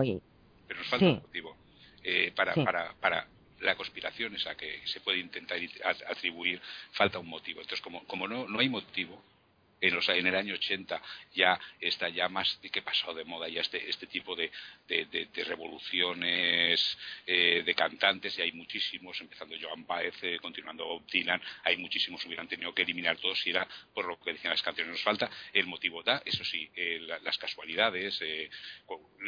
Pero 0.66 0.80
nos 0.80 0.88
falta 0.88 1.04
un 1.04 1.14
motivo. 1.16 1.56
Eh, 2.02 2.32
para, 2.34 2.54
para, 2.54 2.94
para 2.94 3.26
la 3.60 3.74
conspiración 3.76 4.34
esa 4.34 4.54
que 4.54 4.80
se 4.86 5.00
puede 5.00 5.18
intentar 5.18 5.58
atribuir, 6.08 6.60
falta 6.92 7.18
un 7.18 7.28
motivo. 7.28 7.60
Entonces, 7.60 7.82
como, 7.82 8.04
como 8.06 8.26
no, 8.26 8.48
no 8.48 8.60
hay 8.60 8.68
motivo, 8.68 9.22
en, 9.88 10.26
el 10.26 10.34
año 10.34 10.54
80 10.54 11.00
ya 11.34 11.58
está 11.80 12.08
ya 12.08 12.28
más 12.28 12.58
que 12.72 12.82
pasado 12.82 13.14
de 13.14 13.24
moda 13.24 13.48
ya 13.48 13.60
este, 13.60 13.88
este 13.88 14.06
tipo 14.06 14.34
de, 14.34 14.50
revoluciones 15.46 16.98
eh, 17.26 17.62
de 17.64 17.74
cantantes 17.74 18.38
y 18.38 18.42
hay 18.42 18.52
muchísimos, 18.52 19.20
empezando 19.20 19.54
Joan 19.60 19.86
Baez, 19.86 20.14
eh, 20.22 20.38
continuando 20.40 20.84
Bob 20.84 21.06
Dylan, 21.06 21.40
hay 21.64 21.76
muchísimos, 21.76 22.24
hubieran 22.24 22.48
tenido 22.48 22.74
que 22.74 22.82
eliminar 22.82 23.16
todos 23.18 23.46
y 23.46 23.50
era 23.50 23.66
por 23.92 24.06
lo 24.06 24.18
que 24.20 24.32
decían 24.32 24.50
las 24.50 24.62
canciones. 24.62 24.92
Nos 24.92 25.02
falta 25.02 25.30
el 25.52 25.66
motivo, 25.66 26.02
da, 26.02 26.22
eso 26.24 26.44
sí, 26.44 26.70
eh, 26.74 27.00
las 27.22 27.38
casualidades, 27.38 28.20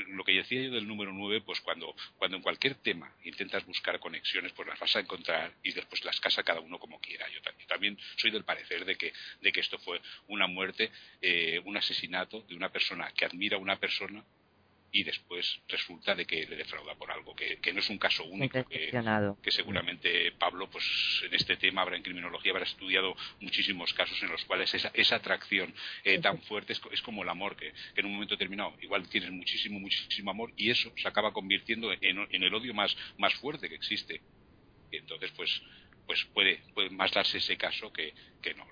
lo 0.09 0.25
que 0.25 0.33
decía 0.33 0.63
yo 0.63 0.71
del 0.71 0.87
número 0.87 1.13
9, 1.13 1.43
pues 1.43 1.61
cuando, 1.61 1.95
cuando 2.17 2.37
en 2.37 2.43
cualquier 2.43 2.77
tema 2.77 3.15
intentas 3.25 3.65
buscar 3.67 3.99
conexiones, 4.01 4.53
pues 4.53 4.69
las 4.69 4.79
vas 4.79 4.97
a 4.97 5.01
encontrar 5.01 5.55
y 5.63 5.73
después 5.73 6.05
las 6.05 6.21
casa 6.21 6.43
cada 6.43 6.61
uno 6.61 6.79
como 6.79 7.01
quiera. 7.01 7.29
Yo, 7.29 7.41
yo 7.43 7.67
también 7.67 7.99
soy 8.17 8.31
del 8.31 8.45
parecer 8.45 8.85
de 8.85 8.97
que, 8.97 9.13
de 9.41 9.53
que 9.53 9.61
esto 9.61 9.79
fue 9.79 10.01
una 10.29 10.46
muerte, 10.47 10.91
eh, 11.21 11.61
un 11.65 11.77
asesinato 11.77 12.43
de 12.43 12.55
una 12.55 12.71
persona 12.71 13.11
que 13.13 13.25
admira 13.25 13.57
a 13.57 13.61
una 13.61 13.77
persona 13.77 14.25
y 14.93 15.03
después 15.03 15.61
resulta 15.69 16.15
de 16.15 16.25
que 16.25 16.47
le 16.47 16.57
defrauda 16.57 16.95
por 16.95 17.11
algo, 17.11 17.35
que, 17.35 17.59
no 17.73 17.81
es 17.81 17.91
un 17.91 17.99
caso 17.99 18.25
único, 18.25 18.65
que, 18.69 19.51
seguramente 19.51 20.33
Pablo, 20.33 20.71
pues 20.71 20.85
en 21.25 21.35
este 21.35 21.57
tema 21.57 21.83
habrá 21.83 21.97
en 21.97 22.03
criminología, 22.03 22.53
habrá 22.53 22.65
estudiado 22.65 23.15
muchísimos 23.41 23.93
casos 23.93 24.23
en 24.23 24.31
los 24.31 24.45
cuales 24.45 24.73
esa, 24.73 24.91
esa 24.95 25.17
atracción 25.17 25.75
eh, 26.05 26.19
tan 26.19 26.41
fuerte 26.43 26.73
es, 26.73 27.03
como 27.03 27.23
el 27.23 27.29
amor, 27.29 27.57
que, 27.57 27.73
en 27.95 28.07
un 28.07 28.15
momento 28.15 28.35
determinado 28.35 28.75
igual 28.81 29.07
tienes 29.09 29.31
muchísimo, 29.31 29.79
muchísimo 29.79 30.31
amor 30.31 30.53
y 30.57 30.71
eso 30.71 30.93
se 30.97 31.07
acaba 31.07 31.33
convirtiendo 31.33 31.93
en, 31.93 32.27
en 32.31 32.43
el 32.43 32.55
odio 32.55 32.73
más, 32.73 32.97
más 33.19 33.35
fuerte 33.35 33.69
que 33.69 33.75
existe. 33.75 34.23
Y 34.91 34.99
entonces, 34.99 35.31
pues, 35.33 35.63
pues 36.07 36.25
puede, 36.33 36.63
puede 36.75 36.91
más 36.91 37.13
darse 37.13 37.39
ese 37.39 37.57
caso 37.57 37.93
que, 37.93 38.15
que 38.41 38.55
no. 38.55 38.67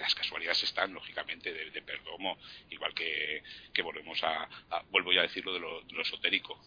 Las, 0.00 0.14
casualidades 0.14 0.62
están, 0.62 0.94
lógicamente, 0.94 1.52
de, 1.52 1.82
Perdomo, 1.82 2.38
igual 2.70 2.94
que, 2.94 3.42
que 3.72 3.82
volvemos 3.82 4.22
a, 4.22 4.48
vuelvo 4.90 5.12
ya 5.12 5.20
a 5.20 5.24
decirlo 5.24 5.52
de 5.52 5.60
lo, 5.60 6.00
esotérico. 6.00 6.62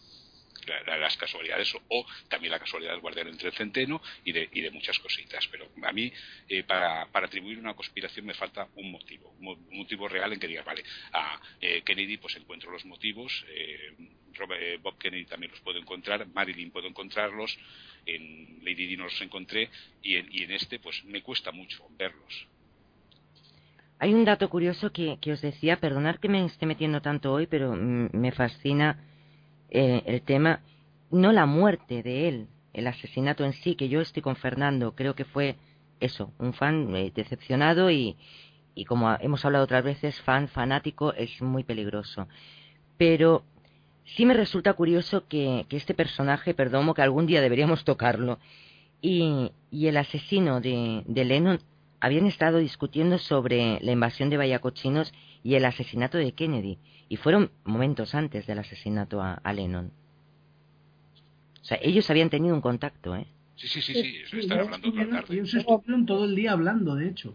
Las 0.86 1.16
casualidades 1.16 1.74
o, 1.88 2.06
también 2.28 2.52
la 2.52 2.58
casualidad 2.58 2.92
del 2.92 3.00
guardián 3.00 3.28
entre 3.28 3.48
el 3.48 3.54
centeno 3.54 4.00
y 4.24 4.32
de, 4.32 4.48
y 4.52 4.60
de 4.60 4.70
muchas 4.70 4.98
cositas. 4.98 5.46
Pero 5.48 5.68
a 5.82 5.92
mí, 5.92 6.12
eh, 6.48 6.62
para, 6.64 7.06
para, 7.06 7.26
atribuir 7.26 7.58
una 7.58 7.74
conspiración 7.74 8.26
me 8.26 8.34
falta 8.34 8.68
un 8.74 8.90
motivo, 8.90 9.34
un 9.40 9.66
motivo 9.70 10.08
real 10.08 10.32
en 10.32 10.40
que 10.40 10.48
diga 10.48 10.62
vale, 10.62 10.82
a 11.12 11.40
eh, 11.60 11.82
Kennedy 11.82 12.16
pues 12.18 12.36
encuentro 12.36 12.70
los 12.70 12.84
motivos, 12.84 13.44
eh, 13.48 13.96
Bob 14.82 14.98
Kennedy 14.98 15.24
también 15.24 15.50
los 15.50 15.60
puedo 15.60 15.78
encontrar, 15.78 16.26
Marilyn 16.28 16.70
puedo 16.70 16.86
encontrarlos, 16.86 17.58
en 18.06 18.58
Lady 18.62 18.86
Di 18.86 18.96
no 18.96 19.04
los 19.04 19.20
encontré 19.20 19.70
y 20.02 20.16
en, 20.16 20.50
este 20.52 20.78
pues 20.78 21.04
me 21.04 21.22
cuesta 21.22 21.50
mucho 21.52 21.86
verlos. 21.98 22.46
Hay 23.98 24.14
un 24.14 24.24
dato 24.24 24.48
curioso 24.48 24.92
que, 24.92 25.18
os 25.32 25.40
decía, 25.40 25.80
perdonar 25.80 26.20
que 26.20 26.28
me 26.28 26.44
esté 26.44 26.66
metiendo 26.66 27.02
tanto 27.02 27.32
hoy, 27.32 27.48
pero 27.48 27.74
me 27.74 28.30
fascina 28.30 29.07
eh, 29.70 30.02
el 30.06 30.22
tema, 30.22 30.60
no 31.10 31.32
la 31.32 31.46
muerte 31.46 32.02
de 32.02 32.28
él, 32.28 32.48
el 32.72 32.86
asesinato 32.86 33.44
en 33.44 33.52
sí, 33.52 33.74
que 33.74 33.88
yo 33.88 34.00
estoy 34.00 34.22
con 34.22 34.36
Fernando, 34.36 34.94
creo 34.94 35.14
que 35.14 35.24
fue 35.24 35.56
eso, 36.00 36.32
un 36.38 36.52
fan 36.52 36.94
eh, 36.94 37.12
decepcionado 37.14 37.90
y, 37.90 38.16
y 38.74 38.84
como 38.84 39.12
hemos 39.20 39.44
hablado 39.44 39.64
otras 39.64 39.82
veces, 39.82 40.20
fan 40.22 40.48
fanático 40.48 41.12
es 41.14 41.42
muy 41.42 41.64
peligroso. 41.64 42.28
Pero 42.96 43.42
sí 44.04 44.24
me 44.24 44.34
resulta 44.34 44.72
curioso 44.74 45.26
que, 45.28 45.66
este 45.70 45.94
personaje, 45.94 46.54
Perdomo, 46.54 46.94
que 46.94 47.02
algún 47.02 47.26
día 47.26 47.40
deberíamos 47.40 47.84
tocarlo, 47.84 48.38
y, 49.00 49.52
el 49.72 49.96
asesino 49.96 50.60
de, 50.60 51.02
Lennon 51.06 51.60
habían 52.00 52.26
estado 52.26 52.58
discutiendo 52.58 53.18
sobre 53.18 53.80
la 53.80 53.92
invasión 53.92 54.30
de 54.30 54.36
Vallacochinos 54.36 55.12
y 55.42 55.54
el 55.54 55.64
asesinato 55.64 56.18
de 56.18 56.32
Kennedy, 56.32 56.78
y 57.08 57.16
fueron 57.16 57.50
momentos 57.64 58.14
antes 58.14 58.46
del 58.46 58.58
asesinato 58.58 59.22
a, 59.22 59.52
Lennon. 59.52 59.92
O 61.60 61.64
sea, 61.64 61.78
ellos 61.82 62.08
habían 62.10 62.30
tenido 62.30 62.54
un 62.54 62.60
contacto, 62.60 63.16
¿eh? 63.16 63.26
Sí, 63.56 63.66
sí, 63.66 63.80
sí, 63.80 63.94
sí, 64.30 64.38
están 64.38 64.60
hablando 64.60 64.92
toda 64.92 65.08
tarde. 65.08 65.34
Ellos 65.34 65.52
estuvieron 65.54 66.06
todo 66.06 66.24
el 66.26 66.36
día 66.36 66.52
hablando, 66.52 66.94
de 66.94 67.08
hecho 67.08 67.34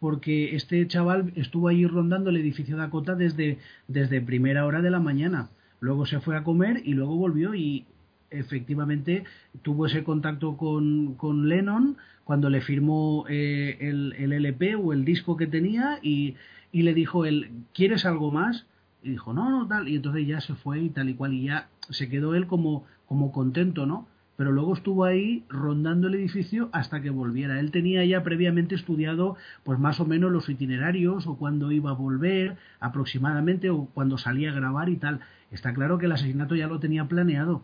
porque 0.00 0.54
este 0.54 0.86
chaval 0.86 1.32
estuvo 1.36 1.68
ahí 1.68 1.86
rondando 1.86 2.30
el 2.30 2.36
edificio 2.36 2.76
Dakota 2.76 3.14
desde, 3.14 3.58
desde 3.88 4.20
primera 4.20 4.64
hora 4.64 4.80
de 4.80 4.90
la 4.90 5.00
mañana. 5.00 5.50
Luego 5.80 6.06
se 6.06 6.20
fue 6.20 6.36
a 6.36 6.44
comer 6.44 6.82
y 6.84 6.94
luego 6.94 7.16
volvió 7.16 7.54
y 7.54 7.84
efectivamente 8.30 9.24
tuvo 9.62 9.86
ese 9.86 10.04
contacto 10.04 10.56
con, 10.56 11.14
con 11.14 11.48
Lennon 11.48 11.96
cuando 12.24 12.50
le 12.50 12.60
firmó 12.60 13.24
eh, 13.28 13.78
el, 13.80 14.14
el, 14.18 14.32
LP 14.32 14.74
o 14.76 14.92
el 14.92 15.04
disco 15.04 15.36
que 15.36 15.46
tenía 15.46 15.98
y, 16.02 16.36
y 16.72 16.82
le 16.82 16.94
dijo 16.94 17.24
él, 17.24 17.50
¿quieres 17.72 18.04
algo 18.04 18.30
más? 18.30 18.66
Y 19.02 19.10
dijo, 19.10 19.32
no, 19.32 19.50
no, 19.50 19.66
tal. 19.66 19.88
Y 19.88 19.96
entonces 19.96 20.26
ya 20.26 20.40
se 20.40 20.54
fue 20.54 20.80
y 20.80 20.90
tal 20.90 21.08
y 21.08 21.14
cual. 21.14 21.34
Y 21.34 21.44
ya 21.44 21.68
se 21.90 22.08
quedó 22.08 22.34
él 22.34 22.46
como, 22.46 22.84
como 23.06 23.32
contento, 23.32 23.86
¿no? 23.86 24.06
Pero 24.36 24.52
luego 24.52 24.74
estuvo 24.74 25.04
ahí 25.04 25.44
rondando 25.48 26.06
el 26.06 26.14
edificio 26.14 26.68
hasta 26.72 27.00
que 27.00 27.10
volviera. 27.10 27.58
Él 27.58 27.72
tenía 27.72 28.04
ya 28.04 28.22
previamente 28.22 28.76
estudiado, 28.76 29.36
pues 29.64 29.80
más 29.80 29.98
o 29.98 30.06
menos 30.06 30.30
los 30.30 30.48
itinerarios 30.48 31.26
o 31.26 31.36
cuándo 31.36 31.72
iba 31.72 31.90
a 31.90 31.94
volver 31.94 32.56
aproximadamente 32.78 33.70
o 33.70 33.86
cuando 33.86 34.16
salía 34.16 34.50
a 34.52 34.54
grabar 34.54 34.90
y 34.90 34.96
tal. 34.96 35.20
Está 35.50 35.74
claro 35.74 35.98
que 35.98 36.06
el 36.06 36.12
asesinato 36.12 36.54
ya 36.54 36.68
lo 36.68 36.78
tenía 36.78 37.06
planeado, 37.06 37.62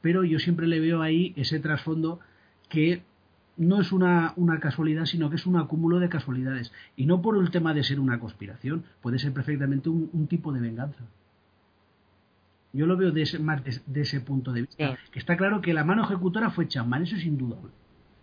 pero 0.00 0.24
yo 0.24 0.40
siempre 0.40 0.66
le 0.66 0.80
veo 0.80 1.00
ahí 1.00 1.32
ese 1.36 1.60
trasfondo 1.60 2.18
que 2.68 3.02
no 3.56 3.80
es 3.80 3.92
una, 3.92 4.32
una, 4.36 4.60
casualidad, 4.60 5.06
sino 5.06 5.30
que 5.30 5.36
es 5.36 5.46
un 5.46 5.56
acúmulo 5.56 5.98
de 5.98 6.08
casualidades. 6.08 6.72
Y 6.96 7.06
no 7.06 7.22
por 7.22 7.38
el 7.38 7.50
tema 7.50 7.74
de 7.74 7.84
ser 7.84 8.00
una 8.00 8.20
conspiración, 8.20 8.84
puede 9.00 9.18
ser 9.18 9.32
perfectamente 9.32 9.88
un, 9.88 10.26
tipo 10.26 10.52
de 10.52 10.60
venganza. 10.60 11.04
Yo 12.72 12.86
lo 12.86 12.96
veo 12.96 13.10
de 13.10 13.22
ese, 13.22 13.38
más 13.38 13.62
de, 13.64 14.00
ese 14.00 14.20
punto 14.20 14.52
de 14.52 14.62
vista. 14.62 14.98
Que 15.10 15.18
está 15.18 15.36
claro 15.36 15.62
que 15.62 15.72
la 15.72 15.84
mano 15.84 16.04
ejecutora 16.04 16.50
fue 16.50 16.68
Chamán, 16.68 17.04
eso 17.04 17.16
es 17.16 17.24
indudable. 17.24 17.70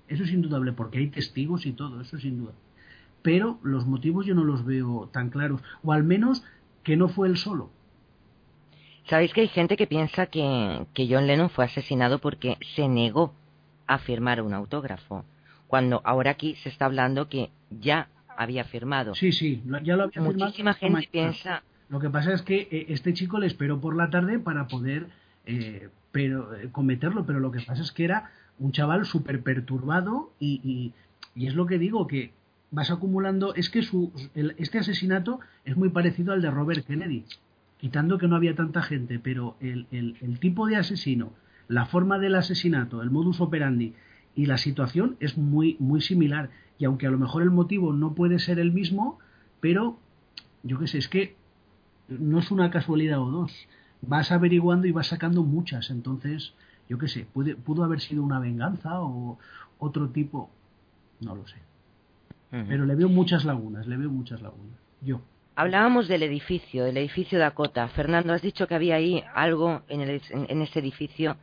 Eso 0.08 0.24
es 0.24 0.32
indudable, 0.32 0.74
porque 0.74 1.00
hay 1.00 1.08
testigos 1.08 1.66
y 1.66 1.72
todo, 1.72 2.02
eso 2.02 2.18
es 2.18 2.26
indudable. 2.26 2.60
Pero 3.24 3.60
los 3.64 3.88
motivos 3.88 4.26
yo 4.26 4.36
no 4.36 4.44
los 4.44 4.66
veo 4.66 5.10
tan 5.12 5.30
claros, 5.30 5.62
o 5.82 5.94
al 5.94 6.04
menos 6.04 6.44
que 6.84 6.98
no 6.98 7.08
fue 7.08 7.28
él 7.28 7.38
solo. 7.38 7.72
Sabéis 9.06 9.34
que 9.34 9.42
hay 9.42 9.48
gente 9.48 9.76
que 9.76 9.88
piensa 9.88 10.28
que, 10.28 10.86
que 10.94 11.08
John 11.10 11.26
Lennon 11.26 11.50
fue 11.50 11.66
asesinado 11.66 12.20
porque 12.20 12.58
se 12.76 12.88
negó 12.88 13.34
a 13.88 13.98
firmar 13.98 14.42
un 14.42 14.54
autógrafo, 14.54 15.26
cuando 15.68 16.02
ahora 16.04 16.32
aquí 16.32 16.56
se 16.56 16.70
está 16.70 16.86
hablando 16.86 17.30
que 17.30 17.50
ya 17.70 18.08
había 18.38 18.64
firmado. 18.64 19.16
Sí, 19.16 19.32
sí, 19.32 19.62
ya 19.84 19.96
lo 19.96 20.04
había 20.04 20.22
Muchísima 20.22 20.74
gente 20.74 21.10
piensa. 21.12 21.64
Lo 21.90 22.00
que 22.00 22.10
pasa 22.10 22.34
es 22.34 22.42
que 22.42 22.68
eh, 22.72 22.86
este 22.90 23.14
chico 23.14 23.40
le 23.40 23.48
esperó 23.48 23.80
por 23.80 23.96
la 23.96 24.10
tarde 24.10 24.40
para 24.40 24.68
poder 24.68 25.08
eh, 25.46 25.90
pero, 26.12 26.56
eh, 26.56 26.70
cometerlo, 26.72 27.26
pero 27.26 27.40
lo 27.40 27.52
que 27.52 27.60
pasa 27.62 27.82
es 27.82 27.92
que 27.92 28.06
era 28.06 28.32
un 28.60 28.72
chaval 28.72 29.06
súper 29.06 29.42
perturbado 29.42 30.32
y, 30.40 30.62
y, 30.64 30.94
y, 31.36 31.48
es 31.48 31.56
lo 31.56 31.66
que 31.66 31.78
digo, 31.78 32.08
que 32.08 32.32
vas 32.72 32.92
acumulando, 32.92 33.54
es 33.56 33.70
que 33.70 33.82
su, 33.82 34.12
este 34.58 34.80
asesinato 34.80 35.40
es 35.66 35.76
muy 35.76 35.90
parecido 35.90 36.34
al 36.34 36.42
de 36.42 36.52
Robert 36.52 36.86
Kennedy, 36.86 37.26
quitando 37.78 38.18
que 38.18 38.28
no 38.28 38.36
había 38.36 38.56
tanta 38.56 38.82
gente, 38.82 39.20
pero 39.20 39.58
el, 39.60 39.88
el, 39.92 40.40
tipo 40.40 40.68
de 40.68 40.78
asesino, 40.78 41.34
la 41.68 41.86
forma 41.86 42.20
del 42.20 42.36
asesinato, 42.36 43.02
el 43.02 43.12
modus 43.12 43.42
operandi 43.42 43.94
y 44.36 44.46
la 44.46 44.58
situación 44.58 45.16
es 45.20 45.38
muy, 45.38 45.78
muy 45.80 46.02
similar. 46.02 46.50
Y 46.78 46.86
aunque 46.86 47.08
a 47.08 47.12
lo 47.12 47.18
mejor 47.18 47.44
el 47.44 47.52
motivo 47.52 47.94
no 47.94 48.14
puede 48.14 48.40
ser 48.40 48.60
el 48.60 48.72
mismo, 48.72 49.20
pero 49.60 49.98
yo 50.64 50.80
qué 50.80 50.88
sé, 50.88 50.98
es 50.98 51.08
que 51.08 51.36
no 52.08 52.40
es 52.40 52.52
una 52.52 52.72
casualidad 52.72 53.20
o 53.20 53.32
dos. 53.32 53.68
Vas 54.02 54.32
averiguando 54.32 54.88
y 54.88 54.92
vas 54.92 55.08
sacando 55.08 55.44
muchas. 55.44 55.90
Entonces, 55.90 56.54
yo 56.90 56.98
qué 56.98 57.08
sé, 57.08 57.26
puede, 57.34 57.56
pudo 57.56 57.84
haber 57.84 58.02
sido 58.02 58.24
una 58.24 58.40
venganza 58.40 59.02
o 59.02 59.38
otro 59.80 60.10
tipo. 60.10 60.50
No 61.22 61.36
lo 61.36 61.48
sé. 61.48 61.58
Pero 62.68 62.86
le 62.86 62.94
veo 62.94 63.10
muchas 63.10 63.46
lagunas, 63.46 63.88
le 63.88 63.98
veo 63.98 64.12
muchas 64.12 64.42
lagunas. 64.44 64.78
Yo. 65.02 65.22
Hablábamos 65.56 66.08
del 66.08 66.22
edificio, 66.22 66.86
del 66.86 66.98
edificio 66.98 67.40
Dakota. 67.40 67.88
Fernando, 67.88 68.32
has 68.32 68.44
dicho 68.44 68.68
que 68.68 68.76
había 68.76 68.96
ahí 68.96 69.24
algo 69.34 69.82
en, 69.88 70.02
el, 70.02 70.22
en, 70.30 70.62
ese 70.62 70.80
edificio. 70.80 71.36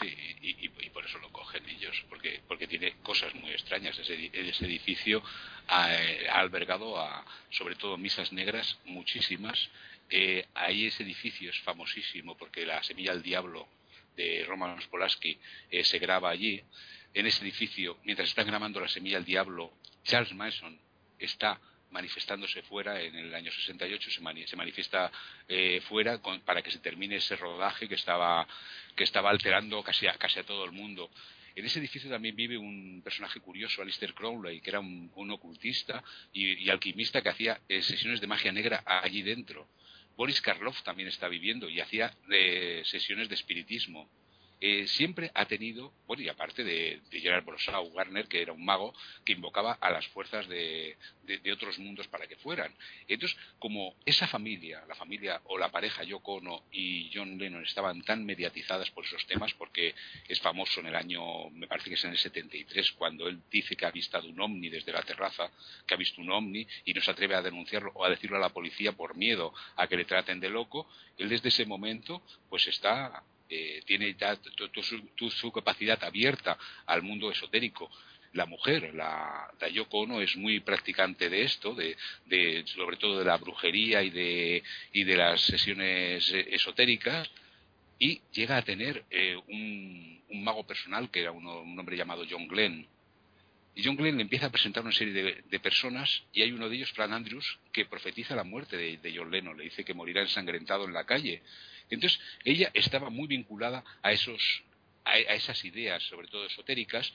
Sí, 0.00 0.16
y, 0.40 0.68
por 0.88 1.04
eso 1.04 1.18
lo 1.18 1.30
cogen 1.32 1.68
ellos, 1.68 2.04
porque, 2.08 2.40
porque 2.48 2.66
tiene 2.66 2.94
cosas 3.02 3.34
muy 3.34 3.50
extrañas. 3.50 3.98
Ese, 3.98 4.30
ese 4.32 4.64
edificio 4.64 5.22
ha, 5.68 5.86
albergado 6.32 6.98
a, 6.98 7.24
sobre 7.50 7.74
todo, 7.76 7.98
misas 7.98 8.32
negras, 8.32 8.78
muchísimas. 8.84 9.70
Eh, 10.08 10.46
ahí 10.54 10.86
ese 10.86 11.02
edificio 11.02 11.50
es 11.50 11.58
famosísimo 11.60 12.36
porque 12.36 12.64
la 12.66 12.82
semilla 12.82 13.12
del 13.12 13.22
diablo 13.22 13.68
de 14.16 14.44
Roman 14.46 14.78
Polanski 14.90 15.38
eh, 15.70 15.84
se 15.84 15.98
graba 15.98 16.30
allí. 16.30 16.62
En 17.14 17.26
ese 17.26 17.42
edificio, 17.42 17.98
mientras 18.04 18.28
están 18.28 18.46
grabando 18.46 18.80
La 18.80 18.88
semilla 18.88 19.16
del 19.16 19.26
diablo, 19.26 19.74
Charles 20.04 20.32
Manson 20.34 20.78
está 21.18 21.60
manifestándose 21.92 22.62
fuera 22.62 23.00
en 23.00 23.14
el 23.14 23.34
año 23.34 23.52
68 23.52 24.10
se, 24.10 24.46
se 24.46 24.56
manifiesta 24.56 25.12
eh, 25.46 25.80
fuera 25.82 26.20
para 26.44 26.62
que 26.62 26.70
se 26.70 26.78
termine 26.78 27.16
ese 27.16 27.36
rodaje 27.36 27.88
que 27.88 27.94
estaba 27.94 28.46
que 28.94 29.04
estaba 29.04 29.30
alterando 29.30 29.82
casi 29.82 30.06
a, 30.06 30.14
casi 30.14 30.40
a 30.40 30.44
todo 30.44 30.64
el 30.64 30.72
mundo 30.72 31.10
en 31.54 31.66
ese 31.66 31.78
edificio 31.78 32.08
también 32.08 32.34
vive 32.34 32.56
un 32.56 33.02
personaje 33.04 33.40
curioso, 33.40 33.82
Alistair 33.82 34.14
Crowley, 34.14 34.60
que 34.60 34.70
era 34.70 34.80
un, 34.80 35.30
ocultista 35.30 36.02
y, 36.32 36.68
alquimista 36.70 37.22
que 37.22 37.28
hacía 37.28 37.60
eh, 37.68 37.82
sesiones 37.82 38.20
de 38.20 38.26
magia 38.26 38.52
negra 38.52 38.82
allí 38.86 39.22
dentro. 39.22 39.68
Boris 40.16 40.40
Karloff 40.40 40.82
también 40.82 41.08
está 41.08 41.28
viviendo 41.28 41.68
y 41.68 41.80
hacía 41.80 42.14
eh, 42.30 42.82
sesiones 42.84 43.28
de 43.28 43.34
espiritismo. 43.34 44.08
Eh, 44.64 44.86
siempre 44.86 45.32
ha 45.34 45.46
tenido, 45.46 45.92
bueno, 46.06 46.22
y 46.22 46.28
aparte 46.28 46.62
de, 46.62 47.00
de 47.10 47.20
Gerard 47.20 47.44
Brosau, 47.44 47.84
Warner, 47.88 48.28
que 48.28 48.40
era 48.40 48.52
un 48.52 48.64
mago 48.64 48.94
que 49.24 49.32
invocaba 49.32 49.72
a 49.72 49.90
las 49.90 50.06
fuerzas 50.06 50.46
de, 50.46 50.96
otros 51.52 51.80
mundos 51.80 52.06
para 52.06 52.28
que 52.28 52.36
fueran. 52.36 52.72
Entonces, 53.08 53.36
como 53.58 53.96
esa 54.06 54.28
familia, 54.28 54.84
la 54.86 54.94
familia 54.94 55.40
o 55.46 55.58
la 55.58 55.72
pareja 55.72 56.04
Yoko 56.04 56.34
Ono 56.34 56.62
y 56.70 57.10
John 57.12 57.38
Lennon 57.38 57.64
estaban 57.64 58.02
tan 58.02 58.24
mediatizadas 58.24 58.88
por 58.92 59.04
esos 59.04 59.26
temas, 59.26 59.52
porque 59.54 59.96
es 60.28 60.38
famoso 60.38 60.78
en 60.78 60.86
el 60.86 60.94
año, 60.94 61.50
me 61.50 61.66
parece 61.66 61.88
que 61.88 61.96
es 61.96 62.04
en 62.04 62.12
el 62.12 62.18
73, 62.18 62.92
cuando 62.92 63.26
él 63.26 63.42
dice 63.50 63.74
que 63.74 63.84
ha 63.84 63.90
visto 63.90 64.20
un 64.20 64.40
ovni 64.40 64.68
desde 64.68 64.92
la 64.92 65.02
terraza, 65.02 65.50
que 65.84 65.94
ha 65.94 65.96
visto 65.96 66.20
un 66.20 66.30
ovni 66.30 66.64
y 66.84 66.94
no 66.94 67.00
se 67.00 67.10
atreve 67.10 67.34
a 67.34 67.42
denunciarlo 67.42 67.90
o 67.94 68.04
a 68.04 68.10
decirlo 68.10 68.36
a 68.36 68.40
la 68.40 68.50
policía 68.50 68.92
por 68.92 69.16
miedo 69.16 69.52
a 69.74 69.88
que 69.88 69.96
le 69.96 70.04
traten 70.04 70.38
de 70.38 70.50
loco, 70.50 70.88
él 71.18 71.28
desde 71.28 71.48
ese 71.48 71.66
momento 71.66 72.22
pues 72.48 72.68
está 72.68 73.24
eh, 73.54 73.82
tiene 73.84 74.14
ya 74.18 74.38
su, 75.28 75.52
capacidad 75.52 76.02
abierta 76.02 76.56
al 76.86 77.02
mundo 77.02 77.30
esotérico. 77.30 77.90
La 78.32 78.46
mujer, 78.46 78.94
la, 78.94 79.52
Yoko 79.70 79.98
Ono, 80.00 80.22
es 80.22 80.36
muy 80.36 80.60
practicante 80.60 81.28
de 81.28 81.42
esto, 81.42 81.74
de, 81.74 82.64
sobre 82.64 82.96
todo 82.96 83.18
de 83.18 83.26
la 83.26 83.36
brujería 83.36 84.02
y 84.02 84.08
de, 84.08 84.62
y 84.94 85.04
de 85.04 85.16
las 85.16 85.42
sesiones 85.42 86.32
eh, 86.32 86.46
esotéricas, 86.52 87.30
y 87.98 88.22
llega 88.32 88.56
a 88.56 88.62
tener 88.62 89.04
eh, 89.10 89.36
un, 89.48 90.42
mago 90.42 90.66
personal 90.66 91.10
que 91.10 91.20
era 91.20 91.30
un 91.30 91.46
hombre 91.46 91.94
llamado 91.98 92.24
John 92.28 92.48
Glenn. 92.48 92.88
Y 93.74 93.84
John 93.84 93.96
Glenn 93.96 94.16
le 94.16 94.22
empieza 94.22 94.46
a 94.46 94.50
presentar 94.50 94.82
una 94.82 94.92
serie 94.92 95.42
de, 95.46 95.60
personas 95.60 96.24
y 96.32 96.40
hay 96.40 96.52
uno 96.52 96.70
de 96.70 96.76
ellos, 96.76 96.92
Fran 96.92 97.12
Andrews, 97.12 97.58
que 97.70 97.84
profetiza 97.84 98.34
la 98.34 98.44
muerte 98.44 98.78
de, 98.78 98.96
de 98.96 99.14
John 99.14 99.30
Lennon. 99.30 99.58
Le 99.58 99.64
dice 99.64 99.84
que 99.84 99.92
morirá 99.92 100.22
ensangrentado 100.22 100.86
en 100.86 100.94
la 100.94 101.04
calle. 101.04 101.42
Entonces, 101.94 102.20
ella 102.44 102.70
estaba 102.72 103.10
muy 103.10 103.28
vinculada 103.28 103.84
a, 104.02 104.12
esos, 104.12 104.62
a, 105.04 105.18
esas 105.18 105.62
ideas, 105.64 106.02
sobre 106.04 106.28
todo 106.28 106.46
esotéricas, 106.46 107.12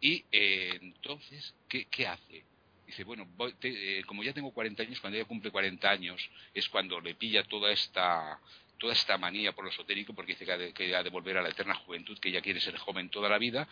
y 0.00 0.24
eh, 0.30 0.78
entonces, 0.80 1.54
¿qué, 1.68 2.06
hace? 2.06 2.44
Dice, 2.86 3.04
bueno, 3.04 3.26
eh, 3.62 4.02
como 4.06 4.22
ya 4.22 4.32
tengo 4.32 4.52
40 4.52 4.82
años, 4.82 5.00
cuando 5.00 5.18
ella 5.18 5.26
cumple 5.26 5.50
40 5.50 5.90
años, 5.90 6.30
es 6.52 6.68
cuando 6.68 7.00
le 7.00 7.14
pilla 7.14 7.42
toda 7.44 7.72
esta 7.72 8.38
toda 8.78 8.92
esta 8.92 9.16
manía 9.16 9.52
por 9.52 9.64
lo 9.64 9.70
esotérico, 9.70 10.14
porque 10.14 10.32
dice 10.32 10.44
que 10.74 10.94
ha, 10.94 11.02
de, 11.02 11.10
volver 11.10 11.38
a 11.38 11.42
la 11.42 11.48
eterna 11.48 11.74
juventud, 11.74 12.18
que 12.18 12.28
ella 12.28 12.42
quiere 12.42 12.60
ser 12.60 12.76
joven 12.76 13.08
toda 13.08 13.28
la 13.28 13.38
vida, 13.38 13.66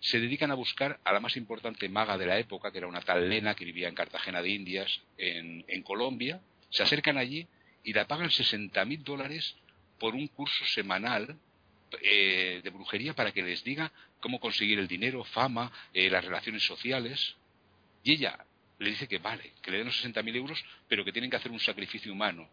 se 0.00 0.20
dedican 0.20 0.50
a 0.50 0.54
buscar 0.54 1.00
a 1.04 1.12
la 1.12 1.20
más 1.20 1.36
importante 1.36 1.88
maga 1.88 2.18
de 2.18 2.26
la 2.26 2.38
época, 2.38 2.70
que 2.70 2.78
era 2.78 2.86
una 2.86 3.00
tal 3.00 3.28
Lena 3.28 3.54
que 3.54 3.64
vivía 3.64 3.88
en 3.88 3.94
Cartagena 3.94 4.42
de 4.42 4.50
Indias, 4.50 5.00
en, 5.16 5.64
en 5.66 5.82
Colombia, 5.82 6.42
se 6.68 6.82
acercan 6.82 7.16
allí 7.16 7.46
y 7.84 7.92
la 7.92 8.06
pagan 8.06 8.30
60 8.30 8.84
mil 8.84 9.02
dólares 9.02 9.56
por 10.00 10.14
un 10.14 10.26
curso 10.28 10.64
semanal 10.66 11.38
eh, 12.02 12.60
de 12.64 12.70
brujería 12.70 13.14
para 13.14 13.32
que 13.32 13.42
les 13.42 13.62
diga 13.62 13.92
cómo 14.20 14.40
conseguir 14.40 14.78
el 14.78 14.88
dinero, 14.88 15.22
fama, 15.24 15.70
eh, 15.92 16.10
las 16.10 16.24
relaciones 16.24 16.64
sociales. 16.64 17.36
Y 18.02 18.14
ella 18.14 18.44
le 18.78 18.90
dice 18.90 19.06
que 19.06 19.18
vale, 19.18 19.52
que 19.62 19.70
le 19.70 19.78
den 19.78 19.86
los 19.86 20.04
60.000 20.04 20.36
euros, 20.36 20.64
pero 20.88 21.04
que 21.04 21.12
tienen 21.12 21.30
que 21.30 21.36
hacer 21.36 21.52
un 21.52 21.60
sacrificio 21.60 22.12
humano. 22.12 22.48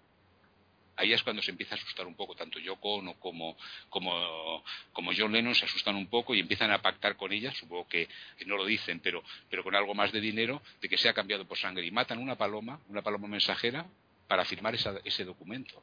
Ahí 0.98 1.14
es 1.14 1.22
cuando 1.22 1.44
se 1.44 1.52
empieza 1.52 1.76
a 1.76 1.78
asustar 1.78 2.08
un 2.08 2.16
poco, 2.16 2.36
tanto 2.36 2.60
Yoko 2.60 3.16
como, 3.20 3.56
como, 3.90 4.64
como 4.92 5.12
John 5.16 5.32
Lennon 5.32 5.54
se 5.54 5.66
asustan 5.66 5.96
un 5.96 6.08
poco 6.08 6.34
y 6.34 6.40
empiezan 6.40 6.72
a 6.72 6.82
pactar 6.82 7.16
con 7.16 7.32
ella, 7.32 7.54
supongo 7.54 7.88
que 7.88 8.10
no 8.48 8.58
lo 8.58 8.66
dicen, 8.66 9.00
pero, 9.00 9.24
pero 9.48 9.64
con 9.64 9.76
algo 9.76 9.94
más 9.94 10.12
de 10.12 10.20
dinero, 10.20 10.62
de 10.82 10.90
que 10.90 10.98
sea 10.98 11.14
cambiado 11.14 11.48
por 11.48 11.58
sangre. 11.58 11.86
Y 11.86 11.92
matan 11.92 12.18
una 12.18 12.36
paloma, 12.36 12.82
una 12.90 13.04
paloma 13.04 13.28
mensajera, 13.28 13.86
para 14.28 14.44
firmar 14.44 14.76
ese 14.76 15.24
documento 15.24 15.82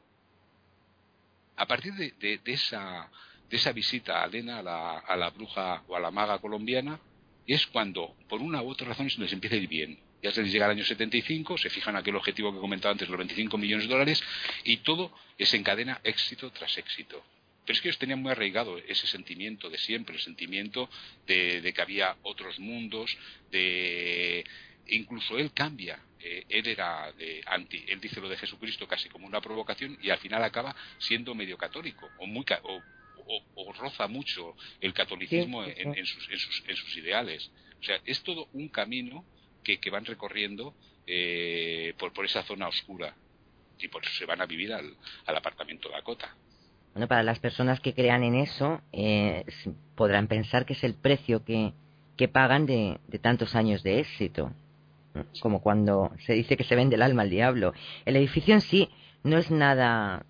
a 1.57 1.65
partir 1.65 1.93
de, 1.93 2.39
esa, 2.45 3.09
de 3.49 3.57
esa 3.57 3.71
visita 3.71 4.21
a 4.21 4.27
Lena, 4.27 4.59
a 4.59 5.15
la, 5.15 5.29
bruja 5.29 5.83
o 5.87 5.95
a 5.95 5.99
la 5.99 6.11
maga 6.11 6.39
colombiana, 6.39 6.99
es 7.47 7.65
cuando, 7.67 8.15
por 8.27 8.41
una 8.41 8.61
u 8.61 8.69
otra 8.69 8.87
razón, 8.87 9.09
se 9.09 9.21
les 9.21 9.31
empieza 9.31 9.55
a 9.55 9.59
ir 9.59 9.67
bien. 9.67 9.99
Ya 10.21 10.31
se 10.31 10.41
les 10.41 10.51
llega 10.51 10.65
el 10.65 10.71
año 10.71 10.83
75, 10.83 11.57
se 11.57 11.69
fijan 11.69 11.95
aquel 11.95 12.15
objetivo 12.15 12.51
que 12.51 12.59
comentaba 12.59 12.93
antes, 12.93 13.07
los 13.07 13.17
25 13.17 13.57
millones 13.57 13.87
de 13.87 13.93
dólares, 13.93 14.23
y 14.63 14.77
todo 14.77 15.13
desencadena 15.37 16.01
éxito 16.03 16.51
tras 16.51 16.77
éxito. 16.77 17.23
Pero 17.63 17.75
es 17.75 17.81
que 17.81 17.89
ellos 17.89 17.99
tenían 17.99 18.21
muy 18.21 18.31
arraigado 18.31 18.77
ese 18.77 19.07
sentimiento 19.07 19.69
de 19.69 19.77
siempre, 19.77 20.15
el 20.15 20.21
sentimiento 20.21 20.89
de 21.25 21.71
que 21.73 21.81
había 21.81 22.15
otros 22.23 22.59
mundos, 22.59 23.17
de 23.51 24.43
incluso 24.87 25.37
él 25.37 25.51
cambia 25.51 25.99
eh, 26.27 26.43
él 26.49 26.67
era 26.67 27.11
de 27.11 27.43
anti 27.45 27.85
él 27.87 28.01
dice 28.01 28.19
lo 28.19 28.27
de 28.27 28.35
Jesucristo 28.35 28.87
casi 28.87 29.09
como 29.09 29.27
una 29.27 29.39
provocación 29.41 29.95
y 30.01 30.09
al 30.09 30.17
final 30.17 30.43
acaba 30.43 30.75
siendo 30.97 31.35
medio 31.35 31.55
católico 31.55 32.09
o 32.17 32.25
muy 32.25 32.43
o, 32.57 33.73
roza 33.73 34.07
mucho 34.07 34.55
el 34.81 34.91
catolicismo 34.93 35.63
En, 35.63 36.05
sus, 36.05 36.29
en, 36.29 36.75
sus, 36.75 36.97
ideales. 36.97 37.51
O 37.79 37.83
sea 37.83 37.99
es 38.05 38.23
todo 38.23 38.47
un 38.53 38.69
camino 38.69 39.23
que, 39.63 39.79
que 39.79 39.91
van 39.91 40.05
recorriendo 40.05 40.73
eh, 41.05 41.93
por, 41.99 42.11
por 42.11 42.25
esa 42.25 42.41
zona 42.41 42.67
oscura 42.67 43.15
y 43.77 43.87
por 43.87 44.03
eso 44.03 44.13
se 44.13 44.25
van 44.25 44.41
a 44.41 44.47
vivir 44.47 44.73
al, 44.73 44.95
al 45.27 45.37
apartamento 45.37 45.89
Dakota. 45.89 46.35
Bueno 46.93 47.07
para 47.07 47.21
las 47.21 47.37
personas 47.37 47.79
que 47.81 47.93
crean 47.93 48.23
en 48.23 48.33
eso 48.33 48.81
eh, 48.91 49.45
podrán 49.95 50.27
pensar 50.27 50.65
que 50.65 50.73
es 50.73 50.83
el 50.83 50.95
precio 50.95 51.45
que, 51.45 51.73
que 52.17 52.27
pagan 52.27 52.65
de, 52.65 52.99
de 53.07 53.19
tantos 53.19 53.53
años 53.53 53.83
de 53.83 53.99
éxito 53.99 54.55
como 55.39 55.61
cuando 55.61 56.11
se 56.25 56.33
dice 56.33 56.57
que 56.57 56.63
se 56.63 56.75
vende 56.75 56.95
el 56.95 57.01
alma 57.01 57.23
al 57.23 57.29
diablo. 57.29 57.73
El 58.05 58.15
edificio 58.15 58.53
en 58.53 58.61
sí 58.61 58.89
no 59.23 59.37
es 59.37 59.49
nada, 59.51 60.25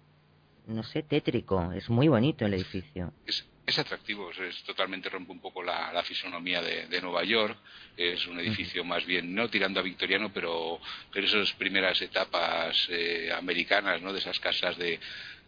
no 0.67 0.83
sé, 0.83 1.03
tétrico, 1.03 1.71
es 1.73 1.89
muy 1.89 2.07
bonito 2.07 2.45
el 2.45 2.53
edificio. 2.53 3.13
Es, 3.25 3.79
atractivo, 3.79 4.29
es, 4.31 4.63
totalmente 4.63 5.09
rompe 5.09 5.31
un 5.31 5.39
poco 5.39 5.63
la, 5.63 6.01
fisonomía 6.03 6.61
de, 6.61 7.01
Nueva 7.01 7.23
York, 7.23 7.57
es 7.97 8.25
un 8.27 8.39
edificio 8.39 8.83
más 8.83 9.05
bien, 9.05 9.33
no 9.33 9.49
tirando 9.49 9.79
a 9.79 9.83
victoriano, 9.83 10.31
pero, 10.31 10.79
pero 11.11 11.25
esas 11.25 11.51
primeras 11.53 11.99
etapas 12.01 12.87
eh, 12.89 13.31
americanas, 13.35 14.01
¿no? 14.01 14.13
De 14.13 14.19
esas 14.19 14.39
casas 14.39 14.77
de, 14.77 14.99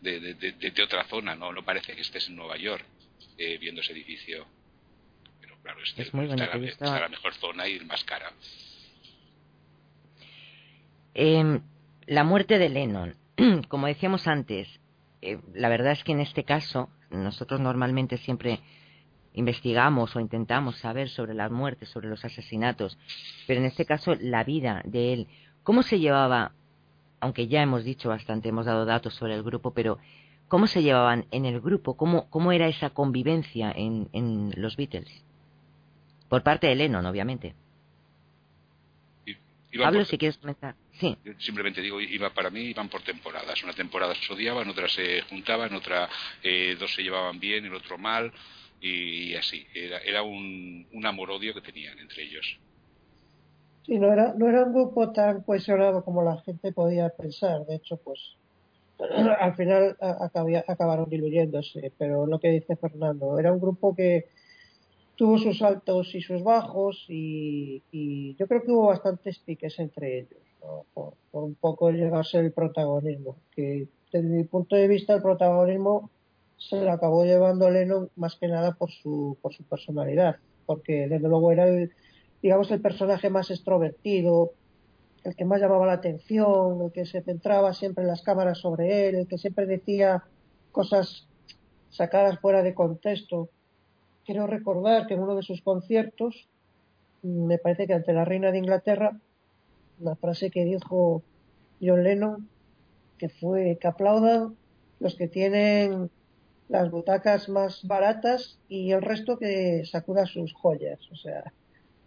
de, 0.02 0.84
otra 0.84 1.04
zona, 1.06 1.36
¿no? 1.36 1.52
No 1.52 1.64
parece 1.64 1.96
que 1.96 2.02
estés 2.02 2.28
en 2.28 2.36
Nueva 2.36 2.58
York 2.58 2.84
eh, 3.38 3.58
viendo 3.60 3.82
ese 3.82 3.94
edificio. 3.94 4.48
Pero 5.40 5.58
claro, 5.62 5.80
este, 5.84 6.02
es 6.02 6.14
muy 6.14 6.28
bonito, 6.28 6.44
está, 6.64 7.00
la 7.00 7.10
mejor 7.10 7.34
zona 7.36 7.68
y 7.68 7.80
más 7.82 8.04
cara. 8.04 8.32
Eh, 11.20 11.62
la 12.06 12.24
muerte 12.24 12.60
de 12.60 12.70
Lennon, 12.70 13.16
como 13.70 13.88
decíamos 13.88 14.28
antes, 14.28 14.68
eh, 15.24 15.40
la 15.56 15.68
verdad 15.68 15.94
es 15.94 16.04
que 16.04 16.12
en 16.12 16.20
este 16.20 16.44
caso 16.44 16.90
nosotros 17.10 17.60
normalmente 17.60 18.18
siempre 18.18 18.60
investigamos 19.34 20.16
o 20.16 20.20
intentamos 20.20 20.78
saber 20.78 21.10
sobre 21.10 21.34
las 21.34 21.50
muertes, 21.50 21.90
sobre 21.90 22.08
los 22.08 22.24
asesinatos, 22.24 23.00
pero 23.48 23.60
en 23.60 23.66
este 23.66 23.84
caso 23.84 24.14
la 24.14 24.44
vida 24.44 24.84
de 24.86 25.14
él, 25.14 25.28
¿cómo 25.64 25.82
se 25.82 26.00
llevaba? 26.00 26.52
Aunque 27.20 27.48
ya 27.48 27.64
hemos 27.64 27.84
dicho 27.84 28.10
bastante, 28.10 28.50
hemos 28.50 28.68
dado 28.68 28.86
datos 28.86 29.16
sobre 29.16 29.34
el 29.34 29.42
grupo, 29.42 29.72
pero 29.72 29.98
¿cómo 30.48 30.68
se 30.68 30.84
llevaban 30.84 31.26
en 31.32 31.46
el 31.46 31.62
grupo? 31.62 31.98
¿Cómo, 31.98 32.30
cómo 32.30 32.52
era 32.52 32.68
esa 32.68 32.92
convivencia 32.92 33.72
en, 33.76 34.08
en 34.14 34.54
los 34.56 34.78
Beatles? 34.78 35.24
Por 36.30 36.44
parte 36.44 36.68
de 36.68 36.76
Lennon, 36.76 37.08
obviamente. 37.08 37.56
Pablo, 39.76 40.06
si 40.06 40.18
quieres 40.18 40.38
comentar. 40.38 40.76
Sí. 41.00 41.16
Simplemente 41.40 41.82
digo, 41.82 42.02
iba 42.02 42.34
para 42.34 42.50
mí, 42.50 42.62
iban 42.62 42.90
por 42.90 43.02
temporadas. 43.02 43.64
Una 43.64 43.74
temporada 43.74 44.16
se 44.16 44.34
odiaban, 44.34 44.68
otra 44.70 44.88
se 44.88 45.22
juntaban, 45.24 45.74
otra 45.74 46.10
eh, 46.42 46.76
dos 46.80 46.94
se 46.94 47.04
llevaban 47.04 47.40
bien, 47.40 47.66
el 47.66 47.76
otro 47.76 47.98
mal, 47.98 48.32
y, 48.82 49.36
así. 49.36 49.66
Era, 49.74 50.00
era 50.00 50.24
un, 50.24 50.88
un 50.92 51.06
amor-odio 51.06 51.54
que 51.54 51.62
tenían 51.62 52.00
entre 52.00 52.24
ellos. 52.24 52.60
Sí, 53.86 54.00
no 54.00 54.12
era, 54.12 54.34
no 54.36 54.50
era 54.50 54.64
un 54.64 54.74
grupo 54.74 55.12
tan 55.12 55.44
cohesionado 55.44 56.04
como 56.04 56.24
la 56.24 56.42
gente 56.42 56.74
podía 56.74 57.10
pensar. 57.10 57.66
De 57.66 57.76
hecho, 57.76 57.98
pues 57.98 58.36
al 59.40 59.56
final 59.56 59.96
acabaron 60.68 61.10
diluyéndose. 61.10 61.92
Pero 61.98 62.26
lo 62.26 62.40
que 62.40 62.50
dice 62.50 62.76
Fernando, 62.76 63.38
era 63.40 63.54
un 63.54 63.60
grupo 63.60 63.96
que 63.96 64.26
tuvo 65.18 65.38
sus 65.38 65.62
altos 65.62 66.14
y 66.16 66.22
sus 66.22 66.44
bajos 66.44 67.06
y, 67.10 67.82
yo 68.38 68.48
creo 68.48 68.62
que 68.62 68.72
hubo 68.72 68.88
bastantes 68.88 69.40
piques 69.40 69.78
entre 69.80 70.20
ellos, 70.20 70.40
por, 70.94 71.14
un 71.32 71.56
poco 71.56 71.92
llegarse 71.92 72.40
el 72.40 72.52
protagonismo, 72.52 73.38
que 73.52 73.88
desde 74.12 74.28
mi 74.28 74.44
punto 74.44 74.76
de 74.76 74.88
vista 74.88 75.14
el 75.14 75.22
protagonismo 75.22 76.10
se 76.58 76.82
lo 76.82 76.92
acabó 76.92 77.24
llevando 77.24 77.70
Lennon 77.70 78.10
más 78.16 78.36
que 78.36 78.48
nada 78.48 78.74
por 78.74 78.92
su, 78.92 79.38
por 79.42 79.54
su 79.54 79.64
personalidad, 79.64 80.38
porque 80.66 81.08
desde 81.08 81.28
luego 81.28 81.52
era 81.52 81.68
el, 81.68 81.92
digamos, 82.42 82.72
el 82.72 82.82
personaje 82.82 83.30
más 83.30 83.52
extrovertido, 83.52 84.52
el 85.24 85.36
que 85.36 85.46
más 85.46 85.60
llamaba 85.62 85.86
la 85.86 85.94
atención, 85.94 86.82
el 86.82 86.92
que 86.92 87.06
se 87.06 87.22
centraba 87.22 87.74
siempre 87.74 88.04
en 88.04 88.10
las 88.10 88.22
cámaras 88.22 88.60
sobre 88.60 89.10
él, 89.10 89.16
el 89.16 89.28
que 89.28 89.38
siempre 89.38 89.66
decía 89.66 90.24
cosas 90.72 91.28
sacadas 91.90 92.40
fuera 92.40 92.64
de 92.64 92.74
contexto. 92.74 93.50
Quiero 94.26 94.48
recordar 94.48 95.08
que 95.08 95.16
en 95.16 95.22
uno 95.22 95.36
de 95.36 95.44
sus 95.44 95.62
conciertos, 95.62 96.48
me 97.24 97.58
parece 97.58 97.88
que 97.88 97.94
ante 97.94 98.14
la 98.14 98.26
reina 98.26 98.52
de 98.52 98.60
Inglaterra, 98.60 99.20
la 100.00 100.16
frase 100.16 100.50
que 100.50 100.66
dijo 100.66 101.24
John 101.82 102.04
Lennon, 102.04 102.50
que 103.18 103.30
fue 103.30 103.78
que 103.80 103.88
aplaudan 103.88 104.56
los 105.00 105.16
que 105.16 105.28
tienen 105.28 106.10
las 106.70 106.92
butacas 106.92 107.50
más 107.50 107.86
baratas 107.88 108.60
y 108.68 108.92
el 108.92 109.02
resto 109.02 109.38
que 109.38 109.84
sacuda 109.86 110.26
sus 110.26 110.54
joyas. 110.54 111.00
O 111.12 111.16
sea, 111.16 111.54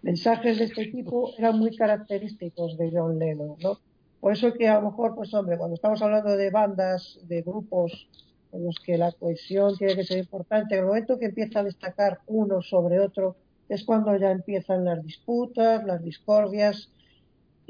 mensajes 0.02 0.58
de 0.58 0.64
este 0.64 0.86
tipo 0.86 1.32
eran 1.38 1.58
muy 1.58 1.74
característicos 1.76 2.76
de 2.76 2.90
John 2.92 3.18
Lennon, 3.18 3.56
¿no? 3.62 3.78
Por 4.20 4.32
eso 4.32 4.52
que 4.52 4.68
a 4.68 4.80
lo 4.80 4.90
mejor, 4.90 5.14
pues 5.14 5.32
hombre, 5.32 5.56
cuando 5.56 5.74
estamos 5.74 6.02
hablando 6.02 6.36
de 6.36 6.50
bandas, 6.50 7.18
de 7.26 7.40
grupos 7.40 8.08
en 8.52 8.64
los 8.64 8.78
que 8.80 8.98
la 8.98 9.12
cohesión 9.12 9.76
tiene 9.78 9.96
que 9.96 10.04
ser 10.04 10.18
importante. 10.18 10.74
En 10.74 10.80
el 10.80 10.86
momento 10.86 11.18
que 11.18 11.26
empieza 11.26 11.60
a 11.60 11.64
destacar 11.64 12.20
uno 12.26 12.60
sobre 12.60 13.00
otro 13.00 13.36
es 13.68 13.84
cuando 13.84 14.14
ya 14.16 14.30
empiezan 14.30 14.84
las 14.84 15.02
disputas, 15.02 15.84
las 15.84 16.02
discordias 16.02 16.90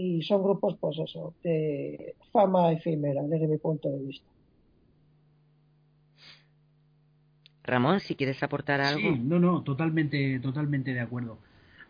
y 0.00 0.22
son 0.22 0.42
grupos, 0.42 0.76
pues 0.80 0.98
eso, 0.98 1.34
de 1.42 2.14
fama 2.32 2.72
efímera 2.72 3.22
desde 3.22 3.46
mi 3.46 3.58
punto 3.58 3.90
de 3.90 3.98
vista. 3.98 4.26
Ramón, 7.62 8.00
si 8.00 8.14
quieres 8.14 8.42
aportar 8.42 8.80
algo. 8.80 9.00
Sí, 9.00 9.18
no, 9.22 9.38
no, 9.38 9.62
totalmente, 9.62 10.40
totalmente 10.40 10.94
de 10.94 11.00
acuerdo 11.00 11.38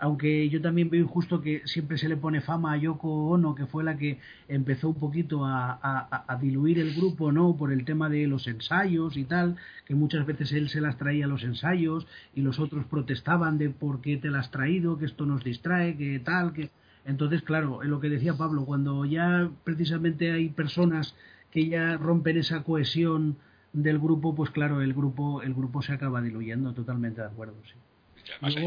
aunque 0.00 0.48
yo 0.48 0.62
también 0.62 0.88
veo 0.88 1.02
injusto 1.02 1.42
que 1.42 1.60
siempre 1.66 1.98
se 1.98 2.08
le 2.08 2.16
pone 2.16 2.40
fama 2.40 2.72
a 2.72 2.76
Yoko 2.78 3.28
Ono, 3.28 3.54
que 3.54 3.66
fue 3.66 3.84
la 3.84 3.98
que 3.98 4.18
empezó 4.48 4.88
un 4.88 4.94
poquito 4.98 5.44
a, 5.44 6.38
diluir 6.40 6.78
el 6.78 6.94
grupo, 6.94 7.30
¿no? 7.30 7.54
Por 7.54 7.70
el 7.70 7.84
tema 7.84 8.08
de 8.08 8.26
los 8.26 8.46
ensayos 8.46 9.18
y 9.18 9.24
tal, 9.24 9.56
que 9.84 9.94
muchas 9.94 10.24
veces 10.24 10.52
él 10.52 10.70
se 10.70 10.80
las 10.80 10.96
traía 10.96 11.26
a 11.26 11.28
los 11.28 11.44
ensayos 11.44 12.06
y 12.34 12.40
los 12.40 12.58
otros 12.58 12.86
protestaban 12.86 13.58
de 13.58 13.68
por 13.68 14.00
qué 14.00 14.16
te 14.16 14.30
las 14.30 14.46
has 14.46 14.50
traído, 14.50 14.98
que 14.98 15.04
esto 15.04 15.26
nos 15.26 15.44
distrae, 15.44 15.96
que 15.96 16.18
tal, 16.18 16.54
que... 16.54 16.70
Entonces, 17.04 17.42
claro, 17.42 17.82
en 17.82 17.90
lo 17.90 18.00
que 18.00 18.08
decía 18.08 18.34
Pablo, 18.34 18.64
cuando 18.64 19.04
ya 19.04 19.50
precisamente 19.64 20.32
hay 20.32 20.50
personas 20.50 21.14
que 21.50 21.66
ya 21.66 21.96
rompen 21.96 22.38
esa 22.38 22.62
cohesión 22.62 23.38
del 23.72 23.98
grupo, 23.98 24.34
pues 24.34 24.50
claro, 24.50 24.82
el 24.82 24.94
grupo, 24.94 25.42
el 25.42 25.54
grupo 25.54 25.82
se 25.82 25.92
acaba 25.92 26.20
diluyendo, 26.20 26.72
totalmente 26.72 27.20
de 27.20 27.26
acuerdo, 27.28 27.56
sí. 27.64 27.74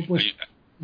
pues, 0.07 0.35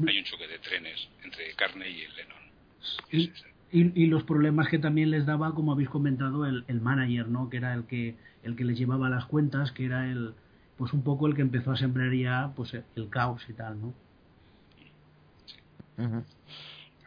hay 0.07 0.17
un 0.19 0.23
choque 0.23 0.47
de 0.47 0.59
trenes 0.59 1.09
entre 1.23 1.53
Carney 1.55 1.91
y 1.91 2.01
el 2.01 2.15
Lennon. 2.15 3.31
Y, 3.71 4.03
y, 4.03 4.07
los 4.07 4.23
problemas 4.23 4.67
que 4.67 4.79
también 4.79 5.11
les 5.11 5.25
daba, 5.25 5.53
como 5.53 5.73
habéis 5.73 5.89
comentado, 5.89 6.45
el, 6.45 6.63
el, 6.67 6.81
manager, 6.81 7.27
¿no? 7.27 7.49
Que 7.49 7.57
era 7.57 7.73
el 7.73 7.85
que 7.85 8.15
el 8.43 8.55
que 8.55 8.63
les 8.63 8.77
llevaba 8.77 9.09
las 9.09 9.25
cuentas, 9.25 9.71
que 9.71 9.85
era 9.85 10.09
el 10.09 10.33
pues 10.77 10.93
un 10.93 11.03
poco 11.03 11.27
el 11.27 11.35
que 11.35 11.41
empezó 11.41 11.71
a 11.71 11.77
sembrar 11.77 12.13
ya 12.13 12.53
pues 12.55 12.73
el 12.73 13.09
caos 13.09 13.45
y 13.49 13.53
tal, 13.53 13.81
¿no? 13.81 13.93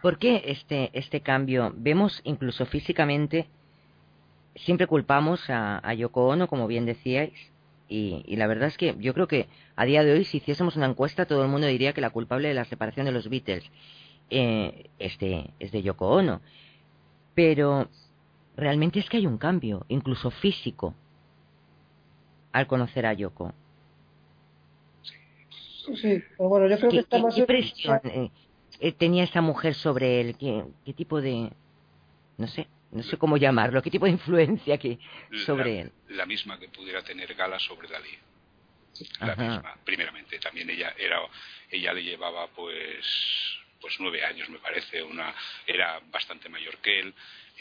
¿Por 0.02 0.18
qué 0.18 0.42
este 0.46 0.90
este 0.92 1.20
cambio? 1.20 1.72
Vemos 1.76 2.20
incluso 2.24 2.66
físicamente 2.66 3.46
siempre 4.56 4.86
culpamos 4.86 5.48
a, 5.48 5.80
a 5.86 5.94
Yoko 5.94 6.26
Ono, 6.26 6.46
como 6.46 6.66
bien 6.66 6.84
decíais, 6.84 7.32
y, 7.88 8.36
la 8.36 8.46
verdad 8.46 8.68
es 8.68 8.78
que 8.78 8.96
yo 9.00 9.12
creo 9.12 9.28
que 9.28 9.48
a 9.76 9.84
día 9.84 10.02
de 10.02 10.12
hoy, 10.12 10.24
si 10.24 10.38
hiciésemos 10.38 10.76
una 10.76 10.86
encuesta, 10.86 11.26
todo 11.26 11.42
el 11.42 11.50
mundo 11.50 11.66
diría 11.66 11.92
que 11.92 12.00
la 12.00 12.08
culpable 12.08 12.48
de 12.48 12.54
la 12.54 12.64
separación 12.64 13.04
de 13.04 13.12
los 13.12 13.28
Beatles 13.28 13.64
eh, 14.30 14.88
es, 14.98 15.18
de, 15.18 15.82
Yoko 15.82 16.08
Ono. 16.08 16.40
Pero 17.34 17.88
realmente 18.56 18.98
es 18.98 19.10
que 19.10 19.18
hay 19.18 19.26
un 19.26 19.36
cambio, 19.36 19.84
incluso 19.88 20.30
físico, 20.30 20.94
al 22.52 22.66
conocer 22.66 23.04
a 23.04 23.12
Yoko. 23.12 23.52
Sí, 25.94 26.22
bueno, 26.38 26.68
yo 26.68 26.78
creo 26.78 26.90
que 26.90 26.98
está 27.00 27.18
más... 27.18 27.34
¿Qué 27.34 27.44
presión 27.44 28.00
eh, 28.04 28.30
eh, 28.82 28.92
tenía 28.92 29.24
esa 29.24 29.40
mujer 29.40 29.74
sobre 29.74 30.20
él? 30.20 30.36
¿Qué, 30.38 30.64
¿Qué 30.84 30.92
tipo 30.92 31.20
de...? 31.20 31.50
No 32.38 32.48
sé, 32.48 32.66
no 32.90 33.02
sé 33.02 33.16
cómo 33.16 33.36
llamarlo, 33.36 33.82
qué 33.82 33.90
tipo 33.90 34.06
de 34.06 34.12
influencia 34.12 34.76
que 34.76 34.98
sobre 35.46 35.80
él. 35.80 35.92
La 36.08 36.26
misma 36.26 36.58
que 36.58 36.68
pudiera 36.68 37.02
tener 37.02 37.34
Gala 37.34 37.58
sobre 37.58 37.88
Dalí. 37.88 38.18
La 39.20 39.36
misma, 39.36 39.76
primeramente. 39.84 40.38
También 40.38 40.68
ella 40.68 40.94
era, 40.98 41.20
ella 41.70 41.92
le 41.92 42.02
llevaba 42.02 42.48
pues 42.48 43.06
pues 43.80 43.96
nueve 43.98 44.24
años 44.24 44.48
me 44.48 44.58
parece, 44.58 45.02
una 45.02 45.34
era 45.66 46.00
bastante 46.10 46.48
mayor 46.48 46.78
que 46.78 47.00
él. 47.00 47.14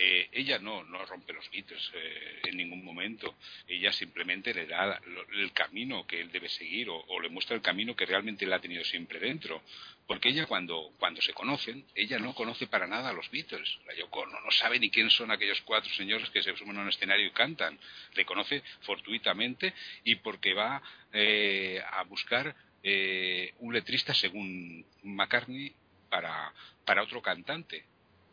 Eh, 0.04 0.30
ella 0.32 0.58
no, 0.58 0.84
no 0.84 1.06
rompe 1.06 1.32
los 1.32 1.48
Beatles 1.52 1.92
eh, 1.94 2.40
en 2.46 2.58
ningún 2.58 2.84
momento. 2.84 3.36
Ella 3.68 3.94
simplemente 3.94 4.52
le 4.52 4.66
da 4.66 5.00
el 5.32 5.52
camino 5.54 6.08
que 6.08 6.22
él 6.22 6.32
debe 6.32 6.50
seguir 6.50 6.88
o, 6.90 7.20
le 7.20 7.30
muestra 7.30 7.56
el 7.56 7.62
camino 7.62 7.96
que 7.96 8.08
realmente 8.08 8.46
él 8.46 8.54
ha 8.54 8.60
tenido 8.60 8.84
siempre 8.84 9.20
dentro. 9.20 9.62
Porque 10.08 10.30
ella 10.30 10.48
cuando, 10.48 10.92
cuando 10.98 11.22
se 11.22 11.34
conocen, 11.34 11.86
ella 11.94 12.18
no 12.18 12.34
conoce 12.34 12.66
para 12.66 12.88
nada 12.88 13.12
a 13.12 13.14
los 13.14 13.30
Beatles. 13.30 13.78
La 13.86 13.94
no, 13.94 14.42
no 14.42 14.50
sabe 14.50 14.80
ni 14.80 14.90
quién 14.90 15.12
son 15.12 15.30
aquellos 15.30 15.62
cuatro 15.62 15.94
señores 15.94 16.32
que 16.32 16.42
se 16.42 16.58
suben 16.58 16.78
a 16.78 16.82
un 16.82 16.90
escenario 16.90 17.28
y 17.28 17.32
cantan. 17.32 17.78
Le 18.16 18.26
conoce 18.26 18.64
fortuitamente 18.82 19.72
y 20.04 20.16
porque 20.16 20.56
va 20.56 20.82
eh, 21.14 21.80
a 21.92 22.02
buscar 22.06 22.56
un 23.60 23.72
letrista 23.72 24.16
según 24.16 24.84
McCartney 25.04 25.72
para, 26.10 26.52
para 26.84 27.04
otro 27.04 27.22
cantante 27.22 27.91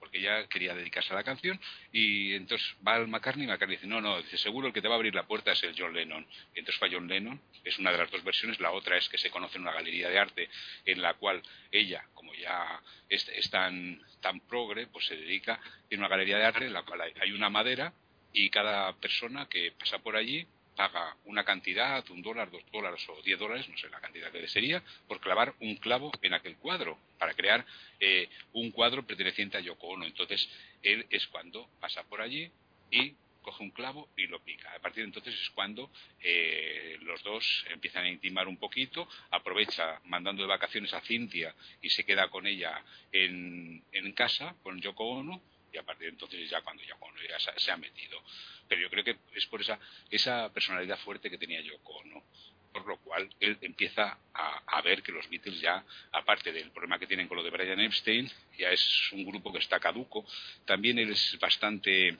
porque 0.08 0.18
ella 0.18 0.46
quería 0.48 0.74
dedicarse 0.74 1.12
a 1.12 1.16
la 1.16 1.22
canción 1.22 1.60
y 1.92 2.32
entonces 2.32 2.66
va 2.86 2.94
al 2.94 3.08
McCartney 3.08 3.44
y 3.44 3.48
McCartney 3.48 3.76
dice 3.76 3.86
no, 3.86 4.00
no, 4.00 4.16
dice 4.22 4.38
seguro 4.38 4.66
el 4.66 4.72
que 4.72 4.80
te 4.80 4.88
va 4.88 4.94
a 4.94 4.96
abrir 4.96 5.14
la 5.14 5.26
puerta 5.26 5.52
es 5.52 5.62
el 5.64 5.74
John 5.76 5.92
Lennon 5.92 6.26
y 6.54 6.60
entonces 6.60 6.82
va 6.82 6.88
John 6.90 7.06
Lennon, 7.06 7.40
es 7.62 7.78
una 7.78 7.92
de 7.92 7.98
las 7.98 8.10
dos 8.10 8.24
versiones 8.24 8.58
la 8.58 8.72
otra 8.72 8.96
es 8.96 9.08
que 9.08 9.18
se 9.18 9.30
conoce 9.30 9.56
en 9.56 9.62
una 9.62 9.72
galería 9.72 10.08
de 10.08 10.18
arte 10.18 10.48
en 10.86 11.02
la 11.02 11.14
cual 11.14 11.42
ella, 11.70 12.06
como 12.14 12.34
ya 12.34 12.82
es, 13.08 13.50
tan, 13.50 14.00
tan 14.22 14.40
progre, 14.40 14.86
pues 14.86 15.06
se 15.06 15.16
dedica 15.16 15.60
en 15.90 15.98
una 15.98 16.08
galería 16.08 16.38
de 16.38 16.44
arte 16.44 16.64
en 16.64 16.72
la 16.72 16.82
cual 16.82 17.02
hay 17.02 17.32
una 17.32 17.50
madera 17.50 17.92
y 18.32 18.48
cada 18.48 18.94
persona 18.96 19.46
que 19.48 19.72
pasa 19.78 19.98
por 19.98 20.16
allí 20.16 20.46
paga 20.78 21.16
una 21.24 21.42
cantidad, 21.42 22.08
un 22.08 22.22
dólar, 22.22 22.52
dos 22.52 22.62
dólares 22.70 23.04
o 23.08 23.20
diez 23.22 23.36
dólares, 23.36 23.68
no 23.68 23.76
sé 23.76 23.88
la 23.88 24.00
cantidad 24.00 24.30
que 24.30 24.46
sería, 24.46 24.80
por 25.08 25.18
clavar 25.18 25.52
un 25.58 25.74
clavo 25.74 26.12
en 26.22 26.34
aquel 26.34 26.56
cuadro, 26.56 26.96
para 27.18 27.34
crear 27.34 27.66
eh, 27.98 28.28
un 28.52 28.70
cuadro 28.70 29.04
perteneciente 29.04 29.56
a 29.56 29.60
Yoko 29.60 29.88
Ono. 29.88 30.06
Entonces, 30.06 30.48
él 30.84 31.04
es 31.10 31.26
cuando 31.26 31.68
pasa 31.80 32.04
por 32.04 32.20
allí 32.20 32.48
y 32.92 33.16
coge 33.42 33.64
un 33.64 33.72
clavo 33.72 34.08
y 34.16 34.28
lo 34.28 34.38
pica. 34.44 34.72
A 34.72 34.78
partir 34.78 35.02
de 35.02 35.08
entonces 35.08 35.34
es 35.34 35.50
cuando 35.50 35.90
eh, 36.20 36.96
los 37.00 37.24
dos 37.24 37.64
empiezan 37.70 38.04
a 38.04 38.10
intimar 38.10 38.46
un 38.46 38.56
poquito, 38.56 39.08
aprovecha 39.32 40.00
mandando 40.04 40.42
de 40.42 40.48
vacaciones 40.48 40.94
a 40.94 41.00
Cintia 41.00 41.56
y 41.82 41.90
se 41.90 42.04
queda 42.04 42.28
con 42.28 42.46
ella 42.46 42.84
en, 43.10 43.82
en 43.90 44.12
casa, 44.12 44.54
con 44.62 44.80
Yoko 44.80 45.08
Ono, 45.08 45.42
y 45.72 45.78
a 45.78 45.82
partir 45.82 46.06
de 46.06 46.12
entonces 46.12 46.48
ya 46.50 46.60
cuando 46.62 46.82
ya 46.82 47.38
se, 47.56 47.70
ha 47.70 47.76
metido. 47.76 48.22
Pero 48.68 48.82
yo 48.82 48.90
creo 48.90 49.04
que 49.04 49.16
es 49.34 49.46
por 49.46 49.60
esa, 49.60 49.78
esa 50.10 50.52
personalidad 50.52 50.98
fuerte 50.98 51.30
que 51.30 51.38
tenía 51.38 51.60
Yoko 51.60 51.94
Ono. 51.98 52.22
por 52.72 52.86
lo 52.86 52.96
cual 52.98 53.28
él 53.40 53.58
empieza 53.62 54.18
a, 54.34 54.80
ver 54.82 55.02
que 55.02 55.12
los 55.12 55.28
Beatles 55.28 55.60
ya, 55.60 55.84
aparte 56.12 56.52
del 56.52 56.70
problema 56.70 56.98
que 56.98 57.06
tienen 57.06 57.26
con 57.26 57.36
lo 57.36 57.42
de 57.42 57.50
Brian 57.50 57.80
Epstein, 57.80 58.30
ya 58.56 58.70
es 58.70 59.12
un 59.12 59.24
grupo 59.24 59.52
que 59.52 59.58
está 59.58 59.80
caduco. 59.80 60.24
También 60.64 60.98
él 60.98 61.10
es 61.10 61.36
bastante 61.40 62.16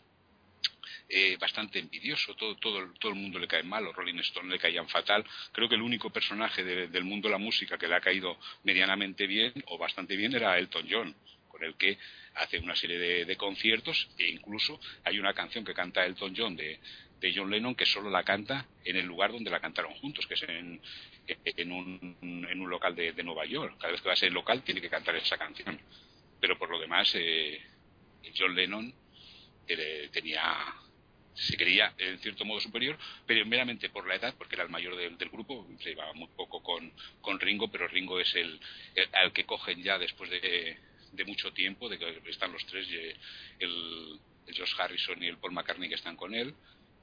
eh, 1.11 1.39
bastante 1.41 1.79
envidioso, 1.79 2.35
todo, 2.35 2.55
todo, 2.57 2.93
todo 3.01 3.13
el 3.13 3.19
mundo 3.19 3.39
le 3.39 3.49
cae 3.49 3.63
mal, 3.63 3.83
los 3.83 3.97
Rolling 3.97 4.19
Stones 4.19 4.53
le 4.53 4.59
caían 4.59 4.87
fatal. 4.89 5.25
Creo 5.53 5.67
que 5.67 5.75
el 5.75 5.81
único 5.81 6.11
personaje 6.11 6.63
del 6.63 7.05
mundo 7.05 7.29
de 7.29 7.33
la 7.33 7.39
música 7.39 7.79
que 7.79 7.89
le 7.89 7.95
ha 7.95 8.01
caído 8.01 8.37
medianamente 8.65 9.27
bien 9.27 9.53
o 9.69 9.79
bastante 9.79 10.17
bien 10.17 10.35
era 10.35 10.59
Elton 10.59 10.87
John, 10.91 11.15
con 11.59 11.67
el 11.67 11.75
que 11.75 11.99
hace 12.35 12.59
una 12.59 12.77
serie 12.77 13.25
de, 13.25 13.37
conciertos 13.37 14.09
e 14.19 14.29
incluso 14.29 14.81
hay 15.05 15.19
una 15.19 15.35
canción 15.35 15.65
que 15.65 15.75
canta 15.75 16.07
Elton 16.07 16.35
John 16.37 16.57
de, 16.57 16.79
de 17.21 17.33
John 17.35 17.51
Lennon 17.51 17.75
que 17.75 17.85
solo 17.85 18.11
la 18.11 18.23
canta 18.23 18.67
en 18.85 18.97
el 18.97 19.07
lugar 19.07 19.33
donde 19.33 19.51
la 19.51 19.61
cantaron 19.61 19.93
juntos, 19.95 20.27
que 20.27 20.35
es 20.35 20.43
en, 20.45 20.81
en, 21.27 21.73
un, 21.73 22.47
en 22.49 22.61
un 22.61 22.71
local 22.71 22.95
de, 22.95 23.13
Nueva 23.25 23.45
York. 23.45 23.77
Cada 23.79 23.93
vez 23.93 24.01
que 24.01 24.09
va 24.09 24.15
a 24.15 24.17
ser 24.17 24.33
local 24.33 24.63
tiene 24.63 24.81
que 24.81 24.89
cantar 24.89 25.17
esa 25.17 25.37
canción. 25.37 25.79
Pero 26.41 26.57
por 26.57 26.71
lo 26.71 26.79
demás, 26.79 27.13
eh, 27.17 27.61
John 28.37 28.55
Lennon 28.55 28.95
eh, 29.67 30.09
tenía 30.13 30.75
se 31.35 31.57
creía 31.57 31.95
en 31.99 32.19
cierto 32.19 32.45
modo 32.45 32.59
superior, 32.61 32.99
pero 33.25 33.47
meramente 33.47 33.89
por 33.91 34.09
la 34.09 34.17
edad, 34.17 34.35
porque 34.37 34.57
era 34.57 34.65
el 34.65 34.71
mayor 34.71 34.97
del, 34.97 35.17
grupo, 35.29 35.69
se 35.79 35.91
llevaba 35.91 36.13
muy 36.13 36.27
poco 36.37 36.61
con, 36.65 36.93
con, 37.21 37.39
Ringo, 37.39 37.71
pero 37.71 37.87
Ringo 37.87 38.19
es 38.19 38.35
el, 38.35 38.59
al 39.13 39.33
que 39.33 39.45
cogen 39.45 39.81
ya 39.81 39.99
después 39.99 40.31
de, 40.31 40.77
de, 41.19 41.25
mucho 41.25 41.53
tiempo, 41.53 41.89
de 41.89 41.99
que 41.99 42.23
están 42.31 42.53
los 42.53 42.65
tres, 42.67 42.89
el, 43.59 44.19
el 44.47 44.57
Josh 44.57 44.75
Harrison 44.79 45.23
y 45.23 45.27
el 45.27 45.39
Paul 45.39 45.53
McCartney 45.53 45.89
que 45.89 45.97
están 45.97 46.17
con 46.17 46.35
él, 46.35 46.55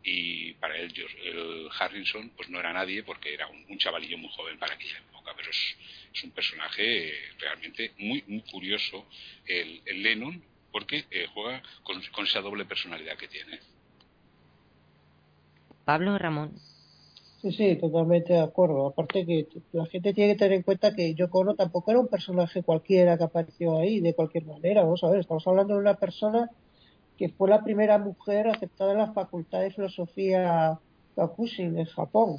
y 0.05 0.53
para 0.53 0.77
él 0.77 0.93
el 1.23 1.67
Harrison 1.77 2.29
pues 2.37 2.47
no 2.49 2.59
era 2.59 2.71
nadie 2.71 3.01
porque 3.01 3.33
era 3.33 3.47
un, 3.47 3.77
chavalillo 3.79 4.17
muy 4.19 4.29
joven 4.29 4.57
para 4.59 4.75
aquella 4.75 4.99
época 4.99 5.33
pero 5.35 5.49
es, 5.49 6.23
un 6.23 6.31
personaje 6.31 7.11
realmente 7.39 7.91
muy 7.97 8.23
muy 8.27 8.41
curioso 8.41 9.07
el, 9.47 9.81
Lennon 10.03 10.41
porque 10.71 11.05
eh, 11.09 11.27
juega 11.33 11.61
con, 11.83 12.25
esa 12.25 12.41
doble 12.41 12.65
personalidad 12.65 13.17
que 13.17 13.27
tiene. 13.29 13.59
Pablo 15.85 16.17
Ramón 16.17 16.53
Sí, 17.45 17.51
sí, 17.51 17.75
totalmente 17.75 18.33
de 18.33 18.39
acuerdo. 18.39 18.87
Aparte 18.87 19.23
que 19.23 19.47
la 19.71 19.85
gente 19.85 20.15
tiene 20.15 20.33
que 20.33 20.39
tener 20.39 20.53
en 20.53 20.63
cuenta 20.63 20.95
que 20.95 21.13
Yoko 21.13 21.41
Ono 21.41 21.53
tampoco 21.53 21.91
era 21.91 21.99
un 21.99 22.07
personaje 22.07 22.63
cualquiera 22.63 23.19
que 23.19 23.23
apareció 23.23 23.77
ahí 23.77 23.99
de 23.99 24.15
cualquier 24.15 24.45
manera. 24.45 24.81
Vamos 24.81 25.03
a 25.03 25.11
ver, 25.11 25.19
estamos 25.19 25.45
hablando 25.45 25.75
de 25.75 25.79
una 25.79 25.93
persona 25.93 26.49
que 27.19 27.29
fue 27.29 27.47
la 27.47 27.63
primera 27.63 27.99
mujer 27.99 28.47
aceptada 28.47 28.93
en 28.93 28.97
la 28.97 29.13
Facultad 29.13 29.61
de 29.61 29.69
Filosofía 29.69 30.79
Gakushim 31.15 31.77
en 31.77 31.85
Japón, 31.85 32.37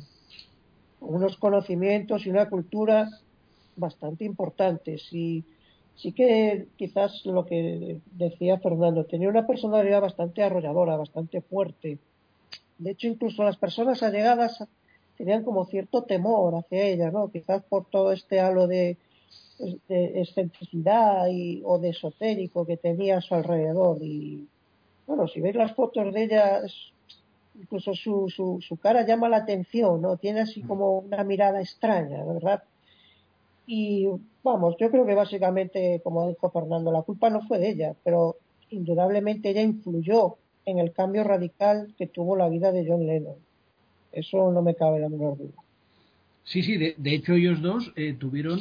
con 0.99 1.15
unos 1.15 1.37
conocimientos 1.37 2.27
y 2.27 2.31
una 2.31 2.49
cultura 2.49 3.09
bastante 3.77 4.25
importantes. 4.25 5.07
Y 5.13 5.45
sí 5.95 6.11
que 6.11 6.67
quizás 6.77 7.25
lo 7.27 7.47
que 7.47 8.01
decía 8.11 8.59
Fernando, 8.59 9.05
tenía 9.05 9.29
una 9.29 9.47
personalidad 9.47 10.01
bastante 10.01 10.43
arrolladora, 10.43 10.97
bastante 10.97 11.43
fuerte. 11.43 12.01
De 12.79 12.91
hecho, 12.91 13.07
incluso 13.07 13.45
las 13.45 13.57
personas 13.57 14.03
allegadas 14.03 14.67
tenían 15.17 15.45
como 15.45 15.64
cierto 15.67 16.03
temor 16.03 16.55
hacia 16.55 16.83
ella, 16.83 17.11
¿no? 17.11 17.31
Quizás 17.31 17.62
por 17.64 17.87
todo 17.87 18.12
este 18.12 18.41
halo 18.41 18.67
de, 18.67 18.97
de 19.89 20.21
excentricidad 20.21 21.29
y, 21.29 21.62
o 21.64 21.79
de 21.79 21.91
esotérico 21.91 22.67
que 22.67 22.77
tenía 22.77 23.19
a 23.19 23.21
su 23.21 23.35
alrededor. 23.35 23.99
Y 24.03 24.47
bueno, 25.07 25.27
si 25.29 25.41
veis 25.41 25.57
las 25.57 25.75
fotos 25.75 26.12
de 26.12 26.25
ella, 26.25 26.62
incluso 27.61 27.95
su, 27.95 28.29
su, 28.29 28.61
su 28.61 28.77
cara 28.77 29.07
llama 29.07 29.29
la 29.29 29.39
atención, 29.39 30.03
¿no? 30.03 30.17
Tiene 30.17 30.41
así 30.41 30.62
mm. 30.62 30.67
como 30.67 30.99
una 30.99 31.25
mirada 31.25 31.61
extraña, 31.61 32.25
¿verdad? 32.25 32.62
Y 33.67 34.07
vamos, 34.45 34.77
yo 34.79 34.91
creo 34.91 35.07
que 35.07 35.14
básicamente, 35.14 36.01
como 36.05 36.29
dijo 36.29 36.51
Fernando, 36.51 36.93
la 36.93 37.03
culpa 37.03 37.31
no 37.31 37.41
fue 37.43 37.59
de 37.59 37.71
ella, 37.71 37.97
pero 38.05 38.37
indudablemente 38.71 39.51
ella 39.51 39.62
influyó 39.62 40.37
en 40.64 40.79
el 40.79 40.93
cambio 40.93 41.25
radical 41.25 41.95
que 41.97 42.07
tuvo 42.07 42.37
la 42.37 42.49
vida 42.49 42.73
de 42.73 42.87
John 42.87 43.07
Lennon. 43.07 43.46
Eso 44.13 44.53
no 44.53 44.63
me 44.63 44.75
cabe 44.75 45.01
la 45.01 45.09
menor 45.09 45.37
duda. 45.37 45.53
Sí, 46.45 46.63
sí, 46.63 46.77
de, 46.77 46.95
hecho 47.07 47.33
ellos 47.33 47.61
dos 47.61 47.93
eh, 47.97 48.15
tuvieron, 48.19 48.61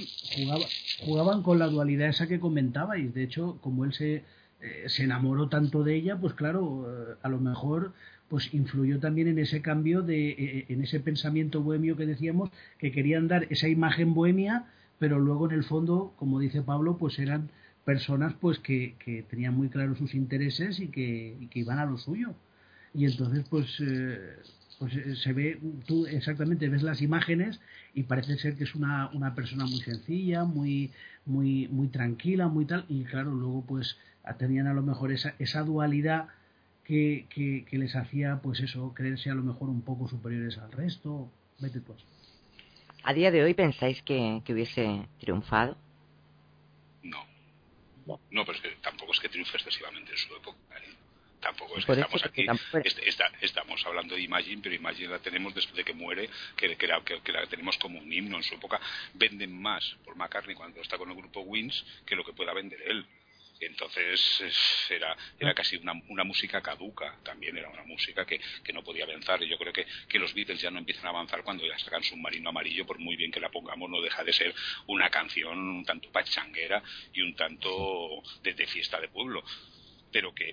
jugaban 1.06 1.44
con 1.44 1.60
la 1.60 1.68
dualidad 1.68 2.10
esa 2.10 2.28
que 2.28 2.40
comentabais. 2.40 3.14
De 3.14 3.24
hecho, 3.24 3.60
como 3.62 3.86
él 3.86 3.94
se, 3.94 4.24
eh, 4.62 4.86
se 4.88 5.04
enamoró 5.04 5.50
tanto 5.50 5.84
de 5.84 5.96
ella, 5.96 6.18
pues 6.20 6.34
claro, 6.34 6.86
eh, 6.88 7.16
a 7.22 7.30
lo 7.30 7.40
mejor 7.40 7.94
pues 8.30 8.54
influyó 8.54 9.00
también 9.00 9.28
en 9.28 9.40
ese 9.40 9.62
cambio 9.62 10.02
de 10.02 10.30
eh, 10.30 10.66
en 10.70 10.82
ese 10.82 11.00
pensamiento 11.00 11.62
bohemio 11.62 11.96
que 11.96 12.06
decíamos 12.06 12.50
que 12.80 12.92
querían 12.92 13.28
dar 13.28 13.46
esa 13.50 13.68
imagen 13.68 14.14
bohemia 14.14 14.66
pero 14.98 15.20
luego 15.20 15.48
en 15.48 15.56
el 15.56 15.64
fondo 15.64 16.14
como 16.18 16.40
dice 16.40 16.62
Pablo 16.62 16.98
pues 16.98 17.20
eran 17.20 17.52
personas 17.84 18.34
pues 18.34 18.60
que, 18.60 18.96
que 18.98 19.24
tenían 19.24 19.54
muy 19.54 19.70
claros 19.70 20.00
sus 20.00 20.16
intereses 20.16 20.80
y 20.80 20.88
que, 20.88 21.48
que, 21.52 21.60
iban 21.60 21.78
a 21.78 21.86
lo 21.86 21.98
suyo 21.98 22.34
y 22.94 23.06
entonces 23.06 23.46
pues 23.50 23.80
pues 24.80 24.94
se 25.22 25.34
ve 25.34 25.60
tú 25.86 26.06
exactamente 26.06 26.70
ves 26.70 26.84
las 26.84 27.02
imágenes 27.02 27.60
y 27.94 28.04
parece 28.04 28.38
ser 28.38 28.56
que 28.58 28.66
es 28.66 28.76
una, 28.76 29.10
una 29.14 29.34
persona 29.34 29.66
muy 29.66 29.80
sencilla 29.80 30.44
muy 30.44 30.92
muy 31.26 31.68
muy 31.70 31.88
tranquila 31.88 32.48
muy 32.48 32.66
tal 32.66 32.86
y 32.90 33.04
claro 33.06 33.32
luego 33.32 33.64
pues 33.66 33.98
tenían 34.34 34.68
a 34.68 34.74
lo 34.74 34.82
mejor 34.82 35.12
esa, 35.12 35.36
esa 35.40 35.64
dualidad 35.64 36.28
que, 36.84 37.26
que, 37.30 37.78
les 37.78 37.96
hacía, 37.96 38.40
pues 38.42 38.60
eso, 38.60 38.94
creerse 38.94 39.30
a 39.30 39.34
lo 39.34 39.44
mejor 39.44 39.70
un 39.70 39.82
poco 39.82 40.08
superiores 40.08 40.58
al 40.58 40.72
resto. 40.72 41.30
Vete 41.60 41.82
tú. 41.82 41.96
¿A 43.04 43.14
día 43.14 43.32
de 43.32 43.44
hoy 43.44 43.54
pensáis 43.54 44.02
que, 44.04 44.42
que 44.46 44.54
hubiese 44.54 45.08
triunfado? 45.20 45.78
No. 47.04 47.26
No, 48.30 48.46
pero 48.46 48.60
tampoco 48.82 49.14
es 49.14 49.20
que 49.20 49.30
triunfe 49.30 49.58
excesivamente 49.58 50.12
en 50.12 50.18
su 50.18 50.36
época. 50.36 50.58
¿eh? 50.78 50.95
Tampoco 51.46 51.78
es 51.78 51.86
que 51.86 51.92
estamos 51.92 52.26
aquí, 52.26 52.48
estamos 53.42 53.86
hablando 53.86 54.16
de 54.16 54.22
Imagine, 54.22 54.64
pero 54.64 54.74
Imagine 54.74 55.10
la 55.10 55.20
tenemos 55.20 55.54
después 55.54 55.76
de 55.76 55.84
que 55.84 55.94
muere, 55.94 56.28
que, 56.58 56.76
que, 56.76 56.88
la, 56.88 57.04
que, 57.04 57.32
la 57.32 57.46
tenemos 57.46 57.78
como 57.78 58.00
un 58.00 58.12
himno. 58.12 58.38
En 58.38 58.44
su 58.44 58.56
época 58.56 58.82
venden 59.14 59.62
más 59.62 59.96
por 60.04 60.16
McCartney 60.16 60.56
cuando 60.56 60.82
está 60.82 60.98
con 60.98 61.08
el 61.08 61.16
grupo 61.16 61.42
Wins 61.42 61.86
que 62.04 62.16
lo 62.16 62.26
que 62.26 62.34
pueda 62.34 62.52
vender 62.52 62.82
él. 62.82 63.06
Entonces 63.60 64.42
era, 64.90 65.16
era 65.40 65.54
casi 65.54 65.78
una, 65.78 65.94
una, 66.10 66.24
música 66.24 66.62
caduca, 66.64 67.16
también 67.24 67.56
era 67.56 67.70
una 67.70 67.84
música 67.84 68.26
que, 68.26 68.42
que 68.64 68.74
no 68.74 68.84
podía 68.84 69.04
avanzar. 69.04 69.44
Y 69.44 69.48
yo 69.48 69.60
creo 69.60 69.72
que, 69.72 69.86
que, 70.10 70.18
los 70.18 70.34
Beatles 70.34 70.60
ya 70.60 70.72
no 70.72 70.80
empiezan 70.80 71.06
a 71.06 71.10
avanzar 71.10 71.44
cuando 71.44 71.64
ya 71.64 71.78
sacan 71.78 72.04
Submarino 72.04 72.50
Amarillo, 72.50 72.88
por 72.88 72.98
muy 72.98 73.16
bien 73.16 73.32
que 73.32 73.40
la 73.40 73.50
pongamos, 73.50 73.88
no 73.88 74.02
deja 74.02 74.24
de 74.24 74.34
ser 74.34 74.54
una 74.88 75.12
canción 75.12 75.60
un 75.60 75.86
tanto 75.86 76.12
pachanguera 76.12 76.82
y 77.14 77.22
un 77.22 77.36
tanto 77.36 78.24
de, 78.42 78.56
de 78.56 78.66
fiesta 78.66 79.00
de 79.00 79.10
pueblo. 79.10 79.44
Pero 80.16 80.34
que, 80.34 80.50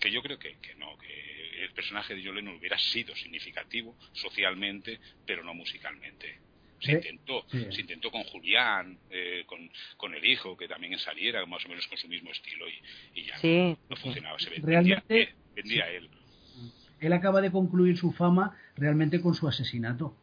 que 0.00 0.10
yo 0.10 0.20
creo 0.20 0.36
que, 0.36 0.56
que 0.56 0.74
no, 0.74 0.98
que 0.98 1.62
el 1.62 1.70
personaje 1.70 2.16
de 2.16 2.24
John 2.24 2.34
Lennon 2.34 2.56
hubiera 2.56 2.76
sido 2.76 3.14
significativo 3.14 3.94
socialmente, 4.10 4.98
pero 5.24 5.44
no 5.44 5.54
musicalmente. 5.54 6.40
Se 6.80 6.90
intentó, 6.90 7.46
se 7.48 7.80
intentó 7.80 8.10
con 8.10 8.24
Julián, 8.24 8.98
eh, 9.08 9.44
con, 9.46 9.70
con, 9.96 10.12
el 10.12 10.24
hijo, 10.24 10.56
que 10.56 10.66
también 10.66 10.98
saliera 10.98 11.46
más 11.46 11.64
o 11.64 11.68
menos 11.68 11.86
con 11.86 11.96
su 11.96 12.08
mismo 12.08 12.32
estilo 12.32 12.66
y, 13.14 13.26
ya 13.26 13.36
no, 13.88 13.96
funcionaba, 13.96 14.40
se 14.40 14.50
vendía, 14.50 14.66
realmente, 14.66 15.34
vendía 15.54 15.88
él. 15.88 16.10
Él 16.98 17.12
acaba 17.12 17.40
de 17.40 17.52
concluir 17.52 17.96
su 17.96 18.10
fama 18.10 18.58
realmente 18.74 19.20
con 19.20 19.36
su 19.36 19.46
asesinato. 19.46 20.16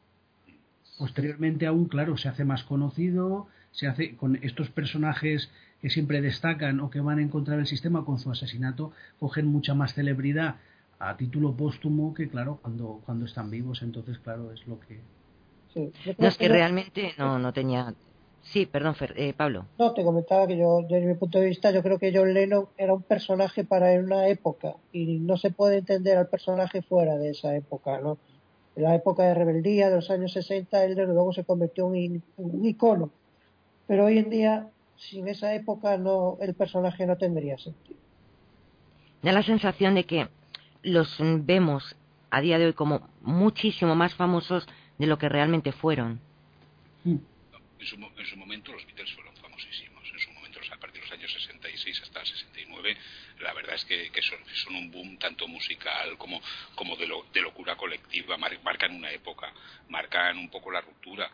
Posteriormente 0.97 1.67
aún, 1.67 1.87
claro, 1.87 2.17
se 2.17 2.27
hace 2.27 2.43
más 2.43 2.65
conocido, 2.65 3.47
se 3.71 3.87
hace 3.87 4.17
con 4.17 4.35
estos 4.43 4.69
personajes 4.69 5.49
que 5.83 5.89
siempre 5.89 6.21
destacan 6.21 6.79
o 6.79 6.89
que 6.89 7.01
van 7.01 7.19
en 7.19 7.27
contra 7.27 7.57
del 7.57 7.67
sistema 7.67 8.05
con 8.05 8.17
su 8.17 8.31
asesinato, 8.31 8.93
cogen 9.19 9.47
mucha 9.47 9.73
más 9.73 9.93
celebridad 9.93 10.55
a 10.97 11.17
título 11.17 11.53
póstumo 11.57 12.13
que, 12.13 12.29
claro, 12.29 12.57
cuando, 12.61 13.01
cuando 13.05 13.25
están 13.25 13.51
vivos. 13.51 13.81
Entonces, 13.81 14.17
claro, 14.19 14.53
es 14.53 14.65
lo 14.65 14.79
que, 14.79 15.01
no, 16.17 16.27
es 16.27 16.37
que 16.37 16.47
realmente 16.47 17.11
no, 17.17 17.37
no 17.37 17.51
tenía... 17.51 17.93
Sí, 18.43 18.65
perdón, 18.65 18.95
eh, 19.15 19.33
Pablo. 19.33 19.65
No, 19.77 19.93
te 19.93 20.05
comentaba 20.05 20.47
que 20.47 20.55
yo, 20.55 20.83
desde 20.83 21.05
mi 21.05 21.15
punto 21.15 21.39
de 21.39 21.47
vista, 21.47 21.71
yo 21.71 21.83
creo 21.83 21.99
que 21.99 22.13
John 22.15 22.33
Lennon 22.33 22.69
era 22.77 22.93
un 22.93 23.01
personaje 23.01 23.65
para 23.65 23.91
una 23.99 24.29
época 24.29 24.75
y 24.93 25.19
no 25.19 25.35
se 25.35 25.51
puede 25.51 25.79
entender 25.79 26.17
al 26.17 26.29
personaje 26.29 26.81
fuera 26.81 27.17
de 27.17 27.31
esa 27.31 27.53
época, 27.57 27.99
¿no? 27.99 28.17
En 28.77 28.83
la 28.83 28.95
época 28.95 29.23
de 29.23 29.33
rebeldía 29.33 29.89
de 29.89 29.97
los 29.97 30.09
años 30.09 30.31
60, 30.31 30.85
él 30.85 30.95
desde 30.95 31.13
luego 31.13 31.33
se 31.33 31.43
convirtió 31.43 31.93
en 31.93 32.23
un 32.37 32.65
icono. 32.65 33.11
Pero 33.85 34.05
hoy 34.05 34.17
en 34.17 34.29
día, 34.29 34.69
sin 34.97 35.27
esa 35.27 35.53
época, 35.53 35.97
no 35.97 36.37
el 36.41 36.53
personaje 36.53 37.05
no 37.05 37.17
tendría 37.17 37.57
sentido. 37.57 37.99
Da 39.21 39.31
la 39.31 39.43
sensación 39.43 39.95
de 39.95 40.05
que 40.05 40.27
los 40.83 41.17
vemos 41.19 41.95
a 42.29 42.41
día 42.41 42.57
de 42.57 42.65
hoy 42.65 42.73
como 42.73 43.07
muchísimo 43.21 43.95
más 43.95 44.13
famosos 44.15 44.67
de 44.97 45.07
lo 45.07 45.17
que 45.17 45.29
realmente 45.29 45.71
fueron. 45.71 46.19
Hmm. 47.03 47.17
En, 47.79 47.85
su, 47.85 48.37
momento 48.37 48.71
los 48.71 48.85
Beatles 48.85 49.11
fueron 49.13 49.35
famosísimos. 49.35 50.03
En 50.11 50.19
su 50.19 50.31
momento, 50.31 50.59
a 50.71 50.77
partir 50.77 51.01
de 51.01 51.07
los 51.07 51.19
años 51.19 51.33
66 51.33 52.01
hasta 52.01 52.21
el 52.21 52.25
69, 52.25 52.97
la 53.41 53.53
verdad 53.53 53.75
es 53.75 53.85
que, 53.85 54.09
son, 54.21 54.75
un 54.75 54.91
boom 54.91 55.17
tanto 55.17 55.47
musical 55.47 56.17
como, 56.17 56.41
como 56.75 56.95
de, 56.95 57.07
lo, 57.07 57.25
de 57.33 57.41
locura 57.41 57.75
colectiva, 57.75 58.37
marcan 58.37 58.95
una 58.95 59.11
época, 59.11 59.53
marcan 59.89 60.37
un 60.37 60.49
poco 60.49 60.71
la 60.71 60.81
ruptura. 60.81 61.29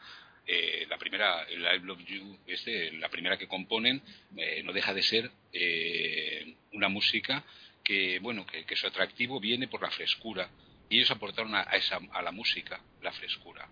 Eh, 0.52 0.88
la 0.90 0.98
primera, 0.98 1.44
el 1.44 1.62
I 1.62 1.86
Love 1.86 2.04
You, 2.06 2.40
este, 2.48 2.92
la 2.94 3.08
primera 3.08 3.38
que 3.38 3.48
componen, 3.48 4.02
eh, 4.36 4.64
no 4.64 4.74
deja 4.74 4.96
de 4.96 5.04
ser 5.04 5.30
eh, 5.54 6.56
una 6.72 6.90
música 6.90 7.46
que, 7.84 8.18
bueno, 8.18 8.48
que, 8.48 8.76
su 8.76 8.88
atractivo 8.88 9.40
viene 9.40 9.68
por 9.68 9.84
la 9.84 9.92
frescura. 9.92 10.50
Y 10.90 10.98
ellos 10.98 11.12
aportaron 11.12 11.54
a, 11.54 11.62
esa, 11.74 12.00
a 12.14 12.24
la 12.24 12.32
música 12.32 12.82
la 13.04 13.12
frescura. 13.12 13.70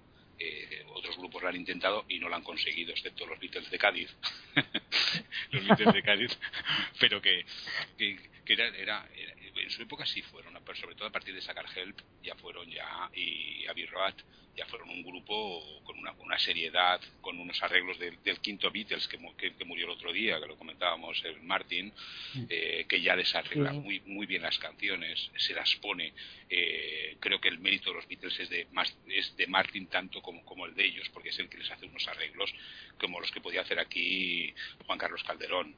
otros 0.93 1.17
grupos 1.17 1.41
lo 1.41 1.49
han 1.49 1.55
intentado 1.55 2.05
y 2.09 2.19
no 2.19 2.30
lo 2.30 2.36
han 2.36 2.43
conseguido, 2.43 2.91
excepto 2.91 3.25
los 3.25 3.39
Beatles 3.39 3.71
de 3.71 3.80
Cádiz. 3.80 4.15
los 5.49 5.65
Beatles 5.65 5.93
de 5.95 6.03
Cádiz, 6.03 6.38
pero 6.99 7.19
que, 7.19 7.43
era, 8.54 8.68
era, 8.70 9.10
en 9.56 9.70
su 9.70 9.82
época 9.82 10.06
sí 10.06 10.22
fueron, 10.22 10.58
pero 10.66 10.78
sobre 10.78 10.95
todo 10.95 11.08
a 11.08 11.12
partir 11.12 11.34
de 11.34 11.41
sacar 11.41 11.66
Help 11.76 12.00
ya 12.24 12.36
fueron 12.36 12.70
ya, 12.70 13.10
y 13.14 13.66
Abbey 13.68 13.86
Road 13.86 14.16
ya 14.58 14.66
fueron 14.66 14.89
un 14.89 15.04
grupo 15.04 15.84
con 15.84 16.00
una, 16.00 16.12
una 16.14 16.39
seriedad, 16.39 17.00
con 17.22 17.39
unos 17.39 17.62
arreglos 17.62 18.00
del, 18.00 18.39
quinto 18.39 18.72
Beatles 18.72 19.08
que, 19.08 19.20
que, 19.38 19.66
murió 19.66 19.86
el 19.86 19.91
otro 19.91 20.12
día, 20.12 20.39
que 20.41 20.48
lo 20.48 20.58
comentábamos 20.58 21.24
el 21.26 21.43
Martin, 21.43 21.93
eh, 22.50 22.86
que 22.89 23.00
ya 23.00 23.16
desarregla 23.16 23.72
muy, 23.72 24.00
muy 24.08 24.26
bien 24.26 24.41
las 24.41 24.58
canciones, 24.58 25.30
se 25.38 25.54
las 25.54 25.76
pone. 25.76 26.12
Eh, 26.50 27.18
creo 27.20 27.39
que 27.39 27.50
el 27.50 27.60
mérito 27.60 27.91
de 27.91 27.98
los 27.98 28.08
Beatles 28.08 28.39
es 28.39 28.50
de, 28.50 28.68
más, 28.72 28.98
es 29.08 29.38
de 29.38 29.45
Martin 29.45 29.88
tanto 29.88 30.24
como, 30.24 30.43
como 30.43 30.66
el 30.66 30.74
de 30.74 30.86
ellos, 30.86 31.08
porque 31.10 31.30
es 31.30 31.38
el 31.38 31.50
que 31.50 31.60
les 31.60 31.70
hace 31.70 31.86
unos 31.86 32.08
arreglos 32.08 32.52
como 33.00 33.20
los 33.20 33.32
que 33.32 33.41
podía 33.41 33.62
hacer 33.62 33.80
aquí 33.80 34.56
Juan 34.88 34.98
Carlos 34.98 35.24
Calderón 35.24 35.76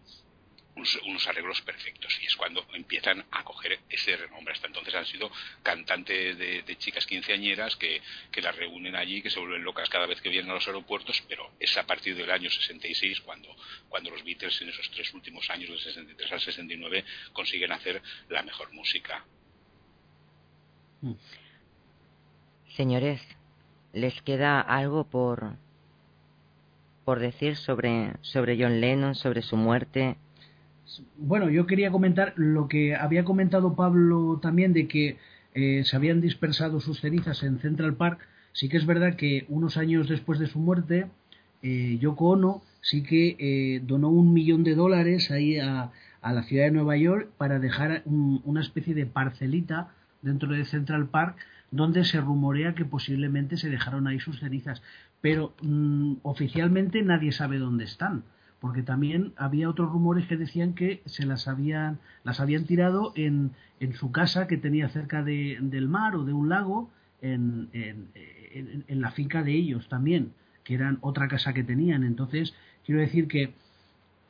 unos, 0.80 1.28
arreglos 1.28 1.62
perfectos 1.62 2.18
y 2.22 2.26
es 2.26 2.36
cuando 2.36 2.66
empiezan 2.74 3.24
a 3.32 3.44
coger 3.44 3.80
ese 3.90 4.16
renombre. 4.18 4.54
Hasta 4.54 4.68
entonces 4.68 4.96
han 4.96 5.06
sido 5.06 5.32
cantantes 5.64 6.38
de, 6.38 6.78
chicas 6.78 7.06
quinceañeras 7.06 7.76
que, 7.76 8.02
que, 8.32 8.42
las 8.42 8.56
reúnen 8.56 8.96
allí, 8.96 9.22
que 9.22 9.30
se 9.30 9.40
vuelven 9.40 9.64
locas 9.64 9.90
cada 9.90 10.06
vez 10.06 10.22
que 10.22 10.30
vienen 10.30 10.52
a 10.52 10.56
los 10.56 10.68
aeropuertos, 10.68 11.22
pero 11.28 11.52
es 11.60 11.76
a 11.78 11.86
partir 11.86 12.16
del 12.16 12.32
año 12.32 12.50
66 12.50 13.22
cuando, 13.22 13.56
cuando 13.90 14.10
los 14.10 14.24
Beatles 14.24 14.62
en 14.62 14.70
esos 14.70 14.90
tres 14.92 15.14
últimos 15.14 15.50
años, 15.50 15.70
del 15.70 15.80
63 15.80 16.32
al 16.32 16.42
69, 16.42 17.06
consiguen 17.34 17.72
hacer 17.72 18.02
la 18.30 18.44
mejor 18.44 18.72
música. 18.74 19.26
Mm. 21.02 21.14
Señores, 22.76 23.22
¿les 23.94 24.22
queda 24.22 24.62
algo 24.62 25.04
por, 25.06 25.56
por 27.04 27.20
decir 27.20 27.56
sobre, 27.56 28.14
sobre 28.22 28.58
John 28.62 28.80
Lennon, 28.80 29.16
sobre 29.16 29.42
su 29.42 29.58
muerte? 29.58 30.18
Bueno, 31.18 31.50
yo 31.50 31.68
quería 31.68 31.92
comentar 31.92 32.34
lo 32.36 32.68
que 32.68 32.96
había 32.96 33.24
comentado 33.24 33.76
Pablo 33.76 34.40
también 34.42 34.74
de 34.74 34.88
que 34.88 35.18
eh, 35.54 35.84
se 35.86 35.96
habían 35.96 36.22
dispersado 36.22 36.80
sus 36.80 37.00
cenizas 37.02 37.44
en 37.44 37.60
Central 37.60 37.96
Park. 37.96 38.20
Sí 38.54 38.70
que 38.70 38.78
es 38.78 38.86
verdad 38.86 39.16
que 39.16 39.46
unos 39.50 39.78
años 39.78 40.10
después 40.10 40.40
de 40.40 40.48
su 40.48 40.60
muerte, 40.60 41.08
eh, 41.62 41.98
Yoko 42.00 42.30
Ono 42.30 42.64
sí 42.82 43.04
que 43.04 43.36
eh, 43.40 43.82
donó 43.86 44.10
un 44.10 44.34
millón 44.34 44.64
de 44.64 44.76
dólares 44.76 45.32
ahí 45.32 45.60
a, 45.60 45.92
la 46.22 46.44
ciudad 46.44 46.66
de 46.66 46.72
Nueva 46.72 46.98
York 46.98 47.30
para 47.38 47.60
dejar 47.60 48.04
una 48.06 48.62
especie 48.62 48.94
de 48.94 49.06
parcelita 49.06 49.94
dentro 50.22 50.50
de 50.52 50.66
Central 50.66 51.08
Park 51.08 51.38
donde 51.72 52.04
se 52.04 52.20
rumorea 52.20 52.76
que 52.76 52.84
posiblemente 52.84 53.58
se 53.58 53.70
dejaron 53.70 54.08
ahí 54.08 54.20
sus 54.20 54.40
cenizas. 54.40 54.82
Pero 55.22 55.54
mm, 55.62 56.16
oficialmente 56.24 57.02
nadie 57.04 57.32
sabe 57.32 57.58
dónde 57.58 57.86
están 57.86 58.24
porque 58.60 58.84
también 58.84 59.34
había 59.38 59.70
otros 59.70 59.91
rumores 59.91 60.28
que 60.28 60.38
decían 60.38 60.74
que 60.74 61.01
se 61.05 61.26
las 61.26 61.47
habían 61.47 61.99
las 62.24 62.39
habían 62.39 62.66
tirado 62.66 63.14
en, 63.16 63.51
en 63.80 63.93
su 63.93 64.12
casa 64.12 64.47
que 64.47 64.57
tenía 64.57 64.89
cerca 64.89 65.24
de, 65.24 65.57
del 65.62 65.88
mar 65.88 66.16
o 66.16 66.26
de 66.26 66.34
un 66.34 66.49
lago 66.49 66.89
en, 67.22 67.70
en, 67.74 68.10
en, 68.88 69.01
la 69.01 69.12
finca 69.12 69.43
de 69.43 69.53
ellos 69.53 69.88
también 69.89 70.34
que 70.64 70.74
eran 70.74 70.97
otra 71.01 71.28
casa 71.28 71.53
que 71.53 71.64
tenían. 71.64 72.03
Entonces 72.03 72.53
quiero 72.86 73.01
decir 73.01 73.28
que 73.28 73.53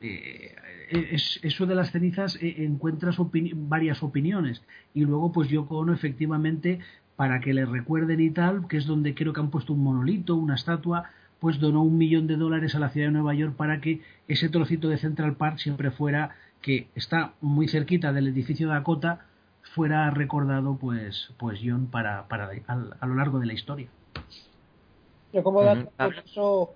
eh, 0.00 0.54
es, 0.90 1.38
eso 1.42 1.66
de 1.66 1.74
las 1.74 1.90
cenizas 1.90 2.36
eh, 2.36 2.64
encuentras 2.64 3.16
varias 3.54 4.02
opiniones. 4.02 4.62
Y 4.94 5.04
luego 5.04 5.32
pues 5.32 5.48
yo 5.48 5.66
cono 5.66 5.92
efectivamente 5.92 6.80
para 7.16 7.40
que 7.40 7.52
le 7.52 7.66
recuerden 7.66 8.20
y 8.20 8.30
tal 8.30 8.66
que 8.68 8.78
es 8.78 8.86
donde 8.86 9.14
creo 9.14 9.32
que 9.32 9.40
han 9.40 9.50
puesto 9.50 9.74
un 9.74 9.82
monolito 9.82 10.36
una 10.36 10.54
estatua 10.54 11.10
pues 11.40 11.58
donó 11.58 11.82
un 11.82 11.98
millón 11.98 12.26
de 12.26 12.36
dólares 12.36 12.74
a 12.74 12.78
la 12.78 12.90
ciudad 12.90 13.08
de 13.08 13.12
Nueva 13.12 13.34
York 13.34 13.54
para 13.56 13.80
que 13.80 14.00
ese 14.28 14.48
trocito 14.48 14.88
de 14.88 14.98
Central 14.98 15.36
Park 15.36 15.58
siempre 15.58 15.90
fuera, 15.90 16.36
que 16.60 16.88
está 16.94 17.32
muy 17.40 17.66
cerquita 17.68 18.12
del 18.12 18.28
edificio 18.28 18.68
Dakota, 18.68 19.26
fuera 19.74 20.10
recordado 20.10 20.76
pues 20.76 21.32
pues 21.38 21.60
John 21.64 21.86
para, 21.86 22.28
para 22.28 22.50
a, 22.66 23.06
lo 23.06 23.14
largo 23.14 23.38
de 23.38 23.46
la 23.46 23.54
historia. 23.54 23.88
Yo 25.32 25.42
como 25.42 25.62
dato 25.62 25.90
eso 26.24 26.74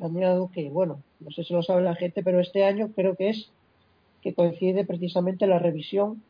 añado 0.00 0.50
que, 0.52 0.68
bueno, 0.68 1.00
no 1.20 1.30
sé 1.30 1.44
si 1.44 1.54
lo 1.54 1.62
sabe 1.62 1.82
la 1.82 1.94
gente, 1.94 2.22
pero 2.22 2.40
este 2.40 2.64
año 2.64 2.90
creo 2.94 3.16
que 3.16 3.30
es 3.30 3.50
que 4.22 4.34
coincide 4.34 4.84
precisamente 4.84 5.46
la 5.46 5.58
revisión 5.58 6.22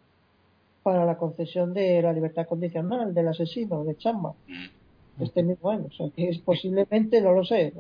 para 0.83 1.05
la 1.05 1.19
concesión 1.19 1.75
de 1.75 2.01
la 2.03 2.13
libertad 2.13 2.47
condicional 2.47 3.13
del 3.13 3.29
asesino, 3.29 3.85
de 3.85 3.97
Chamba. 3.97 4.35
Mm 5.19 5.23
este 5.23 5.43
mismo 5.43 5.71
año. 5.71 5.87
O 5.87 5.93
sea, 5.93 6.07
que 6.15 6.29
es 6.29 6.39
posiblemente, 6.39 7.21
no 7.21 7.33
lo 7.33 7.45
sé, 7.45 7.73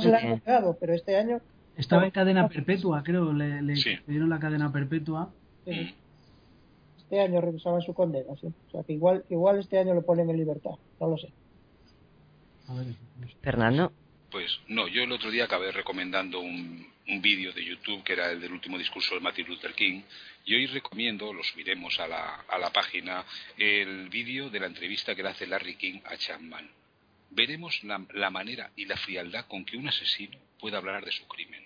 se 0.00 0.08
la 0.08 0.18
han 0.18 0.40
quedado, 0.40 0.76
pero 0.78 0.94
este 0.94 1.16
año. 1.16 1.40
Estaba 1.76 2.04
en 2.04 2.12
cadena 2.12 2.48
perpetua, 2.48 3.02
creo, 3.02 3.32
le, 3.32 3.62
le 3.62 3.74
dieron 4.06 4.30
la 4.30 4.38
cadena 4.38 4.70
perpetua. 4.70 5.32
Este 5.66 7.20
año 7.20 7.40
revisaba 7.40 7.80
su 7.80 7.94
condena, 7.94 8.34
sí. 8.40 8.46
O 8.46 8.70
sea, 8.70 8.82
que 8.84 8.92
igual, 8.92 9.24
igual 9.28 9.58
este 9.58 9.78
año 9.78 9.94
lo 9.94 10.02
ponen 10.02 10.30
en 10.30 10.36
libertad, 10.36 10.72
no 11.00 11.08
lo 11.08 11.18
sé. 11.18 11.28
Fernando. 13.42 13.92
Pues 14.30 14.60
no, 14.68 14.88
yo 14.88 15.02
el 15.02 15.12
otro 15.12 15.30
día 15.30 15.44
acabé 15.44 15.70
recomendando 15.70 16.40
un, 16.40 16.86
un 17.08 17.22
vídeo 17.22 17.52
de 17.52 17.64
YouTube 17.64 18.02
que 18.02 18.14
era 18.14 18.32
el 18.32 18.40
del 18.40 18.52
último 18.52 18.78
discurso 18.78 19.14
de 19.14 19.20
Martin 19.20 19.46
Luther 19.46 19.74
King 19.74 20.02
y 20.44 20.54
hoy 20.54 20.66
recomiendo, 20.66 21.32
lo 21.32 21.44
subiremos 21.44 22.00
a 22.00 22.08
la, 22.08 22.44
a 22.48 22.58
la 22.58 22.70
página, 22.70 23.24
el 23.58 24.08
vídeo 24.08 24.50
de 24.50 24.60
la 24.60 24.66
entrevista 24.66 25.14
que 25.14 25.22
le 25.22 25.28
hace 25.28 25.46
Larry 25.46 25.76
King 25.76 26.00
a 26.04 26.16
Chapman 26.16 26.68
veremos 27.34 27.82
la, 27.84 28.30
manera 28.30 28.70
y 28.76 28.86
la 28.86 28.96
frialdad 28.96 29.46
con 29.46 29.64
que 29.64 29.76
un 29.76 29.88
asesino 29.88 30.38
puede 30.58 30.76
hablar 30.76 31.04
de 31.04 31.12
su 31.12 31.26
crimen. 31.26 31.62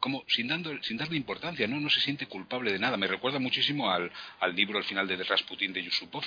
Como 0.00 0.22
sin, 0.28 0.46
dando, 0.46 0.80
sin 0.82 0.96
darle 0.96 1.16
importancia, 1.16 1.66
¿no? 1.66 1.80
no 1.80 1.90
se 1.90 2.00
siente 2.00 2.26
culpable 2.26 2.72
de 2.72 2.78
nada. 2.78 2.96
Me 2.96 3.08
recuerda 3.08 3.40
muchísimo 3.40 3.90
al, 3.90 4.12
al 4.38 4.54
libro 4.54 4.78
al 4.78 4.84
final 4.84 5.08
de 5.08 5.16
Rasputin 5.24 5.72
de 5.72 5.82
Yusupov, 5.82 6.24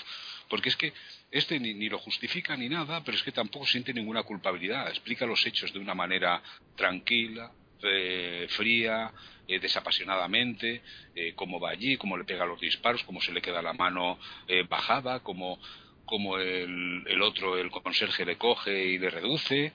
porque 0.49 0.69
es 0.69 0.75
que 0.75 0.93
este 1.31 1.57
ni, 1.59 1.87
lo 1.87 1.97
justifica 1.97 2.57
ni 2.57 2.67
nada, 2.67 3.01
pero 3.05 3.15
es 3.15 3.23
que 3.23 3.31
tampoco 3.31 3.65
siente 3.65 3.93
ninguna 3.93 4.23
culpabilidad. 4.23 4.89
Explica 4.89 5.25
los 5.25 5.45
hechos 5.45 5.71
de 5.71 5.79
una 5.79 5.95
manera 5.95 6.43
tranquila, 6.75 7.51
eh, 7.83 8.47
fría, 8.49 9.11
eh, 9.47 9.59
desapasionadamente, 9.59 10.83
eh, 11.15 11.33
cómo 11.35 11.59
va 11.59 11.71
allí, 11.71 11.95
cómo 11.95 12.17
le 12.17 12.25
pega 12.25 12.45
los 12.45 12.59
disparos, 12.59 13.03
cómo 13.03 13.21
se 13.21 13.31
le 13.31 13.41
queda 13.41 13.61
la 13.61 13.73
mano 13.73 14.19
bajada, 14.67 15.21
cómo 15.21 15.57
como 16.05 16.37
el, 16.37 17.03
el 17.07 17.21
otro, 17.21 17.57
el 17.57 17.69
conserje, 17.69 18.25
le 18.25 18.37
coge 18.37 18.85
y 18.85 18.97
le 18.97 19.09
reduce, 19.09 19.73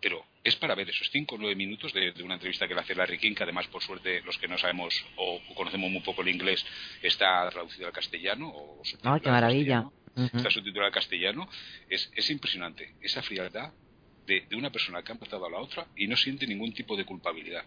pero 0.00 0.24
es 0.42 0.56
para 0.56 0.74
ver 0.74 0.88
esos 0.88 1.10
5 1.10 1.34
o 1.34 1.38
9 1.38 1.54
minutos 1.54 1.92
de, 1.92 2.12
una 2.22 2.34
entrevista 2.34 2.66
que 2.66 2.74
le 2.74 2.80
hace 2.80 2.94
Larry 2.94 3.18
King, 3.18 3.34
que 3.34 3.42
además, 3.42 3.66
por 3.66 3.82
suerte, 3.82 4.22
los 4.22 4.38
que 4.38 4.48
no 4.48 4.56
sabemos 4.56 5.04
o 5.16 5.40
conocemos 5.54 5.90
muy 5.90 6.00
poco 6.00 6.22
el 6.22 6.28
inglés, 6.28 6.64
está 7.02 7.48
traducido 7.50 7.86
al 7.86 7.92
castellano. 7.92 8.48
O 8.48 8.82
¡Ah, 9.02 9.18
qué 9.22 9.30
maravilla! 9.30 9.86
Está 10.16 10.50
subtitulado 10.50 10.86
al 10.86 10.92
castellano. 10.92 11.48
Es, 11.88 12.10
es 12.14 12.30
impresionante 12.30 12.94
esa 13.00 13.22
frialdad 13.22 13.72
de, 14.26 14.44
de, 14.48 14.56
una 14.56 14.70
persona 14.70 15.02
que 15.02 15.12
ha 15.12 15.14
matado 15.14 15.46
a 15.46 15.50
la 15.50 15.58
otra 15.58 15.86
y 15.96 16.06
no 16.06 16.16
siente 16.16 16.46
ningún 16.46 16.72
tipo 16.72 16.96
de 16.96 17.04
culpabilidad. 17.04 17.64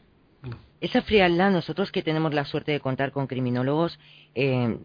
Esa 0.82 1.02
frialdad, 1.02 1.52
nosotros 1.52 1.92
que 1.92 2.04
tenemos 2.04 2.34
la 2.34 2.44
suerte 2.44 2.74
de 2.74 2.82
contar 2.82 3.12
con 3.12 3.28
criminólogos, 3.28 3.98
eh, 4.36 4.78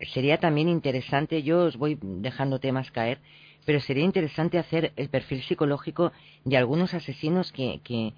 sería 0.00 0.38
también 0.38 0.68
interesante, 0.68 1.42
yo 1.42 1.64
os 1.64 1.76
voy 1.76 1.98
dejando 2.00 2.58
temas 2.58 2.90
caer, 2.90 3.18
pero 3.64 3.80
sería 3.80 4.04
interesante 4.04 4.58
hacer 4.58 4.92
el 4.96 5.08
perfil 5.08 5.42
psicológico 5.42 6.12
de 6.44 6.56
algunos 6.56 6.94
asesinos 6.94 7.52
que, 7.52 7.80
que 7.82 8.12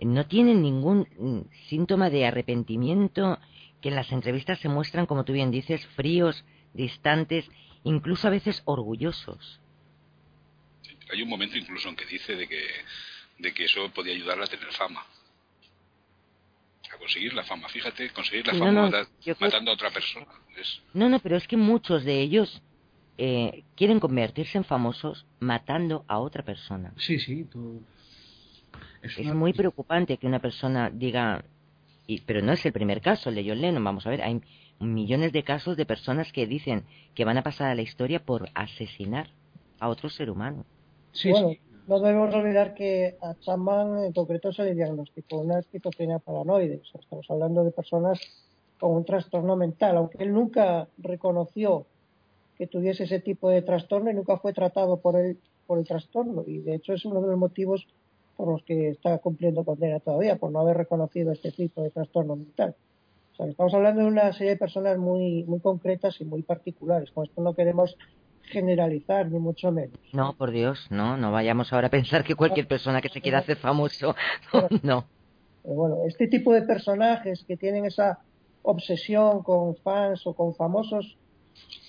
no 0.00 0.26
tienen 0.26 0.62
ningún 0.62 1.06
mm, 1.18 1.66
síntoma 1.68 2.10
de 2.10 2.26
arrepentimiento, 2.26 3.38
que 3.80 3.90
en 3.90 3.94
las 3.94 4.10
entrevistas 4.10 4.58
se 4.58 4.68
muestran, 4.68 5.06
como 5.06 5.24
tú 5.24 5.32
bien 5.32 5.50
dices, 5.50 5.86
fríos, 5.88 6.44
distantes, 6.74 7.48
incluso 7.84 8.26
a 8.26 8.30
veces 8.30 8.62
orgullosos. 8.64 9.60
hay 11.12 11.22
un 11.22 11.28
momento 11.28 11.56
incluso 11.56 11.88
en 11.88 11.96
que 11.96 12.06
dice 12.06 12.34
de 12.34 12.48
que, 12.48 12.66
de 13.38 13.54
que 13.54 13.64
eso 13.64 13.88
podía 13.90 14.14
ayudarle 14.14 14.44
a 14.44 14.48
tener 14.48 14.70
fama 14.72 15.04
a 16.92 16.98
conseguir 16.98 17.34
la 17.34 17.44
fama. 17.44 17.68
Fíjate, 17.68 18.10
conseguir 18.10 18.46
la 18.46 18.54
fama 18.54 18.90
matando 19.38 19.70
a 19.70 19.74
otra 19.74 19.90
persona. 19.90 20.26
No, 20.94 21.08
no, 21.08 21.18
pero 21.20 21.36
es 21.36 21.46
que 21.46 21.56
muchos 21.56 22.04
de 22.04 22.20
ellos 22.20 22.62
eh, 23.16 23.64
quieren 23.76 24.00
convertirse 24.00 24.58
en 24.58 24.64
famosos 24.64 25.26
matando 25.40 26.04
a 26.08 26.18
otra 26.18 26.44
persona. 26.44 26.92
Sí, 26.96 27.18
sí. 27.18 27.46
Es, 29.02 29.34
muy 29.34 29.52
preocupante 29.52 30.16
que 30.16 30.26
una 30.26 30.40
persona 30.40 30.90
diga, 30.90 31.44
y, 32.06 32.20
pero 32.20 32.42
no 32.42 32.52
es 32.52 32.64
el 32.64 32.72
primer 32.72 33.00
caso, 33.00 33.28
el 33.28 33.36
de 33.36 33.48
John 33.48 33.60
Lennon, 33.60 33.84
vamos 33.84 34.06
a 34.06 34.10
ver, 34.10 34.22
hay 34.22 34.40
millones 34.80 35.32
de 35.32 35.42
casos 35.42 35.76
de 35.76 35.86
personas 35.86 36.32
que 36.32 36.46
dicen 36.46 36.84
que 37.14 37.24
van 37.24 37.38
a 37.38 37.42
pasar 37.42 37.70
a 37.70 37.74
la 37.74 37.82
historia 37.82 38.24
por 38.24 38.48
asesinar 38.54 39.28
a 39.80 39.88
otro 39.88 40.08
ser 40.08 40.30
humano. 40.30 40.64
Sí, 41.12 41.32
sí. 41.32 41.60
No 41.88 42.00
debemos 42.00 42.34
olvidar 42.34 42.74
que 42.74 43.16
a 43.22 43.34
Chapman 43.40 44.04
en 44.04 44.12
concreto 44.12 44.52
se 44.52 44.62
le 44.62 44.74
diagnosticó 44.74 45.38
una 45.38 45.58
esquizofrenia 45.58 46.18
paranoide. 46.18 46.82
estamos 47.00 47.26
hablando 47.30 47.64
de 47.64 47.70
personas 47.70 48.20
con 48.78 48.92
un 48.92 49.04
trastorno 49.04 49.56
mental, 49.56 49.96
aunque 49.96 50.22
él 50.22 50.32
nunca 50.32 50.88
reconoció 50.98 51.86
que 52.56 52.66
tuviese 52.66 53.04
ese 53.04 53.20
tipo 53.20 53.50
de 53.50 53.62
trastorno 53.62 54.10
y 54.10 54.14
nunca 54.14 54.36
fue 54.38 54.52
tratado 54.52 54.98
por 54.98 55.16
el, 55.16 55.38
por 55.66 55.78
el 55.78 55.86
trastorno. 55.86 56.42
Y 56.46 56.58
de 56.58 56.74
hecho 56.74 56.92
es 56.92 57.04
uno 57.04 57.20
de 57.20 57.28
los 57.28 57.38
motivos 57.38 57.86
por 58.36 58.48
los 58.48 58.62
que 58.64 58.90
está 58.90 59.18
cumpliendo 59.18 59.64
condena 59.64 60.00
todavía, 60.00 60.36
por 60.36 60.50
no 60.50 60.60
haber 60.60 60.76
reconocido 60.76 61.32
este 61.32 61.52
tipo 61.52 61.82
de 61.82 61.90
trastorno 61.90 62.36
mental. 62.36 62.74
O 63.32 63.36
sea, 63.36 63.46
estamos 63.46 63.74
hablando 63.74 64.02
de 64.02 64.08
una 64.08 64.32
serie 64.32 64.50
de 64.50 64.56
personas 64.56 64.98
muy, 64.98 65.44
muy 65.44 65.60
concretas 65.60 66.20
y 66.20 66.24
muy 66.24 66.42
particulares. 66.42 67.10
Con 67.12 67.24
esto 67.24 67.40
no 67.40 67.54
queremos 67.54 67.96
generalizar, 68.42 69.30
ni 69.30 69.38
mucho 69.38 69.70
menos. 69.70 69.98
No, 70.12 70.34
por 70.34 70.50
Dios, 70.50 70.86
no, 70.90 71.16
no 71.16 71.30
vayamos 71.30 71.72
ahora 71.72 71.88
a 71.88 71.90
pensar 71.90 72.24
que 72.24 72.34
cualquier 72.34 72.66
persona 72.66 73.00
que 73.00 73.08
se 73.08 73.20
quiera 73.20 73.38
hacer 73.38 73.56
famoso, 73.56 74.14
no. 74.82 75.04
bueno, 75.64 75.98
este 76.06 76.28
tipo 76.28 76.52
de 76.52 76.62
personajes 76.62 77.44
que 77.46 77.56
tienen 77.56 77.84
esa 77.84 78.18
obsesión 78.70 79.42
con 79.42 79.76
fans 79.76 80.26
o 80.26 80.34
con 80.34 80.54
famosos, 80.54 81.16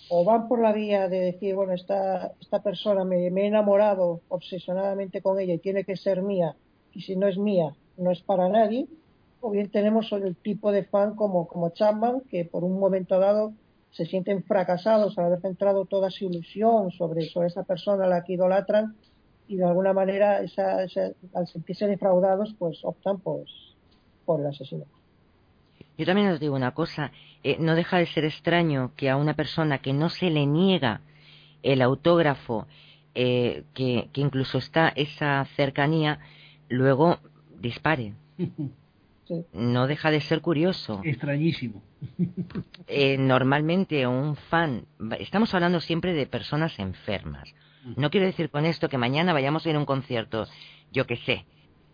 o 0.09 0.23
van 0.23 0.47
por 0.47 0.61
la 0.61 0.73
vía 0.73 1.07
de 1.07 1.19
decir, 1.19 1.55
bueno, 1.55 1.73
esta, 1.73 2.31
esta 2.41 2.61
persona 2.61 3.03
me, 3.03 3.29
me 3.29 3.43
he 3.43 3.47
enamorado 3.47 4.21
obsesionadamente 4.29 5.21
con 5.21 5.39
ella 5.39 5.53
y 5.53 5.59
tiene 5.59 5.83
que 5.83 5.95
ser 5.95 6.21
mía, 6.21 6.55
y 6.93 7.01
si 7.01 7.15
no 7.15 7.27
es 7.27 7.37
mía, 7.37 7.75
no 7.97 8.11
es 8.11 8.21
para 8.21 8.49
nadie, 8.49 8.87
o 9.41 9.51
bien 9.51 9.69
tenemos 9.69 10.11
el 10.11 10.35
tipo 10.35 10.71
de 10.71 10.83
fan 10.83 11.15
como, 11.15 11.47
como 11.47 11.69
Chapman, 11.69 12.21
que 12.29 12.45
por 12.45 12.63
un 12.63 12.79
momento 12.79 13.19
dado 13.19 13.53
se 13.91 14.05
sienten 14.05 14.43
fracasados 14.43 15.17
al 15.17 15.25
haber 15.25 15.41
centrado 15.41 15.85
toda 15.85 16.09
su 16.09 16.25
ilusión 16.25 16.91
sobre, 16.91 17.27
sobre 17.29 17.47
esa 17.47 17.63
persona 17.63 18.05
a 18.05 18.09
la 18.09 18.23
que 18.23 18.33
idolatran 18.33 18.95
y 19.47 19.55
de 19.57 19.65
alguna 19.65 19.93
manera 19.93 20.41
esa, 20.41 20.85
al 21.33 21.47
sentirse 21.47 21.87
defraudados 21.87 22.55
pues 22.59 22.79
optan 22.83 23.19
pues, 23.19 23.49
por 24.25 24.39
el 24.41 24.47
asesinato. 24.47 24.98
Yo 25.99 26.05
también 26.05 26.29
os 26.29 26.39
digo 26.39 26.55
una 26.55 26.71
cosa, 26.71 27.11
eh, 27.43 27.57
no 27.59 27.75
deja 27.75 27.97
de 27.97 28.05
ser 28.05 28.23
extraño 28.23 28.93
que 28.95 29.09
a 29.09 29.17
una 29.17 29.33
persona 29.33 29.79
que 29.79 29.91
no 29.91 30.07
se 30.07 30.29
le 30.29 30.45
niega 30.45 31.01
el 31.61 31.81
autógrafo, 31.81 32.67
eh, 33.15 33.65
que, 33.73 34.07
que 34.13 34.21
incluso 34.21 34.59
está 34.59 34.93
esa 34.95 35.43
cercanía, 35.57 36.19
luego 36.69 37.19
dispare. 37.59 38.13
No 39.53 39.85
deja 39.85 40.09
de 40.09 40.21
ser 40.21 40.41
curioso. 40.41 41.01
Extrañísimo. 41.03 41.83
Eh, 42.87 43.15
normalmente 43.19 44.07
un 44.07 44.35
fan, 44.35 44.87
estamos 45.19 45.53
hablando 45.53 45.81
siempre 45.81 46.13
de 46.13 46.25
personas 46.25 46.79
enfermas. 46.79 47.47
No 47.95 48.09
quiero 48.09 48.25
decir 48.25 48.49
con 48.49 48.65
esto 48.65 48.89
que 48.89 48.97
mañana 48.97 49.31
vayamos 49.31 49.63
a 49.63 49.69
ir 49.69 49.75
a 49.75 49.79
un 49.79 49.85
concierto, 49.85 50.47
yo 50.91 51.05
que 51.05 51.17
sé, 51.17 51.45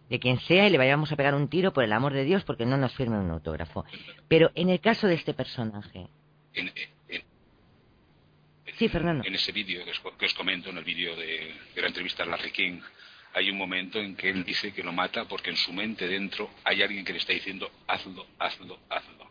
de 0.10 0.20
quien 0.20 0.40
sea 0.40 0.68
y 0.68 0.70
le 0.70 0.78
vayamos 0.78 1.12
a 1.12 1.16
pegar 1.16 1.36
un 1.36 1.48
tiro 1.48 1.74
por 1.74 1.84
el 1.84 1.94
amor 1.94 2.14
de 2.14 2.24
Dios 2.24 2.44
porque 2.44 2.66
no 2.66 2.78
nos 2.78 2.94
firme 2.94 3.18
un 3.18 3.32
autógrafo. 3.32 3.86
Pero 4.28 4.52
en 4.56 4.70
el 4.70 4.80
caso 4.80 5.08
de 5.08 5.16
este 5.16 5.34
personaje. 5.34 6.08
sí, 8.78 8.90
Fernando. 8.90 9.24
En 9.26 9.36
ese 9.36 9.52
vídeo 9.52 9.84
que, 9.86 10.26
os 10.26 10.34
comento, 10.34 10.70
en 10.70 10.78
el 10.78 10.84
vídeo 10.84 11.16
de, 11.16 11.54
de 11.74 11.82
la 11.82 11.88
entrevista 11.88 12.24
a 12.24 12.26
Larry 12.26 12.52
King, 12.52 12.82
hay 13.36 13.50
un 13.50 13.58
momento 13.58 14.00
en 14.00 14.16
que 14.16 14.30
él 14.30 14.46
dice 14.46 14.72
que 14.72 14.82
lo 14.82 14.94
mata 14.94 15.26
porque 15.26 15.50
en 15.50 15.58
su 15.58 15.74
mente 15.74 16.08
dentro 16.08 16.52
hay 16.64 16.82
alguien 16.82 17.04
que 17.04 17.12
le 17.12 17.20
está 17.20 17.34
diciendo 17.34 17.70
hazlo, 17.86 18.26
hazlo, 18.40 18.80
hazlo. 18.90 19.30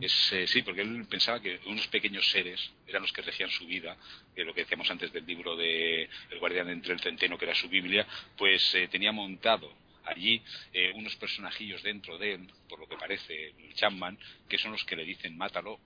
Es, 0.00 0.32
eh, 0.32 0.46
sí, 0.46 0.62
porque 0.62 0.80
él 0.80 1.06
pensaba 1.08 1.40
que 1.40 1.60
unos 1.66 1.86
pequeños 1.88 2.26
seres 2.30 2.72
eran 2.86 3.02
los 3.02 3.12
que 3.12 3.20
regían 3.20 3.50
su 3.50 3.66
vida, 3.66 3.96
que 4.34 4.44
lo 4.44 4.54
que 4.54 4.62
decíamos 4.62 4.90
antes 4.90 5.12
del 5.12 5.26
libro 5.26 5.54
de 5.54 6.08
El 6.30 6.38
guardián 6.38 6.70
entre 6.70 6.94
el 6.94 7.00
centeno, 7.00 7.36
que 7.36 7.44
era 7.44 7.54
su 7.54 7.68
Biblia, 7.68 8.06
pues 8.38 8.74
eh, 8.74 8.88
tenía 8.88 9.12
montado 9.12 9.70
allí 10.06 10.42
eh, 10.72 10.92
unos 10.94 11.14
personajillos 11.16 11.82
dentro 11.82 12.16
de 12.16 12.34
él, 12.34 12.50
por 12.68 12.78
lo 12.78 12.88
que 12.88 12.96
parece 12.96 13.48
el 13.50 13.74
Chapman, 13.74 14.18
que 14.48 14.56
son 14.56 14.72
los 14.72 14.84
que 14.84 14.96
le 14.96 15.04
dicen 15.04 15.36
mátalo. 15.36 15.78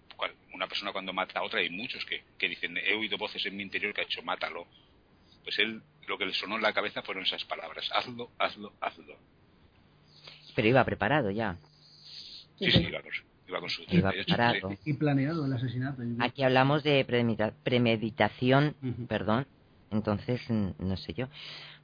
Una 0.52 0.68
persona 0.68 0.92
cuando 0.92 1.12
mata 1.12 1.40
a 1.40 1.42
otra, 1.42 1.60
hay 1.60 1.70
muchos 1.70 2.04
que, 2.04 2.22
que 2.38 2.48
dicen 2.48 2.76
he 2.76 2.94
oído 2.94 3.16
voces 3.16 3.44
en 3.46 3.56
mi 3.56 3.62
interior 3.62 3.92
que 3.94 4.02
ha 4.02 4.04
hecho 4.04 4.22
mátalo. 4.22 4.68
Pues 5.42 5.58
él 5.58 5.82
lo 6.06 6.18
que 6.18 6.26
le 6.26 6.34
sonó 6.34 6.56
en 6.56 6.62
la 6.62 6.72
cabeza 6.72 7.02
fueron 7.02 7.24
esas 7.24 7.44
palabras, 7.44 7.88
hazlo, 7.92 8.30
hazlo, 8.38 8.74
hazlo. 8.80 9.16
Pero 10.54 10.68
iba 10.68 10.84
preparado 10.84 11.30
ya. 11.30 11.56
Sí, 12.58 12.70
sí, 12.70 12.88
iba 13.50 13.60
con, 13.60 13.68
su... 13.68 13.82
Iba 13.88 14.10
preparado. 14.10 14.70
Y 14.84 14.94
planeado 14.94 15.44
el 15.44 15.52
asesinato. 15.52 16.02
Aquí 16.20 16.42
hablamos 16.42 16.82
de 16.82 17.04
premeditación, 17.62 18.74
perdón, 19.08 19.46
entonces 19.90 20.40
no 20.48 20.96
sé 20.96 21.14
yo. 21.14 21.26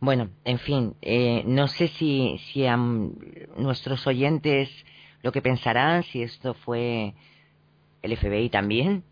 Bueno, 0.01 0.31
en 0.45 0.59
fin, 0.59 0.95
eh, 1.03 1.43
no 1.47 1.69
sé 1.69 1.89
si, 1.89 2.39
si 2.53 2.67
a 2.67 2.77
nuestros 2.77 4.07
oyentes 4.07 4.71
lo 5.23 5.33
que 5.33 5.43
pensarán, 5.43 6.03
si 6.05 6.23
esto 6.23 6.55
fue 6.55 7.15
el 8.03 8.17
FBI 8.17 8.51
también, 8.51 9.03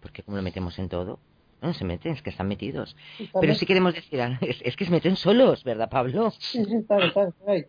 porque 0.00 0.22
como 0.22 0.36
lo 0.36 0.42
metemos 0.42 0.78
en 0.78 0.88
todo, 0.88 1.18
no 1.60 1.74
se 1.74 1.84
meten, 1.84 2.12
es 2.12 2.22
que 2.22 2.30
están 2.30 2.48
metidos. 2.48 2.96
Pero 3.40 3.54
si 3.54 3.66
queremos 3.66 3.94
decir, 3.94 4.20
es, 4.40 4.76
que 4.76 4.84
se 4.84 4.90
meten 4.90 5.16
solos, 5.16 5.64
¿verdad, 5.64 5.90
Pablo? 5.90 6.30
Sí, 6.38 6.64
sí, 6.64 6.76
están, 6.76 7.02
están, 7.02 7.34
ahí, 7.46 7.64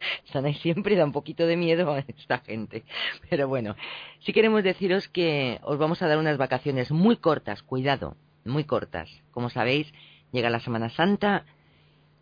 ahí 0.34 0.54
siempre, 0.54 0.96
da 0.96 1.04
un 1.04 1.12
poquito 1.12 1.46
de 1.46 1.56
miedo 1.56 1.92
a 1.92 2.00
esta 2.00 2.38
gente. 2.38 2.84
Pero 3.28 3.48
bueno, 3.48 3.76
si 4.20 4.32
queremos 4.32 4.62
deciros 4.62 5.08
que 5.08 5.58
os 5.62 5.78
vamos 5.78 6.02
a 6.02 6.08
dar 6.08 6.18
unas 6.18 6.38
vacaciones 6.38 6.90
muy 6.90 7.16
cortas, 7.16 7.62
cuidado, 7.62 8.16
muy 8.44 8.64
cortas. 8.64 9.10
Como 9.30 9.50
sabéis, 9.50 9.92
llega 10.32 10.50
la 10.50 10.60
Semana 10.60 10.90
Santa 10.90 11.44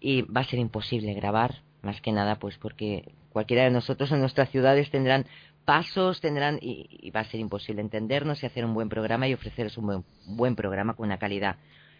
y 0.00 0.22
va 0.22 0.42
a 0.42 0.44
ser 0.44 0.58
imposible 0.58 1.14
grabar, 1.14 1.62
más 1.82 2.00
que 2.00 2.12
nada, 2.12 2.36
pues 2.36 2.56
porque 2.58 3.12
cualquiera 3.30 3.64
de 3.64 3.70
nosotros 3.70 4.10
en 4.12 4.20
nuestras 4.20 4.50
ciudades 4.50 4.90
tendrán 4.90 5.26
pasos 5.68 6.22
tendrán 6.22 6.58
y, 6.62 7.10
va 7.10 7.20
a 7.20 7.24
ser 7.24 7.40
imposible 7.40 7.82
entendernos 7.82 8.42
y 8.42 8.46
hacer 8.46 8.64
un 8.64 8.72
buen 8.72 8.88
programa 8.88 9.28
y 9.28 9.34
ofreceros 9.34 9.76
un 9.76 10.02
buen, 10.24 10.56
programa 10.56 10.94
con 10.94 11.04
una 11.04 11.18
calidad 11.18 11.56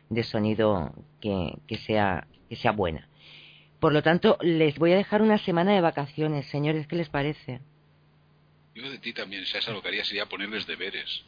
de 0.09 0.23
sonido 0.23 0.95
que, 1.21 1.59
que, 1.67 1.77
sea, 1.77 2.27
que 2.49 2.57
sea 2.57 2.73
buena. 2.73 3.11
Por 3.81 3.93
lo 3.93 4.03
tanto, 4.03 4.39
les 4.41 4.79
voy 4.79 4.93
a 4.93 4.97
dejar 4.97 5.23
una 5.23 5.39
semana 5.39 5.73
de 5.73 5.81
vacaciones, 5.81 6.47
señores, 6.47 6.87
¿qué 6.87 6.97
les 6.97 7.09
parece? 7.09 7.61
Yo 8.75 8.91
de 8.91 8.99
ti 8.99 9.13
también, 9.13 9.45
César, 9.47 9.75
lo 9.75 9.83
que 9.83 9.89
haría 9.89 10.05
sería 10.05 10.27
ponerles 10.27 10.67
deberes 10.67 11.25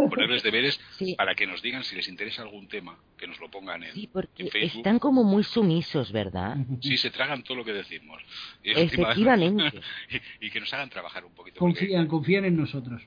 ponerles 0.08 0.42
deberes 0.42 0.80
para 1.16 1.34
que 1.34 1.46
nos 1.46 1.62
digan 1.62 1.84
si 1.84 1.96
les 1.96 2.08
interesa 2.08 2.42
algún 2.42 2.68
tema, 2.68 2.98
que 3.16 3.26
nos 3.26 3.38
lo 3.40 3.50
pongan 3.50 3.82
en, 3.82 3.92
sí, 3.92 4.08
porque 4.12 4.50
Están 4.54 4.98
como 4.98 5.24
muy 5.24 5.44
sumisos, 5.44 6.12
¿verdad? 6.12 6.56
Sí, 6.80 6.96
se 6.96 7.10
tragan 7.10 7.42
todo 7.42 7.58
lo 7.58 7.64
que 7.64 7.72
decimos. 7.72 8.22
Efectivamente. 8.62 9.80
y, 10.40 10.50
que 10.50 10.60
nos 10.60 10.72
hagan 10.72 10.88
trabajar 10.88 11.24
un 11.24 11.34
poquito. 11.34 11.58
Confían, 11.58 12.06
confían 12.06 12.44
en 12.44 12.56
nosotros. 12.56 13.02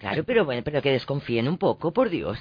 claro, 0.00 0.24
pero 0.24 0.44
bueno, 0.44 0.62
pero 0.64 0.80
que 0.80 0.90
desconfíen 0.90 1.48
un 1.48 1.58
poco, 1.58 1.92
por 1.92 2.10
Dios. 2.10 2.38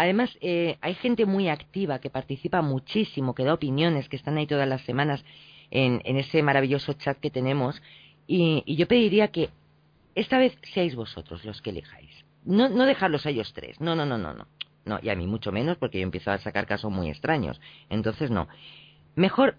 Además, 0.00 0.30
eh, 0.40 0.78
hay 0.80 0.94
gente 0.94 1.26
muy 1.26 1.48
activa 1.48 1.98
que 1.98 2.08
participa 2.08 2.62
muchísimo, 2.62 3.34
que 3.34 3.42
da 3.42 3.54
opiniones, 3.54 4.08
que 4.08 4.14
están 4.14 4.36
ahí 4.38 4.46
todas 4.46 4.68
las 4.68 4.82
semanas 4.82 5.24
en, 5.72 6.00
en 6.04 6.16
ese 6.16 6.40
maravilloso 6.40 6.92
chat 6.92 7.18
que 7.18 7.30
tenemos. 7.30 7.82
Y, 8.28 8.62
y 8.64 8.76
yo 8.76 8.86
pediría 8.86 9.28
que 9.28 9.50
esta 10.14 10.38
vez 10.38 10.56
seáis 10.72 10.94
vosotros 10.94 11.44
los 11.44 11.60
que 11.60 11.70
elijáis 11.70 12.28
no, 12.44 12.68
no 12.68 12.86
dejarlos 12.86 13.26
a 13.26 13.30
ellos 13.30 13.52
tres. 13.52 13.80
No, 13.80 13.96
no, 13.96 14.06
no, 14.06 14.18
no, 14.18 14.34
no. 14.34 14.46
No, 14.84 15.00
y 15.02 15.08
a 15.10 15.16
mí 15.16 15.26
mucho 15.26 15.50
menos 15.50 15.76
porque 15.78 15.98
yo 15.98 16.04
empiezo 16.04 16.30
a 16.30 16.38
sacar 16.38 16.66
casos 16.66 16.92
muy 16.92 17.10
extraños. 17.10 17.60
Entonces 17.90 18.30
no. 18.30 18.46
Mejor 19.16 19.56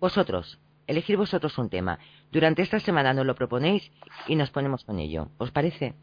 vosotros, 0.00 0.58
elegir 0.88 1.16
vosotros 1.16 1.56
un 1.58 1.70
tema. 1.70 2.00
Durante 2.32 2.62
esta 2.62 2.80
semana 2.80 3.14
nos 3.14 3.24
lo 3.24 3.36
proponéis 3.36 3.88
y 4.26 4.34
nos 4.34 4.50
ponemos 4.50 4.82
con 4.82 4.98
ello. 4.98 5.28
¿Os 5.38 5.52
parece? 5.52 5.94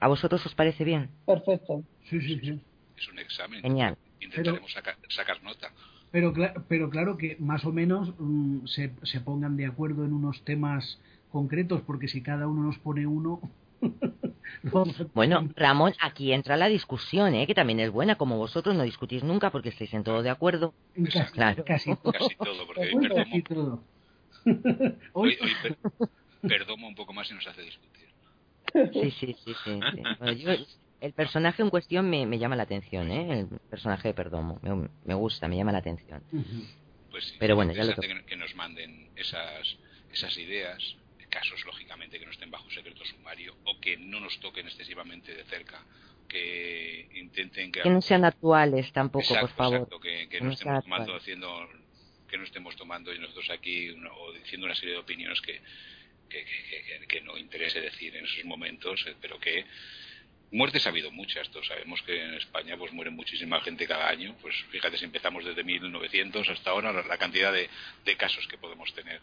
¿A 0.00 0.08
vosotros 0.08 0.44
os 0.44 0.54
parece 0.54 0.84
bien? 0.84 1.10
Perfecto. 1.26 1.82
Sí, 2.08 2.20
sí, 2.20 2.40
sí. 2.40 2.60
Es 2.96 3.08
un 3.08 3.18
examen. 3.18 3.62
Genial. 3.62 3.96
Intentaremos 4.20 4.72
sacar 5.08 5.42
nota. 5.42 5.72
Pero, 6.10 6.32
pero 6.68 6.90
claro 6.90 7.16
que 7.16 7.36
más 7.38 7.64
o 7.64 7.72
menos 7.72 8.12
mm, 8.18 8.66
se, 8.66 8.92
se 9.04 9.20
pongan 9.20 9.56
de 9.56 9.66
acuerdo 9.66 10.04
en 10.04 10.12
unos 10.12 10.42
temas 10.42 10.98
concretos, 11.30 11.82
porque 11.82 12.08
si 12.08 12.20
cada 12.22 12.48
uno 12.48 12.64
nos 12.64 12.78
pone 12.78 13.06
uno, 13.06 13.40
Bueno, 15.14 15.48
Ramón, 15.56 15.94
aquí 16.00 16.32
entra 16.32 16.56
la 16.56 16.68
discusión, 16.68 17.34
¿eh? 17.34 17.46
que 17.46 17.54
también 17.54 17.80
es 17.80 17.90
buena, 17.90 18.16
como 18.16 18.36
vosotros 18.36 18.76
no 18.76 18.82
discutís 18.82 19.22
nunca 19.22 19.50
porque 19.50 19.70
estáis 19.70 19.92
en 19.94 20.04
todo 20.04 20.22
de 20.22 20.30
acuerdo. 20.30 20.74
Casi, 21.12 21.32
claro. 21.32 21.64
casi 21.64 21.94
todo. 22.02 22.12
Casi 22.12 22.36
todo, 22.36 22.66
porque 22.66 22.90
Hoy, 25.12 25.36
Perdomo 26.42 26.88
un 26.88 26.94
poco 26.94 27.12
más 27.12 27.30
y 27.30 27.34
nos 27.34 27.46
hace 27.46 27.62
discutir. 27.62 28.08
Sí, 28.92 29.10
sí, 29.10 29.36
sí. 29.44 29.54
sí, 29.54 30.66
el 31.00 31.12
personaje 31.12 31.62
en 31.62 31.70
cuestión 31.70 32.08
me, 32.08 32.26
me, 32.26 32.38
llama 32.38 32.56
la 32.56 32.64
atención, 32.64 33.10
¿eh? 33.10 33.40
el 33.40 33.46
personaje 33.68 34.08
de 34.08 34.14
Perdomo. 34.14 34.60
Me, 34.62 34.88
me 35.04 35.14
gusta, 35.14 35.48
me 35.48 35.56
llama 35.56 35.72
la 35.72 35.78
atención. 35.78 36.22
Pues 37.10 37.24
sí, 37.24 37.36
Pero 37.40 37.56
bueno, 37.56 37.72
ya 37.72 37.84
lo 37.84 37.94
que, 37.96 38.24
que 38.26 38.36
nos 38.36 38.54
manden 38.54 39.10
esas, 39.16 39.76
esas 40.12 40.36
ideas 40.38 40.96
casos, 41.30 41.64
lógicamente, 41.64 42.18
que 42.18 42.26
no 42.26 42.32
estén 42.32 42.50
bajo 42.50 42.68
secreto 42.70 43.04
sumario 43.04 43.56
o 43.64 43.80
que 43.80 43.96
no 43.96 44.20
nos 44.20 44.38
toquen 44.40 44.66
excesivamente 44.66 45.34
de 45.34 45.44
cerca 45.44 45.82
que 46.28 47.08
intenten 47.14 47.72
que, 47.72 47.88
no 47.88 48.00
sean 48.00 48.24
actuales 48.24 48.92
tampoco 48.92 49.34
por 49.40 49.50
favor 49.50 49.88
que, 50.00 50.40
no, 50.40 50.52
estemos 50.52 50.84
tomando 50.84 51.16
haciendo 51.16 51.68
que 52.28 52.38
no 52.38 52.44
estemos 52.44 52.76
tomando 52.76 53.12
y 53.12 53.18
nosotros 53.18 53.50
aquí 53.50 53.90
o 53.90 54.32
diciendo 54.32 54.66
una 54.66 54.76
serie 54.76 54.94
de 54.94 55.00
opiniones 55.00 55.40
que 55.40 55.60
que, 56.30 57.20
no 57.22 57.36
interese 57.36 57.80
decir 57.80 58.16
en 58.16 58.24
esos 58.24 58.44
momentos 58.44 59.04
eh, 59.06 59.14
pero 59.20 59.38
que 59.38 59.64
muertes 60.52 60.86
ha 60.86 60.90
habido 60.90 61.10
muchas 61.10 61.50
todos 61.50 61.66
sabemos 61.66 62.00
que 62.02 62.22
en 62.22 62.34
España 62.34 62.76
pues 62.78 62.92
muere 62.92 63.10
muchísima 63.10 63.60
gente 63.60 63.86
cada 63.86 64.08
año 64.08 64.36
pues 64.40 64.54
fíjate 64.70 64.96
si 64.96 65.04
empezamos 65.04 65.44
desde 65.44 65.62
1900 65.64 66.48
hasta 66.48 66.70
ahora 66.70 66.92
la, 66.92 67.18
cantidad 67.18 67.52
de, 67.52 67.68
de 68.04 68.16
casos 68.16 68.46
que 68.46 68.56
podemos 68.56 68.92
tener 68.94 69.20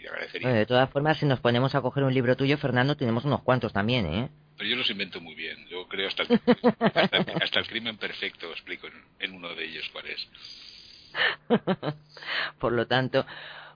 y 0.00 0.06
agradecería 0.06 0.50
de 0.50 0.66
todas 0.66 0.90
formas 0.90 1.18
si 1.18 1.26
nos 1.26 1.40
ponemos 1.40 1.74
a 1.74 1.80
coger 1.80 2.04
un 2.04 2.14
libro 2.14 2.36
tuyo 2.36 2.56
Fernando 2.58 2.96
tenemos 2.96 3.24
unos 3.24 3.42
cuantos 3.42 3.72
también 3.72 4.06
eh 4.06 4.28
pero 4.62 4.70
yo 4.70 4.76
los 4.76 4.90
invento 4.90 5.20
muy 5.20 5.34
bien. 5.34 5.66
Yo 5.68 5.88
creo 5.88 6.06
hasta, 6.08 6.22
hasta, 7.42 7.58
el 7.58 7.66
crimen 7.66 7.96
perfecto, 7.96 8.50
explico 8.52 8.86
en, 9.18 9.34
uno 9.34 9.54
de 9.54 9.64
ellos 9.64 9.88
cuál 9.92 10.06
es. 10.06 10.28
Por 12.60 12.72
lo 12.72 12.86
tanto, 12.86 13.26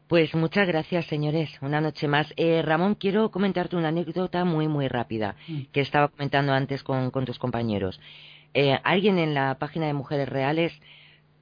pues 0.08 0.34
muchas 0.34 0.68
gracias, 0.68 1.06
señores. 1.06 1.50
Una 1.62 1.80
noche 1.80 2.06
más. 2.06 2.32
Eh, 2.36 2.62
Ramón, 2.62 2.94
quiero 2.94 3.30
comentarte 3.30 3.76
una 3.76 3.88
anécdota 3.88 4.44
muy, 4.44 4.68
muy 4.68 4.88
rápida 4.88 5.34
mm. 5.48 5.62
que 5.72 5.80
estaba 5.80 6.08
comentando 6.08 6.52
antes 6.52 6.82
con, 6.82 7.10
con 7.10 7.24
tus 7.24 7.38
compañeros. 7.38 8.00
Eh, 8.54 8.78
alguien 8.84 9.18
en 9.18 9.34
la 9.34 9.58
página 9.58 9.86
de 9.86 9.92
Mujeres 9.92 10.28
Reales 10.28 10.72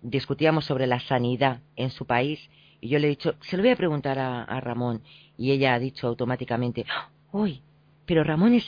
discutíamos 0.03 0.65
sobre 0.65 0.87
la 0.87 1.01
sanidad 1.01 1.61
en 1.77 1.91
su 1.91 2.07
país 2.07 2.51
y 2.81 2.89
yo 2.89 2.99
le 2.99 3.07
he 3.07 3.11
dicho, 3.11 3.35
se 3.41 3.57
lo 3.57 3.63
voy 3.63 3.73
a 3.73 3.77
preguntar 3.77 4.19
a, 4.19 4.43
a 4.43 4.61
Ramón 4.61 5.03
y 5.37 5.53
ella 5.53 5.75
ha 5.75 5.79
dicho 5.79 6.07
automáticamente, 6.07 6.85
uy, 7.33 7.63
pero 8.07 8.25
Ramón 8.25 8.55
es 8.55 8.67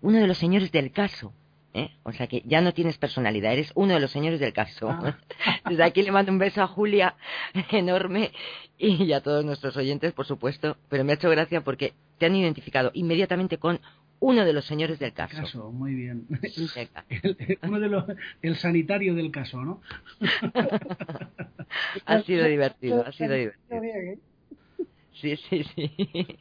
uno 0.00 0.18
de 0.18 0.26
los 0.26 0.38
señores 0.38 0.70
del 0.72 0.92
caso. 0.92 1.32
¿Eh? 1.78 1.90
O 2.02 2.12
sea 2.12 2.26
que 2.26 2.42
ya 2.44 2.60
no 2.60 2.74
tienes 2.74 2.98
personalidad, 2.98 3.52
eres 3.52 3.72
uno 3.74 3.94
de 3.94 4.00
los 4.00 4.10
señores 4.10 4.40
del 4.40 4.52
caso. 4.52 4.90
Ah. 4.90 5.18
Desde 5.68 5.84
aquí 5.84 6.02
le 6.02 6.12
mando 6.12 6.32
un 6.32 6.38
beso 6.38 6.62
a 6.62 6.66
Julia 6.66 7.14
enorme 7.70 8.32
y 8.78 9.12
a 9.12 9.20
todos 9.20 9.44
nuestros 9.44 9.76
oyentes, 9.76 10.12
por 10.12 10.26
supuesto. 10.26 10.76
Pero 10.88 11.04
me 11.04 11.12
ha 11.12 11.14
hecho 11.16 11.30
gracia 11.30 11.62
porque 11.62 11.94
te 12.18 12.26
han 12.26 12.36
identificado 12.36 12.90
inmediatamente 12.94 13.58
con 13.58 13.80
uno 14.20 14.44
de 14.44 14.52
los 14.52 14.64
señores 14.64 14.98
del 14.98 15.12
caso. 15.12 15.36
caso 15.36 15.70
muy 15.70 15.94
bien. 15.94 16.26
El, 17.08 17.58
uno 17.62 17.80
de 17.80 17.88
los, 17.88 18.04
el 18.42 18.56
sanitario 18.56 19.14
del 19.14 19.30
caso, 19.30 19.62
¿no? 19.62 19.80
ha 22.04 22.22
sido 22.22 22.44
divertido, 22.46 23.06
ha 23.06 23.12
sido 23.12 23.34
divertido. 23.34 23.82
¿eh? 23.82 24.18
Sí, 25.20 25.36
sí, 25.36 25.64
sí. 25.74 26.38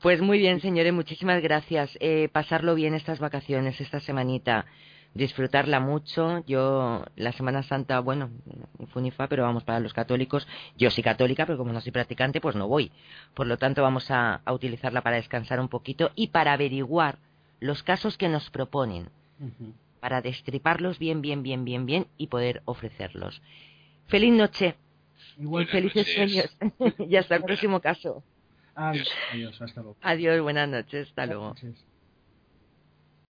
Pues 0.00 0.22
muy 0.22 0.38
bien, 0.38 0.60
señores, 0.60 0.94
muchísimas 0.94 1.42
gracias. 1.42 1.94
Eh, 2.00 2.30
pasarlo 2.32 2.74
bien 2.74 2.94
estas 2.94 3.18
vacaciones, 3.18 3.78
esta 3.82 4.00
semanita. 4.00 4.64
Disfrutarla 5.12 5.78
mucho. 5.78 6.42
Yo, 6.46 7.04
la 7.16 7.32
Semana 7.32 7.62
Santa, 7.62 8.00
bueno, 8.00 8.30
funifa, 8.94 9.26
pero 9.26 9.42
vamos, 9.42 9.64
para 9.64 9.78
los 9.78 9.92
católicos, 9.92 10.48
yo 10.78 10.90
soy 10.90 11.02
católica, 11.04 11.44
pero 11.44 11.58
como 11.58 11.74
no 11.74 11.82
soy 11.82 11.92
practicante, 11.92 12.40
pues 12.40 12.56
no 12.56 12.66
voy. 12.66 12.90
Por 13.34 13.46
lo 13.46 13.58
tanto, 13.58 13.82
vamos 13.82 14.10
a, 14.10 14.40
utilizarla 14.50 15.02
para 15.02 15.16
descansar 15.16 15.60
un 15.60 15.68
poquito 15.68 16.12
y 16.14 16.28
para 16.28 16.54
averiguar 16.54 17.18
los 17.58 17.82
casos 17.82 18.16
que 18.16 18.30
nos 18.30 18.48
proponen. 18.48 19.10
Para 20.00 20.22
destriparlos 20.22 20.98
bien, 20.98 21.20
bien, 21.20 21.42
bien, 21.42 21.66
bien, 21.66 21.84
bien 21.84 22.06
y 22.16 22.28
poder 22.28 22.62
ofrecerlos. 22.64 23.42
Feliz 24.06 24.32
noche. 24.32 24.76
Igual 25.38 25.66
felices 25.66 26.10
sueños. 26.14 26.56
y 27.06 27.16
hasta 27.16 27.36
el 27.36 27.42
próximo 27.42 27.80
caso. 27.80 28.22
Adiós, 28.80 29.60
hasta 29.60 29.82
luego. 29.82 29.96
Adiós, 30.00 30.40
buenas 30.40 30.68
noches, 30.68 31.08
hasta 31.08 31.26
luego. 31.26 31.54